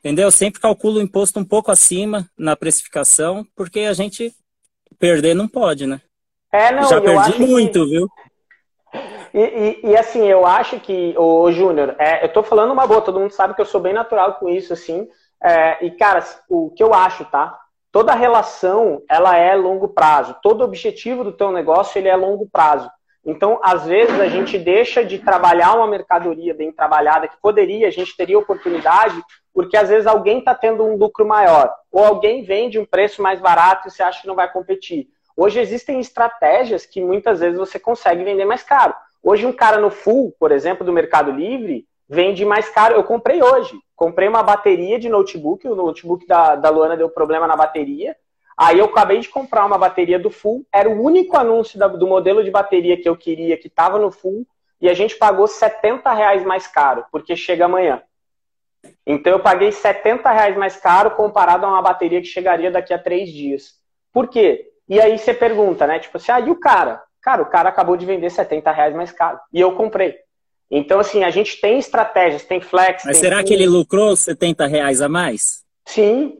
Entendeu? 0.03 0.25
Eu 0.25 0.31
sempre 0.31 0.59
calculo 0.59 0.97
o 0.97 1.01
imposto 1.01 1.39
um 1.39 1.45
pouco 1.45 1.71
acima 1.71 2.27
na 2.35 2.55
precificação, 2.55 3.45
porque 3.55 3.81
a 3.81 3.93
gente 3.93 4.33
perder 4.97 5.35
não 5.35 5.47
pode, 5.47 5.85
né? 5.85 6.01
É, 6.51 6.71
não, 6.71 6.83
Já 6.83 6.99
perdi 6.99 7.39
muito, 7.39 7.85
que... 7.85 7.89
viu? 7.89 8.07
E, 9.33 9.39
e, 9.39 9.91
e, 9.91 9.97
assim, 9.97 10.27
eu 10.27 10.45
acho 10.45 10.79
que, 10.79 11.15
ô, 11.17 11.49
Júnior, 11.51 11.95
é, 11.97 12.25
eu 12.25 12.33
tô 12.33 12.43
falando 12.43 12.71
uma 12.71 12.85
boa, 12.85 13.01
todo 13.01 13.19
mundo 13.19 13.31
sabe 13.31 13.53
que 13.53 13.61
eu 13.61 13.65
sou 13.65 13.79
bem 13.79 13.93
natural 13.93 14.33
com 14.33 14.49
isso, 14.49 14.73
assim. 14.73 15.07
É, 15.41 15.85
e, 15.85 15.91
cara, 15.91 16.25
o 16.49 16.71
que 16.71 16.83
eu 16.83 16.93
acho, 16.93 17.23
tá? 17.25 17.57
Toda 17.91 18.13
relação, 18.15 19.01
ela 19.07 19.37
é 19.37 19.55
longo 19.55 19.87
prazo. 19.87 20.35
Todo 20.41 20.63
objetivo 20.63 21.23
do 21.23 21.31
teu 21.31 21.51
negócio, 21.51 21.97
ele 21.97 22.09
é 22.09 22.15
longo 22.15 22.49
prazo. 22.51 22.89
Então, 23.25 23.59
às 23.63 23.85
vezes, 23.85 24.19
a 24.19 24.27
gente 24.27 24.57
deixa 24.57 25.05
de 25.05 25.19
trabalhar 25.19 25.73
uma 25.75 25.87
mercadoria 25.87 26.53
bem 26.53 26.71
trabalhada, 26.71 27.27
que 27.27 27.39
poderia, 27.39 27.87
a 27.87 27.91
gente 27.91 28.15
teria 28.17 28.39
oportunidade, 28.39 29.21
porque 29.53 29.77
às 29.77 29.89
vezes 29.89 30.07
alguém 30.07 30.39
está 30.39 30.55
tendo 30.55 30.83
um 30.83 30.95
lucro 30.95 31.25
maior, 31.25 31.71
ou 31.91 32.03
alguém 32.03 32.43
vende 32.43 32.79
um 32.79 32.85
preço 32.85 33.21
mais 33.21 33.39
barato 33.39 33.87
e 33.87 33.91
você 33.91 34.01
acha 34.01 34.21
que 34.21 34.27
não 34.27 34.35
vai 34.35 34.51
competir. 34.51 35.07
Hoje 35.35 35.59
existem 35.59 35.99
estratégias 35.99 36.85
que 36.85 37.01
muitas 37.01 37.39
vezes 37.39 37.57
você 37.57 37.79
consegue 37.79 38.23
vender 38.23 38.45
mais 38.45 38.63
caro. 38.63 38.93
Hoje 39.23 39.45
um 39.45 39.53
cara 39.53 39.77
no 39.77 39.91
full, 39.91 40.35
por 40.39 40.51
exemplo, 40.51 40.85
do 40.85 40.91
Mercado 40.91 41.31
Livre, 41.31 41.85
vende 42.09 42.43
mais 42.43 42.69
caro. 42.69 42.95
Eu 42.95 43.03
comprei 43.03 43.41
hoje. 43.41 43.77
Comprei 43.95 44.27
uma 44.27 44.43
bateria 44.43 44.99
de 44.99 45.09
notebook, 45.09 45.67
o 45.67 45.75
notebook 45.75 46.25
da, 46.25 46.55
da 46.55 46.69
Luana 46.69 46.97
deu 46.97 47.09
problema 47.09 47.47
na 47.47 47.55
bateria. 47.55 48.15
Aí 48.61 48.77
eu 48.77 48.85
acabei 48.85 49.19
de 49.19 49.27
comprar 49.27 49.65
uma 49.65 49.75
bateria 49.75 50.19
do 50.19 50.29
full, 50.29 50.63
era 50.71 50.87
o 50.87 51.01
único 51.01 51.35
anúncio 51.35 51.79
do 51.97 52.05
modelo 52.05 52.43
de 52.43 52.51
bateria 52.51 52.95
que 52.95 53.09
eu 53.09 53.17
queria, 53.17 53.57
que 53.57 53.65
estava 53.65 53.97
no 53.97 54.11
full, 54.11 54.45
e 54.79 54.87
a 54.87 54.93
gente 54.93 55.15
pagou 55.15 55.47
70 55.47 56.13
reais 56.13 56.43
mais 56.43 56.67
caro, 56.67 57.03
porque 57.11 57.35
chega 57.35 57.65
amanhã. 57.65 58.03
Então 59.03 59.33
eu 59.33 59.39
paguei 59.39 59.71
70 59.71 60.31
reais 60.31 60.55
mais 60.55 60.75
caro 60.75 61.09
comparado 61.09 61.65
a 61.65 61.69
uma 61.69 61.81
bateria 61.81 62.21
que 62.21 62.27
chegaria 62.27 62.69
daqui 62.69 62.93
a 62.93 62.99
três 62.99 63.31
dias. 63.31 63.79
Por 64.13 64.27
quê? 64.27 64.69
E 64.87 65.01
aí 65.01 65.17
você 65.17 65.33
pergunta, 65.33 65.87
né? 65.87 65.97
Tipo 65.97 66.17
assim, 66.17 66.31
ah, 66.31 66.39
e 66.39 66.51
o 66.51 66.55
cara? 66.55 67.01
Cara, 67.19 67.41
o 67.41 67.49
cara 67.49 67.69
acabou 67.69 67.97
de 67.97 68.05
vender 68.05 68.29
70 68.29 68.71
reais 68.71 68.95
mais 68.95 69.11
caro. 69.11 69.39
E 69.51 69.59
eu 69.59 69.71
comprei. 69.71 70.17
Então, 70.69 70.99
assim, 70.99 71.23
a 71.23 71.31
gente 71.31 71.59
tem 71.59 71.79
estratégias, 71.79 72.43
tem 72.43 72.61
flex. 72.61 73.05
Mas 73.05 73.19
tem 73.19 73.27
será 73.27 73.43
que 73.43 73.55
ele 73.55 73.65
lucrou 73.65 74.15
70 74.15 74.67
reais 74.67 75.01
a 75.01 75.09
mais? 75.09 75.63
Sim. 75.87 76.37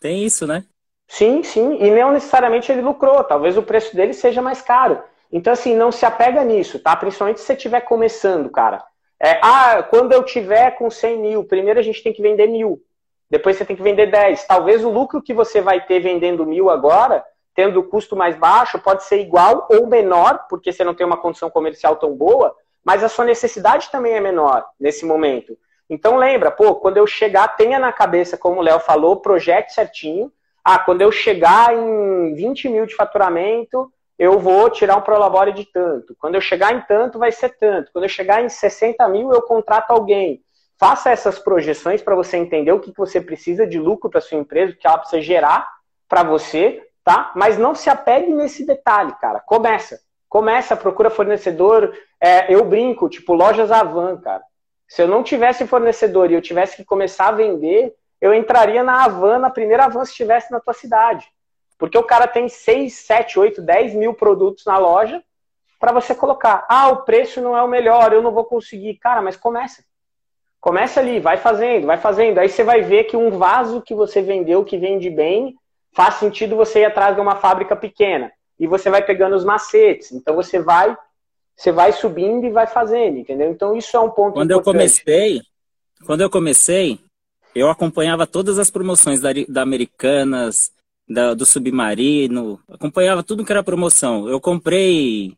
Tem 0.00 0.24
isso, 0.24 0.44
né? 0.44 0.64
Sim, 1.12 1.42
sim. 1.42 1.76
E 1.78 1.90
não 1.90 2.10
necessariamente 2.10 2.72
ele 2.72 2.80
lucrou. 2.80 3.22
Talvez 3.22 3.58
o 3.58 3.62
preço 3.62 3.94
dele 3.94 4.14
seja 4.14 4.40
mais 4.40 4.62
caro. 4.62 5.02
Então, 5.30 5.52
assim, 5.52 5.76
não 5.76 5.92
se 5.92 6.06
apega 6.06 6.42
nisso, 6.42 6.78
tá? 6.78 6.96
Principalmente 6.96 7.38
se 7.38 7.44
você 7.44 7.52
estiver 7.52 7.82
começando, 7.82 8.48
cara. 8.48 8.82
É, 9.20 9.38
ah, 9.42 9.82
quando 9.82 10.12
eu 10.12 10.22
tiver 10.22 10.70
com 10.70 10.88
100 10.88 11.18
mil, 11.18 11.44
primeiro 11.44 11.78
a 11.78 11.82
gente 11.82 12.02
tem 12.02 12.14
que 12.14 12.22
vender 12.22 12.46
mil. 12.46 12.82
Depois 13.28 13.58
você 13.58 13.64
tem 13.66 13.76
que 13.76 13.82
vender 13.82 14.06
10. 14.06 14.46
Talvez 14.46 14.82
o 14.82 14.88
lucro 14.88 15.20
que 15.20 15.34
você 15.34 15.60
vai 15.60 15.84
ter 15.84 16.00
vendendo 16.00 16.46
mil 16.46 16.70
agora 16.70 17.22
tendo 17.54 17.80
o 17.80 17.84
custo 17.84 18.16
mais 18.16 18.34
baixo, 18.34 18.78
pode 18.78 19.04
ser 19.04 19.20
igual 19.20 19.68
ou 19.70 19.86
menor, 19.86 20.46
porque 20.48 20.72
você 20.72 20.82
não 20.82 20.94
tem 20.94 21.06
uma 21.06 21.18
condição 21.18 21.50
comercial 21.50 21.96
tão 21.96 22.16
boa, 22.16 22.56
mas 22.82 23.04
a 23.04 23.08
sua 23.10 23.26
necessidade 23.26 23.90
também 23.90 24.14
é 24.14 24.20
menor 24.20 24.64
nesse 24.80 25.04
momento. 25.04 25.54
Então 25.90 26.16
lembra, 26.16 26.50
pô, 26.50 26.76
quando 26.76 26.96
eu 26.96 27.06
chegar, 27.06 27.48
tenha 27.48 27.78
na 27.78 27.92
cabeça, 27.92 28.38
como 28.38 28.60
o 28.60 28.62
Léo 28.62 28.80
falou, 28.80 29.16
projete 29.16 29.74
certinho. 29.74 30.32
Ah, 30.64 30.78
quando 30.78 31.02
eu 31.02 31.10
chegar 31.10 31.74
em 31.74 32.34
20 32.34 32.68
mil 32.68 32.86
de 32.86 32.94
faturamento, 32.94 33.92
eu 34.18 34.38
vou 34.38 34.70
tirar 34.70 34.96
um 34.96 35.00
Prolabore 35.00 35.52
de 35.52 35.64
tanto. 35.64 36.14
Quando 36.18 36.36
eu 36.36 36.40
chegar 36.40 36.72
em 36.74 36.80
tanto, 36.82 37.18
vai 37.18 37.32
ser 37.32 37.56
tanto. 37.58 37.90
Quando 37.92 38.04
eu 38.04 38.08
chegar 38.08 38.44
em 38.44 38.48
60 38.48 39.06
mil, 39.08 39.32
eu 39.32 39.42
contrato 39.42 39.90
alguém. 39.90 40.40
Faça 40.78 41.10
essas 41.10 41.38
projeções 41.38 42.02
para 42.02 42.14
você 42.14 42.36
entender 42.36 42.72
o 42.72 42.80
que, 42.80 42.92
que 42.92 42.98
você 42.98 43.20
precisa 43.20 43.66
de 43.66 43.78
lucro 43.78 44.10
para 44.10 44.20
sua 44.20 44.38
empresa, 44.38 44.72
o 44.72 44.76
que 44.76 44.86
ela 44.86 44.98
precisa 44.98 45.20
gerar 45.20 45.68
para 46.08 46.22
você, 46.22 46.82
tá? 47.04 47.32
Mas 47.34 47.58
não 47.58 47.74
se 47.74 47.90
apegue 47.90 48.32
nesse 48.32 48.66
detalhe, 48.66 49.12
cara. 49.20 49.40
Começa. 49.40 50.00
Começa, 50.28 50.76
procura 50.76 51.10
fornecedor. 51.10 51.92
É, 52.20 52.52
eu 52.52 52.64
brinco, 52.64 53.08
tipo, 53.08 53.34
lojas 53.34 53.70
Avan, 53.70 54.16
cara. 54.18 54.42
Se 54.88 55.02
eu 55.02 55.08
não 55.08 55.22
tivesse 55.22 55.66
fornecedor 55.66 56.30
e 56.30 56.34
eu 56.34 56.42
tivesse 56.42 56.76
que 56.76 56.84
começar 56.84 57.28
a 57.28 57.32
vender, 57.32 57.94
eu 58.22 58.32
entraria 58.32 58.84
na 58.84 59.04
Avan, 59.04 59.40
na 59.40 59.50
primeira 59.50 59.86
Avan, 59.86 60.04
se 60.04 60.12
estivesse 60.12 60.52
na 60.52 60.60
tua 60.60 60.72
cidade. 60.72 61.26
Porque 61.76 61.98
o 61.98 62.04
cara 62.04 62.28
tem 62.28 62.48
6, 62.48 62.94
7, 62.94 63.40
8, 63.40 63.60
10 63.60 63.94
mil 63.94 64.14
produtos 64.14 64.64
na 64.64 64.78
loja 64.78 65.20
para 65.80 65.90
você 65.90 66.14
colocar. 66.14 66.64
Ah, 66.68 66.88
o 66.90 66.98
preço 66.98 67.40
não 67.40 67.56
é 67.56 67.62
o 67.64 67.68
melhor, 67.68 68.12
eu 68.12 68.22
não 68.22 68.30
vou 68.30 68.44
conseguir. 68.44 68.94
Cara, 68.98 69.20
mas 69.20 69.36
começa. 69.36 69.82
Começa 70.60 71.00
ali, 71.00 71.18
vai 71.18 71.36
fazendo, 71.36 71.88
vai 71.88 71.98
fazendo. 71.98 72.38
Aí 72.38 72.48
você 72.48 72.62
vai 72.62 72.82
ver 72.82 73.04
que 73.04 73.16
um 73.16 73.36
vaso 73.36 73.82
que 73.82 73.92
você 73.92 74.22
vendeu, 74.22 74.64
que 74.64 74.78
vende 74.78 75.10
bem, 75.10 75.56
faz 75.92 76.14
sentido 76.14 76.54
você 76.54 76.82
ir 76.82 76.84
atrás 76.84 77.16
de 77.16 77.20
uma 77.20 77.34
fábrica 77.34 77.74
pequena. 77.74 78.30
E 78.56 78.68
você 78.68 78.88
vai 78.88 79.04
pegando 79.04 79.34
os 79.34 79.44
macetes. 79.44 80.12
Então 80.12 80.36
você 80.36 80.60
vai, 80.60 80.96
você 81.56 81.72
vai 81.72 81.90
subindo 81.90 82.46
e 82.46 82.50
vai 82.50 82.68
fazendo, 82.68 83.18
entendeu? 83.18 83.50
Então 83.50 83.76
isso 83.76 83.96
é 83.96 84.00
um 84.00 84.10
ponto 84.10 84.34
Quando 84.34 84.52
importante. 84.52 84.56
eu 84.56 84.62
comecei, 84.62 85.42
quando 86.06 86.20
eu 86.20 86.30
comecei, 86.30 87.00
eu 87.54 87.68
acompanhava 87.68 88.26
todas 88.26 88.58
as 88.58 88.70
promoções 88.70 89.20
da, 89.20 89.30
da 89.48 89.62
Americanas, 89.62 90.70
da, 91.08 91.34
do 91.34 91.44
Submarino, 91.44 92.60
acompanhava 92.68 93.22
tudo 93.22 93.44
que 93.44 93.52
era 93.52 93.62
promoção. 93.62 94.28
Eu 94.28 94.40
comprei 94.40 95.36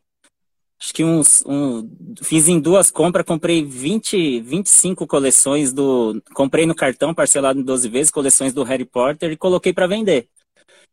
acho 0.79 0.93
que 0.93 1.03
uns, 1.03 1.43
um, 1.45 1.89
fiz 2.21 2.47
em 2.47 2.59
duas 2.59 2.91
compras, 2.91 3.25
comprei 3.25 3.63
20, 3.63 4.41
25 4.41 5.07
coleções 5.07 5.73
do, 5.73 6.21
comprei 6.33 6.65
no 6.65 6.75
cartão 6.75 7.13
parcelado 7.13 7.59
em 7.59 7.63
12 7.63 7.89
vezes, 7.89 8.11
coleções 8.11 8.53
do 8.53 8.63
Harry 8.63 8.85
Potter 8.85 9.31
e 9.31 9.37
coloquei 9.37 9.73
para 9.73 9.87
vender. 9.87 10.27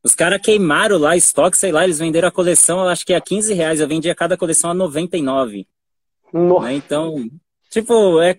Os 0.04 0.14
caras 0.14 0.40
queimaram 0.42 0.98
lá 0.98 1.16
estoque, 1.16 1.56
sei 1.56 1.70
lá, 1.70 1.84
eles 1.84 1.98
venderam 1.98 2.26
a 2.26 2.32
coleção, 2.32 2.88
acho 2.88 3.06
que 3.06 3.14
a 3.14 3.20
15 3.20 3.54
reais. 3.54 3.80
Eu 3.80 3.86
vendia 3.86 4.14
cada 4.14 4.36
coleção 4.36 4.70
a 4.70 4.74
99. 4.74 5.66
Nossa. 6.32 6.66
Né? 6.66 6.74
Então, 6.74 7.30
tipo, 7.70 8.20
é, 8.20 8.36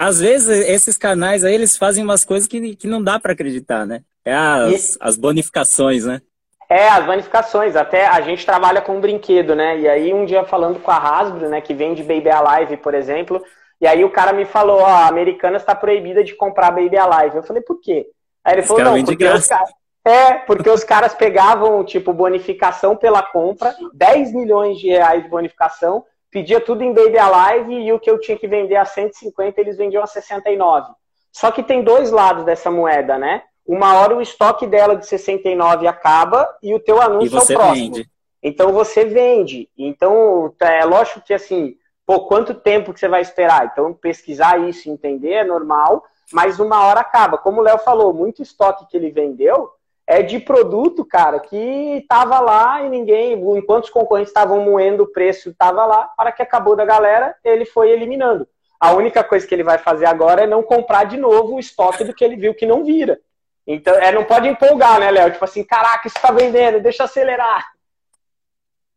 às 0.00 0.18
vezes 0.18 0.48
esses 0.66 0.96
canais 0.96 1.44
aí, 1.44 1.54
eles 1.54 1.76
fazem 1.76 2.02
umas 2.02 2.24
coisas 2.24 2.48
que, 2.48 2.74
que 2.74 2.86
não 2.86 3.02
dá 3.02 3.20
para 3.20 3.34
acreditar, 3.34 3.86
né? 3.86 4.00
É 4.24 4.34
as, 4.34 4.94
e... 4.94 4.98
as 4.98 5.16
bonificações, 5.18 6.06
né? 6.06 6.22
É, 6.70 6.88
as 6.88 7.04
bonificações. 7.04 7.76
Até 7.76 8.06
a 8.06 8.18
gente 8.22 8.46
trabalha 8.46 8.80
com 8.80 8.96
um 8.96 9.00
brinquedo, 9.00 9.54
né? 9.54 9.78
E 9.78 9.86
aí 9.86 10.14
um 10.14 10.24
dia 10.24 10.42
falando 10.42 10.80
com 10.80 10.90
a 10.90 10.96
Hasbro, 10.96 11.50
né, 11.50 11.60
que 11.60 11.74
vende 11.74 12.02
Baby 12.02 12.30
Alive, 12.30 12.78
por 12.78 12.94
exemplo, 12.94 13.44
e 13.78 13.86
aí 13.86 14.02
o 14.02 14.10
cara 14.10 14.32
me 14.32 14.46
falou, 14.46 14.80
ó, 14.80 14.86
a 14.86 15.06
Americana 15.06 15.58
está 15.58 15.74
proibida 15.74 16.24
de 16.24 16.34
comprar 16.34 16.70
Baby 16.70 16.96
Alive. 16.96 17.36
Eu 17.36 17.42
falei, 17.42 17.62
por 17.62 17.78
quê? 17.78 18.06
Aí 18.42 18.54
ele 18.54 18.62
falou, 18.62 18.82
não, 18.82 19.04
porque 19.04 19.26
os 19.26 19.46
caras 19.46 19.70
é, 20.02 20.32
porque 20.32 20.70
os 20.70 20.82
caras 20.82 21.14
pegavam, 21.14 21.84
tipo, 21.84 22.14
bonificação 22.14 22.96
pela 22.96 23.22
compra, 23.22 23.74
10 23.92 24.32
milhões 24.32 24.78
de 24.78 24.88
reais 24.88 25.22
de 25.22 25.28
bonificação, 25.28 26.04
pedia 26.30 26.60
tudo 26.60 26.82
em 26.82 26.92
Baby 26.92 27.18
Alive 27.18 27.74
e 27.74 27.92
o 27.92 27.98
que 27.98 28.10
eu 28.10 28.18
tinha 28.18 28.38
que 28.38 28.46
vender 28.46 28.76
a 28.76 28.84
150, 28.84 29.60
eles 29.60 29.76
vendiam 29.76 30.02
a 30.02 30.06
69. 30.06 30.92
Só 31.32 31.50
que 31.50 31.62
tem 31.62 31.82
dois 31.82 32.10
lados 32.10 32.44
dessa 32.44 32.70
moeda, 32.70 33.18
né? 33.18 33.42
Uma 33.66 33.94
hora 33.94 34.16
o 34.16 34.22
estoque 34.22 34.66
dela 34.66 34.96
de 34.96 35.06
69 35.06 35.86
acaba 35.86 36.48
e 36.62 36.74
o 36.74 36.80
teu 36.80 37.00
anúncio 37.00 37.38
é 37.38 37.42
o 37.42 37.46
próximo. 37.46 37.94
Vende. 37.94 38.10
Então 38.42 38.72
você 38.72 39.04
vende. 39.04 39.68
Então, 39.76 40.52
é 40.60 40.84
lógico 40.84 41.20
que 41.20 41.34
assim, 41.34 41.76
pô, 42.06 42.26
quanto 42.26 42.54
tempo 42.54 42.92
que 42.92 43.00
você 43.00 43.08
vai 43.08 43.20
esperar? 43.20 43.66
Então, 43.66 43.92
pesquisar 43.92 44.58
isso, 44.68 44.90
entender 44.90 45.32
é 45.32 45.44
normal, 45.44 46.04
mas 46.32 46.58
uma 46.58 46.84
hora 46.84 47.00
acaba. 47.00 47.38
Como 47.38 47.60
o 47.60 47.64
Léo 47.64 47.78
falou, 47.78 48.12
muito 48.12 48.42
estoque 48.42 48.86
que 48.88 48.96
ele 48.96 49.10
vendeu, 49.10 49.70
é 50.10 50.22
de 50.22 50.40
produto, 50.40 51.04
cara, 51.04 51.38
que 51.38 51.56
estava 52.02 52.40
lá 52.40 52.82
e 52.82 52.88
ninguém, 52.88 53.34
enquanto 53.56 53.84
os 53.84 53.90
concorrentes 53.90 54.30
estavam 54.30 54.60
moendo 54.60 55.04
o 55.04 55.06
preço, 55.06 55.50
estava 55.50 55.86
lá, 55.86 56.02
para 56.16 56.32
que 56.32 56.42
acabou 56.42 56.74
da 56.74 56.84
galera, 56.84 57.36
ele 57.44 57.64
foi 57.64 57.90
eliminando. 57.90 58.44
A 58.80 58.92
única 58.92 59.22
coisa 59.22 59.46
que 59.46 59.54
ele 59.54 59.62
vai 59.62 59.78
fazer 59.78 60.06
agora 60.06 60.42
é 60.42 60.46
não 60.48 60.64
comprar 60.64 61.04
de 61.04 61.16
novo 61.16 61.54
o 61.54 61.60
estoque 61.60 62.02
do 62.02 62.12
que 62.12 62.24
ele 62.24 62.34
viu 62.34 62.52
que 62.52 62.66
não 62.66 62.84
vira. 62.84 63.20
Então, 63.64 63.94
é, 63.94 64.10
não 64.10 64.24
pode 64.24 64.48
empolgar, 64.48 64.98
né, 64.98 65.12
Léo? 65.12 65.30
Tipo 65.30 65.44
assim, 65.44 65.62
caraca, 65.62 66.08
isso 66.08 66.16
tá 66.20 66.32
vendendo, 66.32 66.82
deixa 66.82 67.04
acelerar. 67.04 67.70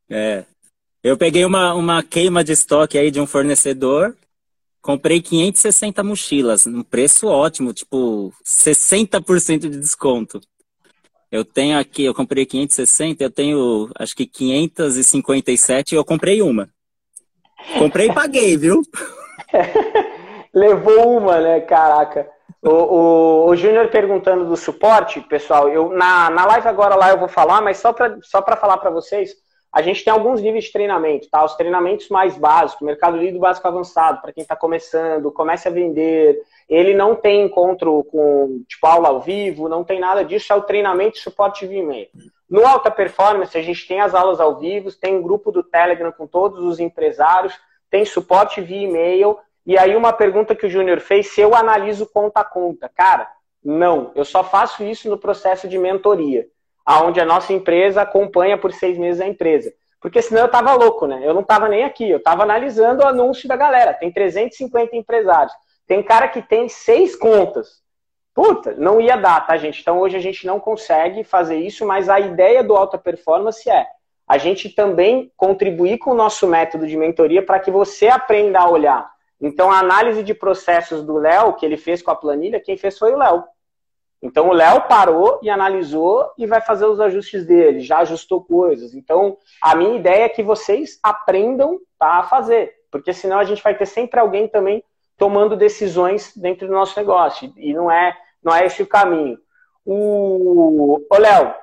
É. 0.09 0.45
Eu 1.03 1.15
peguei 1.15 1.45
uma, 1.45 1.75
uma 1.75 2.01
queima 2.01 2.43
de 2.43 2.53
estoque 2.53 2.97
aí 2.97 3.11
de 3.11 3.21
um 3.21 3.27
fornecedor, 3.27 4.15
comprei 4.81 5.21
560 5.21 6.03
mochilas, 6.03 6.65
num 6.65 6.81
preço 6.81 7.27
ótimo, 7.27 7.71
tipo, 7.71 8.33
60% 8.43 9.59
de 9.59 9.79
desconto. 9.79 10.41
Eu 11.33 11.43
tenho 11.43 11.79
aqui, 11.79 12.05
eu 12.05 12.13
comprei 12.13 12.45
560, 12.45 13.23
eu 13.23 13.31
tenho 13.31 13.89
acho 13.97 14.15
que 14.15 14.27
557 14.27 15.91
e 15.91 15.95
eu 15.95 16.05
comprei 16.05 16.43
uma. 16.43 16.69
Comprei 17.79 18.07
e 18.09 18.13
paguei, 18.13 18.55
viu? 18.55 18.83
Levou 20.53 21.17
uma, 21.17 21.39
né? 21.39 21.61
Caraca. 21.61 22.29
O, 22.61 22.69
o, 22.69 23.49
o 23.49 23.55
Júnior 23.55 23.87
perguntando 23.87 24.45
do 24.45 24.55
suporte, 24.55 25.21
pessoal, 25.21 25.67
eu 25.69 25.89
na, 25.89 26.29
na 26.29 26.45
live 26.45 26.67
agora 26.67 26.93
lá 26.93 27.09
eu 27.09 27.17
vou 27.17 27.27
falar, 27.27 27.61
mas 27.61 27.77
só 27.77 27.91
para 27.91 28.15
só 28.21 28.39
falar 28.55 28.77
para 28.77 28.91
vocês, 28.91 29.33
a 29.73 29.81
gente 29.81 30.03
tem 30.03 30.13
alguns 30.13 30.39
níveis 30.39 30.65
de 30.65 30.71
treinamento, 30.71 31.27
tá? 31.31 31.43
Os 31.43 31.55
treinamentos 31.55 32.07
mais 32.07 32.37
básicos, 32.37 32.85
mercado 32.85 33.17
livre 33.17 33.39
básico 33.39 33.67
avançado, 33.67 34.21
para 34.21 34.31
quem 34.31 34.43
está 34.43 34.55
começando, 34.55 35.31
comece 35.31 35.67
a 35.67 35.71
vender. 35.71 36.43
Ele 36.69 36.93
não 36.93 37.15
tem 37.15 37.41
encontro 37.41 38.03
com, 38.03 38.61
tipo, 38.67 38.85
aula 38.85 39.09
ao 39.09 39.19
vivo, 39.19 39.67
não 39.67 39.83
tem 39.83 39.99
nada 39.99 40.23
disso, 40.23 40.53
é 40.53 40.55
o 40.55 40.61
treinamento 40.61 41.17
e 41.17 41.21
suporte 41.21 41.65
via 41.65 41.79
e-mail. 41.79 42.07
No 42.47 42.63
Alta 42.67 42.91
Performance, 42.91 43.57
a 43.57 43.63
gente 43.63 43.87
tem 43.87 43.99
as 43.99 44.13
aulas 44.13 44.39
ao 44.39 44.59
vivo, 44.59 44.91
tem 44.91 45.15
um 45.15 45.23
grupo 45.23 45.51
do 45.51 45.63
Telegram 45.63 46.11
com 46.11 46.27
todos 46.27 46.63
os 46.63 46.79
empresários, 46.79 47.59
tem 47.89 48.05
suporte 48.05 48.61
via 48.61 48.87
e-mail. 48.87 49.39
E 49.65 49.75
aí, 49.75 49.95
uma 49.95 50.13
pergunta 50.13 50.55
que 50.55 50.67
o 50.67 50.69
Júnior 50.69 50.99
fez: 50.99 51.29
se 51.29 51.41
eu 51.41 51.55
analiso 51.55 52.05
conta 52.05 52.41
a 52.41 52.45
conta. 52.45 52.87
Cara, 52.87 53.27
não, 53.63 54.11
eu 54.13 54.23
só 54.23 54.43
faço 54.43 54.83
isso 54.83 55.09
no 55.09 55.17
processo 55.17 55.67
de 55.67 55.79
mentoria 55.79 56.47
aonde 56.85 57.19
a 57.19 57.25
nossa 57.25 57.53
empresa 57.53 58.01
acompanha 58.01 58.57
por 58.57 58.71
seis 58.73 58.97
meses 58.97 59.21
a 59.21 59.27
empresa. 59.27 59.73
Porque 60.01 60.21
senão 60.21 60.41
eu 60.41 60.49
tava 60.49 60.73
louco, 60.73 61.07
né? 61.07 61.21
Eu 61.23 61.33
não 61.33 61.43
tava 61.43 61.69
nem 61.69 61.83
aqui, 61.83 62.09
eu 62.09 62.21
tava 62.21 62.43
analisando 62.43 63.03
o 63.03 63.07
anúncio 63.07 63.47
da 63.47 63.55
galera. 63.55 63.93
Tem 63.93 64.11
350 64.11 64.95
empresários. 64.95 65.53
Tem 65.87 66.03
cara 66.03 66.27
que 66.27 66.41
tem 66.41 66.67
seis 66.67 67.15
contas. 67.15 67.81
Puta, 68.33 68.73
não 68.73 68.99
ia 68.99 69.15
dar, 69.15 69.45
tá, 69.45 69.55
gente? 69.57 69.79
Então 69.79 69.99
hoje 69.99 70.17
a 70.17 70.19
gente 70.19 70.45
não 70.45 70.59
consegue 70.59 71.23
fazer 71.23 71.57
isso, 71.57 71.85
mas 71.85 72.09
a 72.09 72.19
ideia 72.19 72.63
do 72.63 72.75
alta 72.75 72.97
performance 72.97 73.69
é 73.69 73.87
a 74.27 74.37
gente 74.37 74.69
também 74.69 75.31
contribuir 75.37 75.97
com 75.99 76.11
o 76.11 76.15
nosso 76.15 76.47
método 76.47 76.87
de 76.87 76.97
mentoria 76.97 77.45
para 77.45 77.59
que 77.59 77.69
você 77.69 78.07
aprenda 78.07 78.59
a 78.59 78.69
olhar. 78.69 79.11
Então 79.39 79.71
a 79.71 79.79
análise 79.79 80.23
de 80.23 80.33
processos 80.33 81.03
do 81.03 81.17
Léo, 81.17 81.53
que 81.53 81.65
ele 81.65 81.77
fez 81.77 82.01
com 82.01 82.11
a 82.11 82.15
planilha, 82.15 82.59
quem 82.59 82.77
fez 82.77 82.97
foi 82.97 83.13
o 83.13 83.17
Léo. 83.17 83.43
Então 84.23 84.47
o 84.47 84.53
Léo 84.53 84.87
parou 84.87 85.37
e 85.43 85.49
analisou 85.49 86.31
e 86.37 86.47
vai 86.47 86.61
fazer 86.61 86.85
os 86.85 87.01
ajustes 87.01 87.45
dele, 87.45 87.81
já 87.81 87.99
ajustou 87.99 88.41
coisas. 88.41 88.93
Então 88.93 89.37
a 89.61 89.75
minha 89.75 89.97
ideia 89.97 90.23
é 90.23 90.29
que 90.29 90.41
vocês 90.41 90.97
aprendam 91.03 91.77
tá, 91.99 92.19
a 92.19 92.23
fazer, 92.23 92.73
porque 92.89 93.11
senão 93.13 93.37
a 93.37 93.43
gente 93.43 93.61
vai 93.61 93.75
ter 93.75 93.85
sempre 93.85 94.21
alguém 94.21 94.47
também 94.47 94.81
tomando 95.17 95.57
decisões 95.57 96.31
dentro 96.37 96.67
do 96.67 96.73
nosso 96.73 96.97
negócio 96.97 97.51
e 97.57 97.73
não 97.73 97.91
é 97.91 98.17
não 98.41 98.55
é 98.55 98.65
esse 98.65 98.81
o 98.81 98.87
caminho. 98.87 99.37
O, 99.85 101.01
o 101.09 101.17
Léo, 101.17 101.53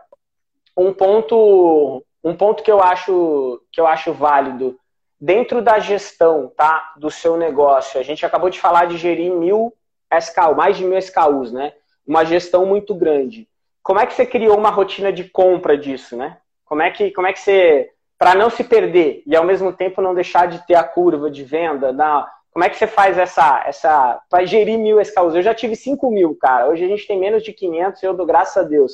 um 0.76 0.92
ponto 0.92 2.04
um 2.22 2.36
ponto 2.36 2.62
que 2.62 2.70
eu 2.70 2.82
acho 2.82 3.62
que 3.72 3.80
eu 3.80 3.86
acho 3.86 4.12
válido 4.12 4.78
dentro 5.18 5.62
da 5.62 5.78
gestão 5.78 6.52
tá 6.54 6.92
do 6.98 7.10
seu 7.10 7.38
negócio. 7.38 7.98
A 7.98 8.02
gente 8.02 8.26
acabou 8.26 8.50
de 8.50 8.60
falar 8.60 8.84
de 8.84 8.98
gerir 8.98 9.32
mil 9.32 9.72
SKU, 10.12 10.54
mais 10.54 10.76
de 10.76 10.84
mil 10.84 10.98
SKUs, 10.98 11.52
né? 11.52 11.72
Uma 12.10 12.24
gestão 12.24 12.66
muito 12.66 12.92
grande. 12.92 13.48
Como 13.84 14.00
é 14.00 14.04
que 14.04 14.14
você 14.14 14.26
criou 14.26 14.58
uma 14.58 14.70
rotina 14.70 15.12
de 15.12 15.22
compra 15.22 15.78
disso, 15.78 16.16
né? 16.16 16.38
Como 16.64 16.82
é 16.82 16.90
que, 16.90 17.12
como 17.12 17.28
é 17.28 17.32
que 17.32 17.38
você, 17.38 17.88
para 18.18 18.34
não 18.34 18.50
se 18.50 18.64
perder 18.64 19.22
e 19.24 19.36
ao 19.36 19.44
mesmo 19.44 19.72
tempo 19.72 20.02
não 20.02 20.12
deixar 20.12 20.46
de 20.46 20.66
ter 20.66 20.74
a 20.74 20.82
curva 20.82 21.30
de 21.30 21.44
venda, 21.44 21.92
na, 21.92 22.28
como 22.50 22.64
é 22.64 22.68
que 22.68 22.76
você 22.76 22.88
faz 22.88 23.16
essa, 23.16 23.62
essa 23.64 24.20
para 24.28 24.44
gerir 24.44 24.76
mil 24.76 25.00
SKUs? 25.00 25.36
Eu 25.36 25.42
já 25.42 25.54
tive 25.54 25.76
5 25.76 26.10
mil, 26.10 26.34
cara. 26.34 26.68
Hoje 26.68 26.84
a 26.84 26.88
gente 26.88 27.06
tem 27.06 27.18
menos 27.18 27.44
de 27.44 27.52
500 27.52 28.02
e 28.02 28.06
eu 28.06 28.14
dou 28.14 28.26
graças 28.26 28.56
a 28.56 28.66
Deus. 28.66 28.92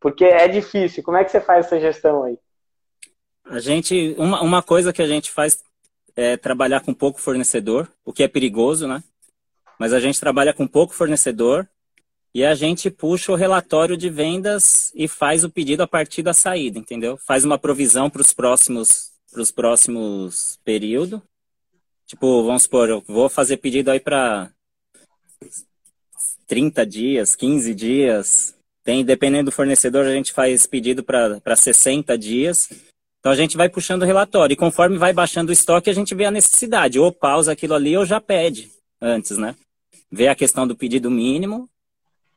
Porque 0.00 0.24
é 0.24 0.48
difícil. 0.48 1.04
Como 1.04 1.16
é 1.16 1.24
que 1.24 1.30
você 1.30 1.40
faz 1.40 1.66
essa 1.66 1.78
gestão 1.78 2.24
aí? 2.24 2.36
A 3.44 3.60
gente, 3.60 4.16
uma, 4.18 4.42
uma 4.42 4.60
coisa 4.60 4.92
que 4.92 5.02
a 5.02 5.06
gente 5.06 5.30
faz 5.30 5.62
é 6.16 6.36
trabalhar 6.36 6.80
com 6.80 6.92
pouco 6.92 7.20
fornecedor, 7.20 7.86
o 8.04 8.12
que 8.12 8.24
é 8.24 8.28
perigoso, 8.28 8.88
né? 8.88 9.04
Mas 9.78 9.92
a 9.92 10.00
gente 10.00 10.18
trabalha 10.18 10.52
com 10.52 10.66
pouco 10.66 10.92
fornecedor 10.92 11.68
e 12.36 12.44
a 12.44 12.54
gente 12.54 12.90
puxa 12.90 13.32
o 13.32 13.34
relatório 13.34 13.96
de 13.96 14.10
vendas 14.10 14.92
e 14.94 15.08
faz 15.08 15.42
o 15.42 15.48
pedido 15.48 15.82
a 15.82 15.86
partir 15.86 16.22
da 16.22 16.34
saída, 16.34 16.78
entendeu? 16.78 17.16
Faz 17.16 17.46
uma 17.46 17.58
provisão 17.58 18.10
para 18.10 18.20
os 18.20 18.30
próximos 18.30 19.10
para 19.32 19.40
os 19.40 19.50
próximos 19.50 20.58
períodos. 20.62 21.22
Tipo, 22.06 22.44
vamos 22.44 22.64
supor, 22.64 22.90
eu 22.90 23.02
vou 23.08 23.30
fazer 23.30 23.56
pedido 23.56 23.90
aí 23.90 23.98
para 23.98 24.50
30 26.46 26.84
dias, 26.84 27.34
15 27.34 27.74
dias. 27.74 28.54
Tem, 28.84 29.02
dependendo 29.02 29.46
do 29.50 29.54
fornecedor, 29.54 30.04
a 30.04 30.12
gente 30.12 30.34
faz 30.34 30.66
pedido 30.66 31.02
para 31.02 31.56
60 31.56 32.18
dias. 32.18 32.68
Então 33.18 33.32
a 33.32 33.36
gente 33.36 33.56
vai 33.56 33.70
puxando 33.70 34.02
o 34.02 34.06
relatório. 34.06 34.52
E 34.52 34.58
conforme 34.58 34.98
vai 34.98 35.14
baixando 35.14 35.48
o 35.48 35.54
estoque, 35.54 35.88
a 35.88 35.94
gente 35.94 36.14
vê 36.14 36.26
a 36.26 36.30
necessidade. 36.30 36.98
Ou 36.98 37.10
pausa 37.10 37.52
aquilo 37.52 37.72
ali 37.72 37.96
ou 37.96 38.04
já 38.04 38.20
pede 38.20 38.70
antes, 39.00 39.38
né? 39.38 39.56
Vê 40.12 40.28
a 40.28 40.34
questão 40.34 40.68
do 40.68 40.76
pedido 40.76 41.10
mínimo 41.10 41.66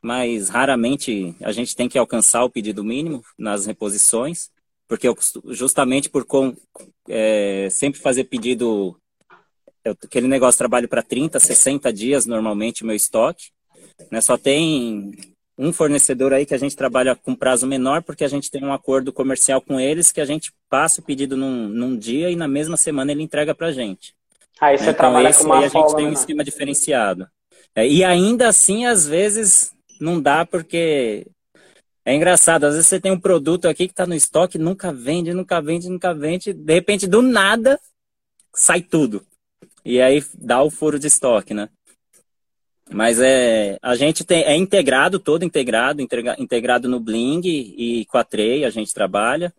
mas 0.02 0.50
raramente 0.50 1.36
a 1.42 1.52
gente 1.52 1.76
tem 1.76 1.90
que 1.90 1.98
alcançar 1.98 2.44
o 2.44 2.50
pedido 2.50 2.84
mínimo 2.84 3.24
nas 3.38 3.66
reposições, 3.66 4.50
porque 4.88 5.08
eu, 5.08 5.16
justamente 5.50 6.10
por 6.10 6.26
com, 6.26 6.56
é, 7.08 7.68
sempre 7.70 8.00
fazer 8.00 8.26
pedido, 8.26 8.98
eu, 9.84 9.96
aquele 10.04 10.28
negócio 10.28 10.58
trabalho 10.58 10.88
para 10.88 11.04
30, 11.04 11.40
60 11.40 11.92
dias 11.94 12.26
normalmente 12.26 12.84
o 12.84 12.88
meu 12.88 12.96
estoque, 12.96 13.52
né? 14.12 14.22
Só 14.22 14.38
tem 14.38 15.12
um 15.58 15.74
fornecedor 15.74 16.32
aí 16.32 16.46
que 16.46 16.54
a 16.54 16.58
gente 16.58 16.76
trabalha 16.76 17.16
com 17.16 17.36
prazo 17.36 17.68
menor, 17.68 18.02
porque 18.02 18.24
a 18.24 18.30
gente 18.30 18.50
tem 18.50 18.64
um 18.64 18.72
acordo 18.72 19.12
comercial 19.12 19.60
com 19.62 19.78
eles 19.78 20.10
que 20.10 20.22
a 20.22 20.26
gente 20.26 20.54
passa 20.70 21.02
o 21.02 21.04
pedido 21.04 21.36
num, 21.36 21.68
num 21.68 21.98
dia 21.98 22.32
e 22.32 22.36
na 22.36 22.48
mesma 22.48 22.78
semana 22.78 23.12
ele 23.12 23.22
entrega 23.22 23.54
para 23.54 23.68
a 23.68 23.72
gente. 23.72 24.16
Aí 24.62 24.78
você 24.78 24.84
então, 24.86 24.94
trabalha 24.94 25.34
com 25.34 25.44
uma 25.44 25.60
aí 25.60 25.66
a 25.66 25.68
gente 25.68 25.96
tem 25.96 26.08
um 26.08 26.14
esquema 26.14 26.44
diferenciado. 26.46 27.28
É, 27.76 27.86
e 27.86 28.04
ainda 28.04 28.48
assim, 28.48 28.86
às 28.86 29.06
vezes, 29.06 29.74
não 30.00 30.22
dá 30.22 30.46
porque 30.46 31.26
é 32.06 32.16
engraçado. 32.16 32.66
Às 32.66 32.74
vezes 32.74 32.88
você 32.88 33.00
tem 33.00 33.12
um 33.12 33.20
produto 33.20 33.68
aqui 33.68 33.88
que 33.88 33.94
está 33.94 34.06
no 34.06 34.16
estoque, 34.16 34.58
nunca 34.58 34.92
vende, 34.92 35.34
nunca 35.34 35.62
vende, 35.62 35.90
nunca 35.90 36.14
vende. 36.14 36.54
De 36.54 36.74
repente, 36.74 37.08
do 37.08 37.22
nada, 37.22 37.80
sai 38.54 38.82
tudo. 38.82 39.26
E 39.86 40.02
aí 40.02 40.24
dá 40.34 40.62
o 40.64 40.70
furo 40.70 41.00
de 41.00 41.08
estoque, 41.08 41.54
né? 41.54 41.70
Mas 42.92 43.20
é, 43.20 43.78
a 43.82 43.96
gente 43.96 44.24
tem, 44.24 44.44
é 44.44 44.56
integrado, 44.56 45.20
todo 45.20 45.46
integrado, 45.46 46.02
integra, 46.02 46.36
integrado 46.40 46.90
no 46.90 47.00
Bling 47.00 47.42
e 47.46 48.06
com 48.06 48.18
a 48.18 48.24
Trey, 48.24 48.66
a 48.66 48.70
gente 48.72 48.94
trabalha. 48.94 49.54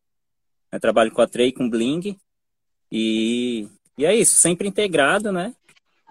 Eu 0.73 0.81
trabalho 0.81 1.13
com 1.13 1.23
a 1.23 1.27
Trey 1.27 1.53
com 1.53 1.71
Bling. 1.71 2.19
E, 2.91 3.69
e 3.97 4.05
é 4.05 4.15
isso, 4.15 4.35
sempre 4.35 4.67
integrado, 4.67 5.31
né? 5.31 5.55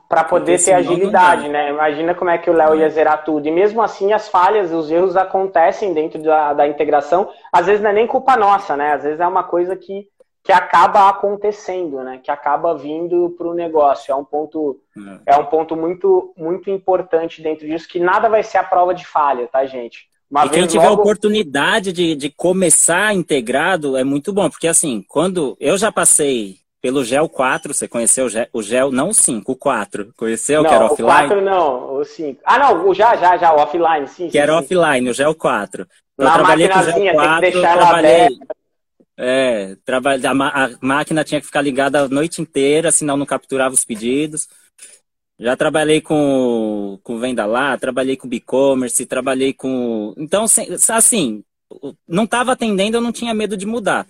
Para 0.10 0.24
poder 0.24 0.60
ter 0.62 0.74
agilidade, 0.74 1.48
né? 1.48 1.70
Imagina 1.70 2.16
como 2.16 2.32
é 2.32 2.38
que 2.40 2.50
o 2.50 2.54
Léo 2.54 2.76
ia 2.76 2.90
zerar 2.90 3.24
tudo. 3.24 3.48
E 3.48 3.52
mesmo 3.52 3.80
assim, 3.80 4.12
as 4.12 4.28
falhas, 4.28 4.74
os 4.74 4.90
erros 4.90 5.16
acontecem 5.16 5.94
dentro 5.94 6.20
da, 6.24 6.52
da 6.52 6.68
integração. 6.68 7.30
Às 7.54 7.68
vezes 7.68 7.80
não 7.80 7.92
é 7.92 7.94
nem 7.94 8.08
culpa 8.08 8.36
nossa, 8.36 8.76
né? 8.76 8.94
Às 8.94 9.04
vezes 9.04 9.20
é 9.20 9.28
uma 9.28 9.44
coisa 9.44 9.76
que, 9.76 10.08
que 10.44 10.52
acaba 10.52 11.08
acontecendo, 11.10 12.04
né? 12.04 12.20
Que 12.24 12.32
acaba 12.32 12.76
vindo 12.76 13.36
para 13.38 13.48
o 13.48 13.54
negócio. 13.54 14.12
É 14.12 14.16
um 14.16 14.26
ponto, 14.26 14.82
é. 15.28 15.36
é 15.36 15.38
um 15.38 15.46
ponto 15.46 15.76
muito, 15.76 16.34
muito 16.36 16.72
importante 16.72 17.40
dentro 17.44 17.68
disso, 17.68 17.88
que 17.88 18.00
nada 18.00 18.28
vai 18.28 18.42
ser 18.42 18.58
a 18.58 18.64
prova 18.64 18.96
de 18.96 19.06
falha, 19.06 19.48
tá, 19.48 19.64
gente? 19.68 20.10
Uma 20.28 20.48
e 20.48 20.50
quem 20.50 20.66
tiver 20.66 20.90
logo... 20.90 21.04
oportunidade 21.04 21.94
de, 21.94 22.16
de 22.16 22.32
começar 22.32 23.14
integrado 23.14 23.96
é 23.96 24.04
muito 24.04 24.34
bom, 24.34 24.50
porque 24.50 24.68
assim, 24.68 25.06
quando 25.08 25.56
eu 25.60 25.78
já 25.78 25.92
passei 25.92 26.58
pelo 26.82 27.04
Gel 27.04 27.28
4, 27.28 27.74
você 27.74 27.88
conheceu 27.88 28.26
o 28.26 28.30
Gel, 28.30 28.48
o 28.54 28.62
Gel 28.62 28.92
não 28.92 29.10
o 29.10 29.14
5, 29.14 29.52
o 29.52 29.56
4. 29.56 30.14
Conheceu, 30.16 30.64
não, 30.64 30.70
que 30.70 30.76
era 30.76 30.86
offline? 30.86 31.10
o 31.10 31.28
4 31.28 31.42
não, 31.42 31.94
o 31.96 32.06
5. 32.06 32.42
Ah, 32.46 32.60
não, 32.60 32.88
o 32.88 32.94
já, 32.94 33.16
já, 33.16 33.38
já, 33.38 33.54
o 33.54 33.60
offline, 33.60 34.08
sim. 34.08 34.26
Que 34.26 34.32
sim, 34.32 34.38
era 34.38 34.54
sim. 34.54 34.60
offline, 34.60 35.10
o 35.10 35.14
Gel 35.14 35.36
4. 35.36 35.88
Eu 36.18 36.26
Na 36.26 36.34
trabalhei 36.34 36.70
com 36.70 36.80
o 36.80 36.84
Gel 36.84 37.14
4, 37.14 37.42
tem 37.42 37.52
que 37.52 37.58
deixar 37.58 37.78
trabalhei... 37.78 38.28
É, 39.22 39.76
trabalhei, 39.84 40.26
a, 40.26 40.32
a, 40.32 40.70
máquina 40.82 41.26
tinha 41.26 41.42
que 41.42 41.48
ficar 41.48 41.62
ligada 41.62 42.00
a 42.00 42.08
noite 42.08 42.42
inteira, 42.42 42.90
senão 42.90 43.18
não 43.18 43.26
capturava 43.26 43.76
os 43.76 43.84
pedidos. 43.84 44.48
Já 45.38 45.58
trabalhei 45.58 46.00
com, 46.00 46.98
com 47.04 47.20
venda 47.20 47.46
lá, 47.46 47.78
trabalhei 47.78 48.16
com 48.16 48.30
e-commerce, 48.32 49.06
trabalhei 49.06 49.54
com. 49.54 50.14
Então, 50.18 50.46
assim, 50.46 51.44
não 52.08 52.24
estava 52.24 52.54
atendendo, 52.54 52.96
eu 52.96 53.02
não 53.02 53.12
tinha 53.12 53.34
medo 53.34 53.58
de 53.58 53.66
mudar. 53.66 54.08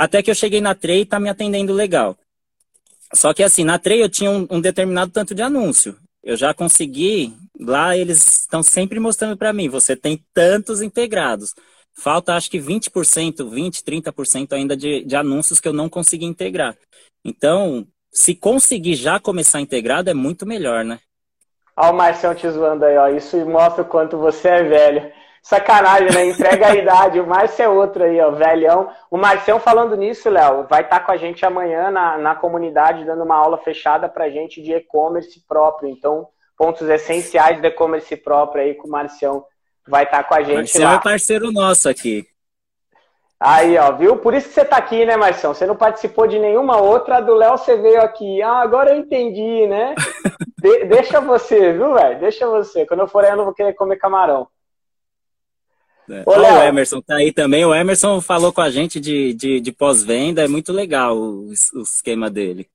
Até 0.00 0.22
que 0.22 0.30
eu 0.30 0.34
cheguei 0.34 0.62
na 0.62 0.74
Trey 0.74 1.02
e 1.02 1.04
tá 1.04 1.20
me 1.20 1.28
atendendo 1.28 1.74
legal. 1.74 2.16
Só 3.12 3.34
que 3.34 3.42
assim, 3.42 3.64
na 3.64 3.78
Trey 3.78 4.00
eu 4.00 4.08
tinha 4.08 4.30
um, 4.30 4.46
um 4.50 4.58
determinado 4.58 5.12
tanto 5.12 5.34
de 5.34 5.42
anúncio. 5.42 5.94
Eu 6.22 6.38
já 6.38 6.54
consegui, 6.54 7.34
lá 7.60 7.94
eles 7.94 8.40
estão 8.40 8.62
sempre 8.62 8.98
mostrando 8.98 9.36
para 9.36 9.52
mim, 9.52 9.68
você 9.68 9.94
tem 9.94 10.24
tantos 10.32 10.80
integrados. 10.80 11.54
Falta 11.92 12.34
acho 12.34 12.50
que 12.50 12.58
20%, 12.58 13.46
20, 13.50 13.84
30% 13.84 14.54
ainda 14.54 14.74
de, 14.74 15.04
de 15.04 15.16
anúncios 15.16 15.60
que 15.60 15.68
eu 15.68 15.74
não 15.74 15.86
consegui 15.86 16.24
integrar. 16.24 16.74
Então, 17.22 17.86
se 18.10 18.34
conseguir 18.34 18.94
já 18.94 19.20
começar 19.20 19.60
integrado, 19.60 20.08
é 20.08 20.14
muito 20.14 20.46
melhor, 20.46 20.82
né? 20.82 20.98
Olha 21.76 21.90
o 21.90 21.94
Marcelo 21.94 22.34
te 22.34 22.48
zoando 22.48 22.86
aí, 22.86 22.96
ó. 22.96 23.08
Isso 23.08 23.36
mostra 23.44 23.82
o 23.82 23.86
quanto 23.86 24.16
você 24.16 24.48
é 24.48 24.62
velho. 24.62 25.12
Sacanagem, 25.42 26.12
né? 26.12 26.26
Entrega 26.26 26.68
a 26.68 26.76
idade. 26.76 27.20
O 27.20 27.26
Márcio 27.26 27.62
é 27.62 27.68
outro 27.68 28.04
aí, 28.04 28.20
ó, 28.20 28.30
velhão. 28.30 28.90
O 29.10 29.16
Marcião 29.16 29.58
falando 29.58 29.96
nisso, 29.96 30.28
Léo, 30.28 30.66
vai 30.68 30.82
estar 30.82 31.00
tá 31.00 31.04
com 31.04 31.12
a 31.12 31.16
gente 31.16 31.44
amanhã 31.44 31.90
na, 31.90 32.18
na 32.18 32.34
comunidade, 32.34 33.04
dando 33.04 33.24
uma 33.24 33.36
aula 33.36 33.58
fechada 33.58 34.08
pra 34.08 34.30
gente 34.30 34.62
de 34.62 34.72
e-commerce 34.72 35.42
próprio. 35.48 35.88
Então, 35.88 36.28
pontos 36.56 36.88
essenciais 36.88 37.60
do 37.60 37.66
e-commerce 37.66 38.14
próprio 38.16 38.62
aí 38.62 38.74
com 38.74 38.86
o 38.86 38.90
Marcião. 38.90 39.44
Vai 39.88 40.04
estar 40.04 40.22
tá 40.22 40.24
com 40.24 40.34
a 40.34 40.42
gente 40.42 40.56
Marcião 40.56 40.84
lá. 40.84 40.96
é 40.96 41.00
parceiro 41.00 41.50
nosso 41.50 41.88
aqui. 41.88 42.26
Aí, 43.42 43.78
ó, 43.78 43.90
viu? 43.92 44.18
Por 44.18 44.34
isso 44.34 44.48
que 44.48 44.54
você 44.54 44.64
tá 44.66 44.76
aqui, 44.76 45.06
né, 45.06 45.16
Marcião? 45.16 45.54
Você 45.54 45.64
não 45.64 45.74
participou 45.74 46.26
de 46.26 46.38
nenhuma 46.38 46.76
outra, 46.76 47.20
do 47.20 47.34
Léo 47.34 47.56
você 47.56 47.74
veio 47.74 48.02
aqui. 48.02 48.42
Ah, 48.42 48.60
agora 48.60 48.90
eu 48.90 48.98
entendi, 48.98 49.66
né? 49.66 49.94
de 50.60 50.84
deixa 50.84 51.22
você, 51.22 51.72
viu, 51.72 51.94
velho? 51.94 52.20
Deixa 52.20 52.46
você. 52.46 52.84
Quando 52.84 53.00
eu 53.00 53.08
for 53.08 53.24
aí, 53.24 53.30
eu 53.30 53.36
não 53.38 53.46
vou 53.46 53.54
querer 53.54 53.72
comer 53.72 53.96
camarão. 53.96 54.46
É. 56.10 56.22
Ô, 56.26 56.32
o 56.32 56.62
Emerson 56.62 57.00
tá 57.00 57.16
aí 57.16 57.32
também. 57.32 57.64
O 57.64 57.74
Emerson 57.74 58.20
falou 58.20 58.52
com 58.52 58.60
a 58.60 58.70
gente 58.70 58.98
de, 58.98 59.32
de, 59.34 59.60
de 59.60 59.72
pós-venda. 59.72 60.44
É 60.44 60.48
muito 60.48 60.72
legal 60.72 61.16
o, 61.16 61.48
o 61.48 61.82
esquema 61.82 62.28
dele. 62.28 62.66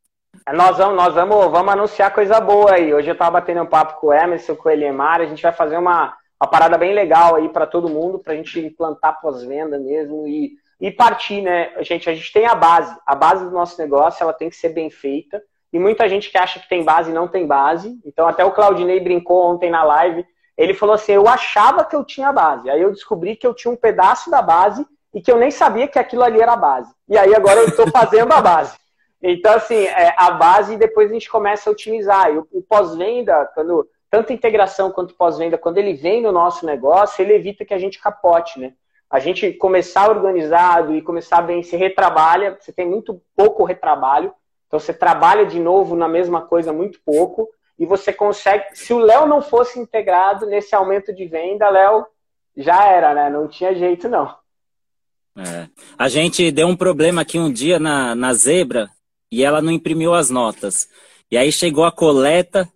É, 0.47 0.53
nós 0.53 0.77
vamos, 0.77 0.95
nós 0.95 1.13
vamos, 1.13 1.51
vamos 1.51 1.73
anunciar 1.73 2.13
coisa 2.13 2.39
boa 2.39 2.73
aí. 2.73 2.93
Hoje 2.93 3.09
eu 3.09 3.17
tava 3.17 3.31
batendo 3.31 3.61
um 3.61 3.67
papo 3.67 3.99
com 3.99 4.07
o 4.07 4.13
Emerson, 4.13 4.55
com 4.55 4.69
o 4.69 4.71
Eliemar. 4.71 5.21
A 5.21 5.25
gente 5.25 5.43
vai 5.43 5.51
fazer 5.51 5.77
uma, 5.77 6.15
uma 6.41 6.49
parada 6.49 6.77
bem 6.77 6.93
legal 6.93 7.35
aí 7.35 7.49
para 7.49 7.65
todo 7.65 7.89
mundo, 7.89 8.19
para 8.19 8.33
a 8.33 8.35
gente 8.35 8.59
implantar 8.59 9.19
pós-venda 9.21 9.77
mesmo 9.77 10.27
e, 10.27 10.53
e 10.79 10.91
partir, 10.91 11.41
né? 11.41 11.71
Gente, 11.81 12.09
a 12.09 12.13
gente 12.13 12.31
tem 12.31 12.45
a 12.45 12.55
base. 12.55 12.95
A 13.05 13.15
base 13.15 13.43
do 13.45 13.51
nosso 13.51 13.79
negócio 13.81 14.23
ela 14.23 14.33
tem 14.33 14.49
que 14.49 14.55
ser 14.55 14.69
bem 14.69 14.89
feita. 14.89 15.41
E 15.73 15.79
muita 15.79 16.07
gente 16.07 16.31
que 16.31 16.37
acha 16.37 16.59
que 16.59 16.69
tem 16.69 16.83
base 16.83 17.11
não 17.11 17.27
tem 17.27 17.45
base. 17.45 17.99
Então, 18.05 18.27
até 18.27 18.45
o 18.45 18.51
Claudinei 18.51 18.99
brincou 19.01 19.51
ontem 19.51 19.69
na 19.69 19.83
live 19.83 20.25
ele 20.57 20.73
falou 20.73 20.95
assim: 20.95 21.13
eu 21.13 21.27
achava 21.27 21.83
que 21.83 21.95
eu 21.95 22.03
tinha 22.03 22.31
base. 22.31 22.69
Aí 22.69 22.81
eu 22.81 22.91
descobri 22.91 23.35
que 23.35 23.45
eu 23.45 23.53
tinha 23.53 23.71
um 23.71 23.77
pedaço 23.77 24.29
da 24.29 24.41
base 24.41 24.85
e 25.13 25.21
que 25.21 25.31
eu 25.31 25.37
nem 25.37 25.51
sabia 25.51 25.87
que 25.87 25.99
aquilo 25.99 26.23
ali 26.23 26.41
era 26.41 26.53
a 26.53 26.57
base. 26.57 26.93
E 27.07 27.17
aí 27.17 27.33
agora 27.33 27.61
eu 27.61 27.67
estou 27.67 27.89
fazendo 27.91 28.31
a 28.33 28.41
base. 28.41 28.75
Então, 29.21 29.53
assim, 29.53 29.85
é, 29.85 30.13
a 30.17 30.31
base 30.31 30.77
depois 30.77 31.09
a 31.09 31.13
gente 31.13 31.29
começa 31.29 31.69
a 31.69 31.73
otimizar. 31.73 32.31
E 32.31 32.37
o, 32.37 32.47
o 32.51 32.61
pós-venda, 32.61 33.45
quando 33.53 33.87
tanto 34.09 34.31
integração 34.31 34.91
quanto 34.91 35.15
pós-venda, 35.15 35.57
quando 35.57 35.77
ele 35.77 35.93
vem 35.93 36.21
no 36.21 36.31
nosso 36.31 36.65
negócio, 36.65 37.21
ele 37.21 37.33
evita 37.33 37.65
que 37.65 37.73
a 37.73 37.77
gente 37.77 37.99
capote, 37.99 38.59
né? 38.59 38.73
A 39.09 39.19
gente 39.19 39.51
começar 39.53 40.09
organizado 40.09 40.95
e 40.95 41.01
começar 41.01 41.41
bem, 41.41 41.63
se 41.63 41.75
retrabalha, 41.75 42.57
você 42.59 42.71
tem 42.71 42.87
muito 42.87 43.21
pouco 43.35 43.63
retrabalho, 43.63 44.33
então 44.67 44.79
você 44.79 44.93
trabalha 44.93 45.45
de 45.45 45.59
novo 45.59 45.95
na 45.95 46.07
mesma 46.07 46.41
coisa 46.41 46.73
muito 46.73 46.99
pouco, 47.05 47.49
e 47.77 47.85
você 47.85 48.13
consegue. 48.13 48.65
Se 48.73 48.93
o 48.93 48.99
Léo 48.99 49.25
não 49.25 49.41
fosse 49.41 49.79
integrado 49.79 50.45
nesse 50.45 50.75
aumento 50.75 51.13
de 51.13 51.25
venda, 51.25 51.69
Léo 51.69 52.05
já 52.55 52.85
era, 52.85 53.13
né? 53.13 53.29
Não 53.29 53.47
tinha 53.47 53.75
jeito, 53.75 54.07
não. 54.07 54.33
É. 55.37 55.67
A 55.97 56.07
gente 56.07 56.49
deu 56.51 56.67
um 56.67 56.77
problema 56.77 57.21
aqui 57.21 57.37
um 57.37 57.51
dia 57.51 57.77
na, 57.77 58.15
na 58.15 58.33
Zebra 58.33 58.89
e 59.29 59.43
ela 59.43 59.61
não 59.61 59.71
imprimiu 59.71 60.13
as 60.13 60.29
notas. 60.29 60.87
E 61.29 61.37
aí 61.37 61.51
chegou 61.51 61.83
a 61.83 61.91
coleta, 61.91 62.69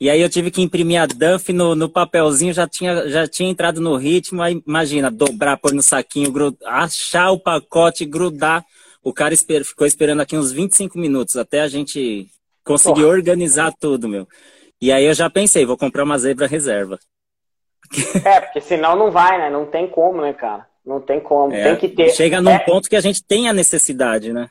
e 0.00 0.10
aí 0.10 0.20
eu 0.20 0.28
tive 0.28 0.50
que 0.50 0.60
imprimir 0.60 1.00
a 1.00 1.06
Duff 1.06 1.52
no, 1.52 1.74
no 1.74 1.88
papelzinho, 1.88 2.52
já 2.52 2.68
tinha, 2.68 3.08
já 3.08 3.26
tinha 3.26 3.48
entrado 3.48 3.80
no 3.80 3.96
ritmo, 3.96 4.42
aí 4.42 4.62
imagina, 4.66 5.10
dobrar, 5.10 5.56
pôr 5.56 5.72
no 5.72 5.82
saquinho, 5.82 6.32
achar 6.66 7.30
o 7.30 7.38
pacote, 7.38 8.04
grudar. 8.04 8.64
O 9.02 9.12
cara 9.12 9.34
esper, 9.34 9.64
ficou 9.64 9.86
esperando 9.86 10.20
aqui 10.20 10.36
uns 10.36 10.52
25 10.52 10.98
minutos 10.98 11.36
até 11.36 11.60
a 11.60 11.68
gente 11.68 12.28
Consegui 12.64 13.02
Porra. 13.02 13.12
organizar 13.12 13.72
tudo, 13.78 14.08
meu. 14.08 14.26
E 14.80 14.90
aí 14.90 15.04
eu 15.04 15.14
já 15.14 15.28
pensei, 15.28 15.66
vou 15.66 15.76
comprar 15.76 16.04
uma 16.04 16.18
zebra 16.18 16.46
reserva. 16.46 16.98
É, 18.24 18.40
porque 18.40 18.60
senão 18.60 18.96
não 18.96 19.10
vai, 19.10 19.38
né? 19.38 19.50
Não 19.50 19.66
tem 19.66 19.86
como, 19.86 20.22
né, 20.22 20.32
cara? 20.32 20.66
Não 20.84 21.00
tem 21.00 21.20
como. 21.20 21.54
É, 21.54 21.64
tem 21.64 21.76
que 21.76 21.88
ter. 21.88 22.10
Chega 22.10 22.40
num 22.40 22.50
é... 22.50 22.58
ponto 22.58 22.88
que 22.88 22.96
a 22.96 23.00
gente 23.00 23.22
tem 23.22 23.48
a 23.48 23.52
necessidade, 23.52 24.32
né? 24.32 24.48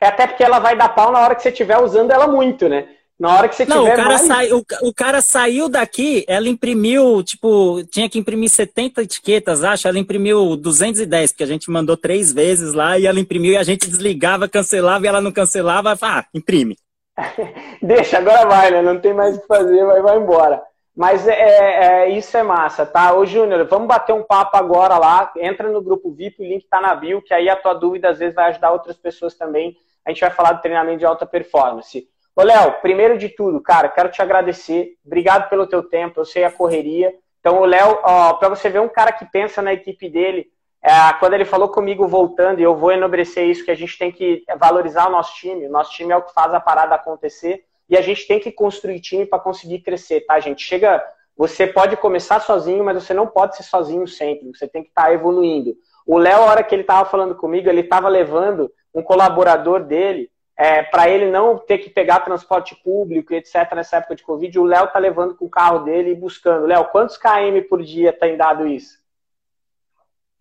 É 0.00 0.06
até 0.06 0.26
porque 0.26 0.42
ela 0.42 0.58
vai 0.58 0.76
dar 0.76 0.88
pau 0.88 1.12
na 1.12 1.20
hora 1.20 1.34
que 1.34 1.42
você 1.42 1.50
estiver 1.50 1.78
usando 1.78 2.10
ela 2.10 2.26
muito, 2.26 2.68
né? 2.68 2.88
Na 3.18 3.36
hora 3.36 3.48
que 3.48 3.54
você 3.54 3.64
Não, 3.64 3.82
tiver 3.82 3.92
o 3.92 3.96
cara, 3.96 4.08
mais... 4.08 4.22
sai, 4.22 4.52
o, 4.52 4.64
o, 4.82 4.92
cara 4.92 5.22
saiu 5.22 5.68
daqui, 5.68 6.24
ela 6.26 6.48
imprimiu, 6.48 7.22
tipo, 7.22 7.84
tinha 7.84 8.08
que 8.08 8.18
imprimir 8.18 8.50
70 8.50 9.02
etiquetas, 9.02 9.62
acho. 9.62 9.86
Ela 9.86 9.98
imprimiu 9.98 10.56
210, 10.56 11.30
porque 11.30 11.44
a 11.44 11.46
gente 11.46 11.70
mandou 11.70 11.96
três 11.96 12.32
vezes 12.32 12.72
lá 12.72 12.98
e 12.98 13.06
ela 13.06 13.20
imprimiu 13.20 13.52
e 13.52 13.56
a 13.56 13.62
gente 13.62 13.88
desligava, 13.88 14.48
cancelava 14.48 15.04
e 15.04 15.08
ela 15.08 15.20
não 15.20 15.30
cancelava. 15.30 15.96
Ah, 16.02 16.24
imprime. 16.34 16.76
Deixa, 17.82 18.18
agora 18.18 18.46
vai, 18.46 18.70
né? 18.70 18.82
Não 18.82 19.00
tem 19.00 19.12
mais 19.12 19.36
o 19.36 19.40
que 19.40 19.46
fazer, 19.46 19.84
vai, 19.84 20.00
vai 20.00 20.16
embora. 20.16 20.62
Mas 20.94 21.26
é, 21.26 21.32
é, 21.32 21.84
é, 21.84 22.08
isso 22.10 22.36
é 22.36 22.42
massa, 22.42 22.84
tá? 22.84 23.14
Ô, 23.14 23.24
Júnior, 23.24 23.66
vamos 23.66 23.88
bater 23.88 24.12
um 24.12 24.22
papo 24.22 24.56
agora 24.56 24.98
lá. 24.98 25.32
Entra 25.36 25.70
no 25.70 25.82
grupo 25.82 26.12
VIP, 26.12 26.42
o 26.42 26.46
link 26.46 26.66
tá 26.68 26.80
na 26.80 26.94
bio, 26.94 27.22
que 27.22 27.32
aí 27.32 27.48
a 27.48 27.56
tua 27.56 27.72
dúvida 27.72 28.10
às 28.10 28.18
vezes 28.18 28.34
vai 28.34 28.50
ajudar 28.50 28.72
outras 28.72 28.96
pessoas 28.96 29.34
também. 29.34 29.76
A 30.04 30.10
gente 30.10 30.20
vai 30.20 30.30
falar 30.30 30.52
do 30.52 30.60
treinamento 30.60 30.98
de 30.98 31.06
alta 31.06 31.24
performance. 31.24 32.06
Ô, 32.36 32.42
Léo, 32.42 32.80
primeiro 32.82 33.16
de 33.16 33.28
tudo, 33.28 33.60
cara, 33.60 33.88
quero 33.88 34.10
te 34.10 34.20
agradecer. 34.20 34.94
Obrigado 35.04 35.48
pelo 35.48 35.66
teu 35.66 35.82
tempo, 35.82 36.20
eu 36.20 36.24
sei 36.24 36.44
a 36.44 36.50
correria. 36.50 37.12
Então, 37.40 37.60
o 37.60 37.64
Léo, 37.64 37.96
para 38.38 38.48
você 38.48 38.68
ver 38.68 38.80
um 38.80 38.88
cara 38.88 39.12
que 39.12 39.24
pensa 39.24 39.60
na 39.60 39.72
equipe 39.72 40.08
dele, 40.08 40.46
é, 40.82 41.12
quando 41.20 41.34
ele 41.34 41.44
falou 41.44 41.68
comigo 41.68 42.08
voltando, 42.08 42.58
e 42.58 42.62
eu 42.64 42.74
vou 42.74 42.90
enobrecer 42.90 43.46
isso, 43.46 43.64
que 43.64 43.70
a 43.70 43.76
gente 43.76 43.96
tem 43.96 44.10
que 44.10 44.44
valorizar 44.58 45.06
o 45.06 45.12
nosso 45.12 45.34
time, 45.36 45.66
o 45.66 45.70
nosso 45.70 45.92
time 45.92 46.12
é 46.12 46.16
o 46.16 46.22
que 46.22 46.34
faz 46.34 46.52
a 46.52 46.60
parada 46.60 46.94
acontecer, 46.94 47.64
e 47.88 47.96
a 47.96 48.00
gente 48.00 48.26
tem 48.26 48.40
que 48.40 48.50
construir 48.50 49.00
time 49.00 49.24
para 49.24 49.38
conseguir 49.38 49.80
crescer, 49.80 50.22
tá, 50.22 50.40
gente? 50.40 50.64
Chega, 50.64 51.04
você 51.36 51.66
pode 51.66 51.96
começar 51.96 52.40
sozinho, 52.40 52.82
mas 52.82 53.02
você 53.02 53.14
não 53.14 53.26
pode 53.26 53.56
ser 53.56 53.62
sozinho 53.62 54.08
sempre, 54.08 54.48
você 54.48 54.66
tem 54.66 54.82
que 54.82 54.88
estar 54.88 55.04
tá 55.04 55.12
evoluindo. 55.12 55.76
O 56.04 56.18
Léo, 56.18 56.42
a 56.42 56.46
hora 56.46 56.64
que 56.64 56.74
ele 56.74 56.82
estava 56.82 57.08
falando 57.08 57.36
comigo, 57.36 57.68
ele 57.68 57.82
estava 57.82 58.08
levando 58.08 58.72
um 58.92 59.02
colaborador 59.02 59.84
dele 59.84 60.30
é, 60.56 60.82
para 60.82 61.08
ele 61.08 61.30
não 61.30 61.58
ter 61.58 61.78
que 61.78 61.90
pegar 61.90 62.20
transporte 62.20 62.74
público, 62.74 63.32
etc., 63.32 63.72
nessa 63.74 63.96
época 63.98 64.16
de 64.16 64.22
Covid, 64.22 64.58
o 64.58 64.64
Léo 64.64 64.88
tá 64.88 64.98
levando 64.98 65.34
com 65.36 65.44
o 65.44 65.50
carro 65.50 65.80
dele 65.80 66.10
e 66.10 66.14
buscando. 66.14 66.66
Léo, 66.66 66.86
quantos 66.86 67.16
KM 67.16 67.62
por 67.68 67.82
dia 67.82 68.12
tem 68.12 68.36
dado 68.36 68.66
isso? 68.66 69.01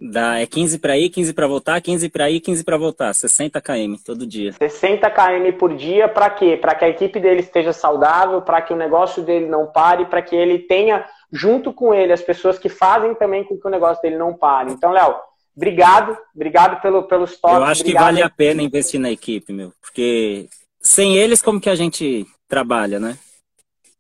Dá, 0.04 0.40
é 0.40 0.48
15 0.48 0.80
para 0.80 0.98
ir, 0.98 1.12
15 1.12 1.32
para 1.32 1.46
voltar, 1.46 1.80
15 1.80 2.10
para 2.10 2.28
ir, 2.28 2.40
15 2.40 2.64
para 2.64 2.76
voltar. 2.76 3.14
60 3.14 3.62
km 3.62 3.96
todo 4.04 4.26
dia. 4.26 4.52
60 4.54 5.08
km 5.12 5.58
por 5.60 5.76
dia 5.76 6.08
para 6.08 6.28
quê? 6.32 6.58
Para 6.58 6.74
que 6.74 6.84
a 6.84 6.90
equipe 6.90 7.20
dele 7.20 7.42
esteja 7.42 7.72
saudável, 7.72 8.42
para 8.42 8.64
que 8.64 8.74
o 8.74 8.76
negócio 8.76 9.22
dele 9.22 9.46
não 9.46 9.68
pare, 9.68 10.06
para 10.06 10.24
que 10.24 10.36
ele 10.36 10.58
tenha 10.58 11.06
junto 11.32 11.72
com 11.72 11.94
ele 11.94 12.12
as 12.12 12.22
pessoas 12.22 12.58
que 12.58 12.68
fazem 12.68 13.14
também 13.14 13.44
com 13.44 13.60
que 13.60 13.68
o 13.68 13.70
negócio 13.70 14.02
dele 14.02 14.18
não 14.18 14.34
pare. 14.34 14.72
Então, 14.72 14.92
Léo, 14.92 15.16
obrigado, 15.56 16.18
obrigado 16.36 16.82
pelo 16.82 17.04
pelos 17.04 17.38
toques. 17.38 17.58
Eu 17.58 17.64
acho 17.64 17.82
obrigado. 17.82 18.02
que 18.02 18.12
vale 18.12 18.24
a 18.24 18.30
pena 18.30 18.64
investir 18.64 19.00
na 19.00 19.12
equipe, 19.12 19.54
meu, 19.54 19.72
porque 19.80 20.50
sem 20.82 21.16
eles 21.16 21.44
como 21.44 21.62
que 21.62 21.70
a 21.70 21.76
gente 21.76 22.26
trabalha, 22.48 23.00
né? 23.00 23.20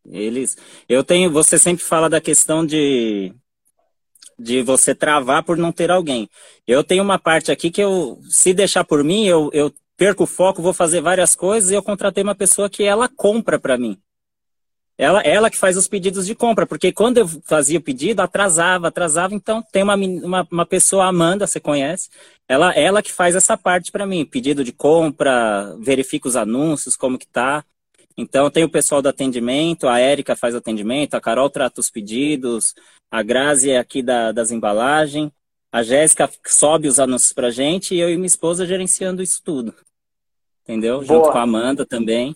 Eles, 0.09 0.57
eu 0.89 1.03
tenho, 1.03 1.31
você 1.31 1.59
sempre 1.59 1.83
fala 1.83 2.09
da 2.09 2.19
questão 2.19 2.65
de 2.65 3.35
de 4.41 4.61
você 4.61 4.95
travar 4.95 5.43
por 5.43 5.57
não 5.57 5.71
ter 5.71 5.91
alguém. 5.91 6.29
Eu 6.67 6.83
tenho 6.83 7.03
uma 7.03 7.19
parte 7.19 7.51
aqui 7.51 7.69
que 7.69 7.81
eu, 7.81 8.19
se 8.29 8.53
deixar 8.53 8.83
por 8.83 9.03
mim, 9.03 9.25
eu, 9.25 9.49
eu 9.53 9.73
perco 9.97 10.23
o 10.23 10.27
foco, 10.27 10.61
vou 10.61 10.73
fazer 10.73 11.01
várias 11.01 11.35
coisas 11.35 11.69
e 11.69 11.75
eu 11.75 11.83
contratei 11.83 12.23
uma 12.23 12.35
pessoa 12.35 12.69
que 12.69 12.83
ela 12.83 13.07
compra 13.07 13.59
para 13.59 13.77
mim. 13.77 13.97
Ela, 14.97 15.21
ela 15.21 15.49
que 15.49 15.57
faz 15.57 15.77
os 15.77 15.87
pedidos 15.87 16.27
de 16.27 16.35
compra, 16.35 16.65
porque 16.65 16.91
quando 16.91 17.17
eu 17.17 17.27
fazia 17.45 17.79
o 17.79 17.81
pedido, 17.81 18.19
atrasava, 18.19 18.87
atrasava. 18.87 19.33
Então, 19.33 19.63
tem 19.71 19.81
uma, 19.81 19.95
uma, 19.95 20.47
uma 20.51 20.65
pessoa, 20.65 21.07
Amanda, 21.07 21.47
você 21.47 21.59
conhece, 21.59 22.09
ela, 22.47 22.71
ela 22.73 23.01
que 23.01 23.11
faz 23.11 23.35
essa 23.35 23.57
parte 23.57 23.91
para 23.91 24.05
mim, 24.05 24.25
pedido 24.25 24.63
de 24.63 24.71
compra, 24.71 25.75
verifica 25.79 26.27
os 26.27 26.35
anúncios, 26.35 26.95
como 26.95 27.17
que 27.17 27.25
tá. 27.25 27.63
Então, 28.22 28.51
tem 28.51 28.63
o 28.63 28.69
pessoal 28.69 29.01
do 29.01 29.09
atendimento, 29.09 29.88
a 29.88 29.97
Érica 29.97 30.36
faz 30.36 30.53
atendimento, 30.53 31.15
a 31.15 31.22
Carol 31.22 31.49
trata 31.49 31.82
os 31.82 31.89
pedidos, 31.89 32.76
a 33.09 33.24
Grazi 33.24 33.72
é 33.72 33.80
aqui 33.80 34.03
da, 34.03 34.32
das 34.32 34.51
embalagens, 34.51 35.32
a 35.72 35.82
Jéssica 35.82 36.30
sobe 36.45 36.88
os 36.88 36.99
anúncios 36.99 37.34
pra 37.34 37.49
gente 37.49 37.95
e 37.95 37.99
eu 37.99 38.11
e 38.11 38.15
minha 38.15 38.28
esposa 38.28 38.63
gerenciando 38.63 39.24
isso 39.24 39.41
tudo. 39.43 39.74
Entendeu? 40.61 40.97
Boa. 40.97 41.05
Junto 41.05 41.32
com 41.32 41.38
a 41.39 41.41
Amanda 41.41 41.84
também. 41.84 42.36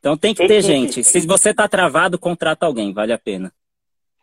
Então 0.00 0.16
tem 0.16 0.34
que 0.34 0.48
ter 0.48 0.62
gente. 0.62 1.04
Se 1.04 1.20
você 1.20 1.54
tá 1.54 1.68
travado, 1.68 2.18
contrata 2.18 2.66
alguém, 2.66 2.92
vale 2.92 3.12
a 3.12 3.18
pena. 3.18 3.52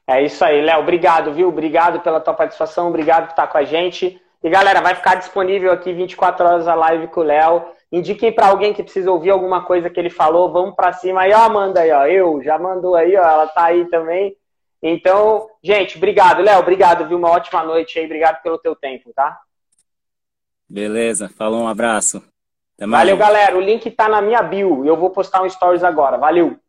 É 0.05 0.26
isso 0.26 0.43
aí, 0.43 0.62
Léo. 0.62 0.82
Obrigado, 0.82 1.34
viu? 1.34 1.47
Obrigado 1.47 2.01
pela 2.01 2.20
tua 2.20 2.34
participação, 2.34 2.89
obrigado 2.89 3.28
por 3.28 3.32
estar 3.32 3.47
com 3.47 3.58
a 3.58 3.64
gente. 3.64 4.20
E 4.43 4.49
galera, 4.49 4.82
vai 4.82 4.93
ficar 4.93 5.16
disponível 5.16 5.72
aqui 5.72 5.93
24 5.93 6.45
horas 6.45 6.68
a 6.68 6.76
live 6.76 7.08
com 7.08 7.22
o 7.22 7.24
Léo. 7.24 7.76
Indiquem 7.91 8.31
para 8.31 8.47
alguém 8.47 8.73
que 8.73 8.83
precisa 8.83 9.11
ouvir 9.11 9.29
alguma 9.29 9.63
coisa 9.63 9.89
que 9.89 9.99
ele 9.99 10.09
falou. 10.09 10.51
Vamos 10.51 10.75
para 10.75 10.93
cima 10.93 11.21
aí, 11.21 11.33
ó, 11.33 11.39
Amanda 11.39 11.81
aí, 11.81 11.91
ó. 11.91 12.05
Eu 12.05 12.43
já 12.43 12.59
mandou 12.59 12.95
aí, 12.95 13.15
ó. 13.15 13.23
Ela 13.23 13.47
tá 13.47 13.65
aí 13.65 13.85
também. 13.89 14.35
Então, 14.81 15.47
gente, 15.63 15.97
obrigado, 15.97 16.41
Léo. 16.41 16.59
Obrigado, 16.59 17.07
viu? 17.07 17.17
Uma 17.17 17.31
ótima 17.31 17.63
noite 17.63 17.97
aí. 17.97 18.05
Obrigado 18.05 18.41
pelo 18.41 18.57
teu 18.57 18.75
tempo, 18.75 19.11
tá? 19.15 19.39
Beleza. 20.69 21.29
Falou, 21.29 21.61
um 21.61 21.67
abraço. 21.67 22.21
Valeu, 22.79 23.17
galera. 23.17 23.57
O 23.57 23.61
link 23.61 23.89
tá 23.89 24.07
na 24.07 24.21
minha 24.21 24.43
bio. 24.43 24.85
Eu 24.85 24.97
vou 24.97 25.09
postar 25.09 25.41
um 25.41 25.49
stories 25.49 25.83
agora. 25.83 26.17
Valeu. 26.17 26.59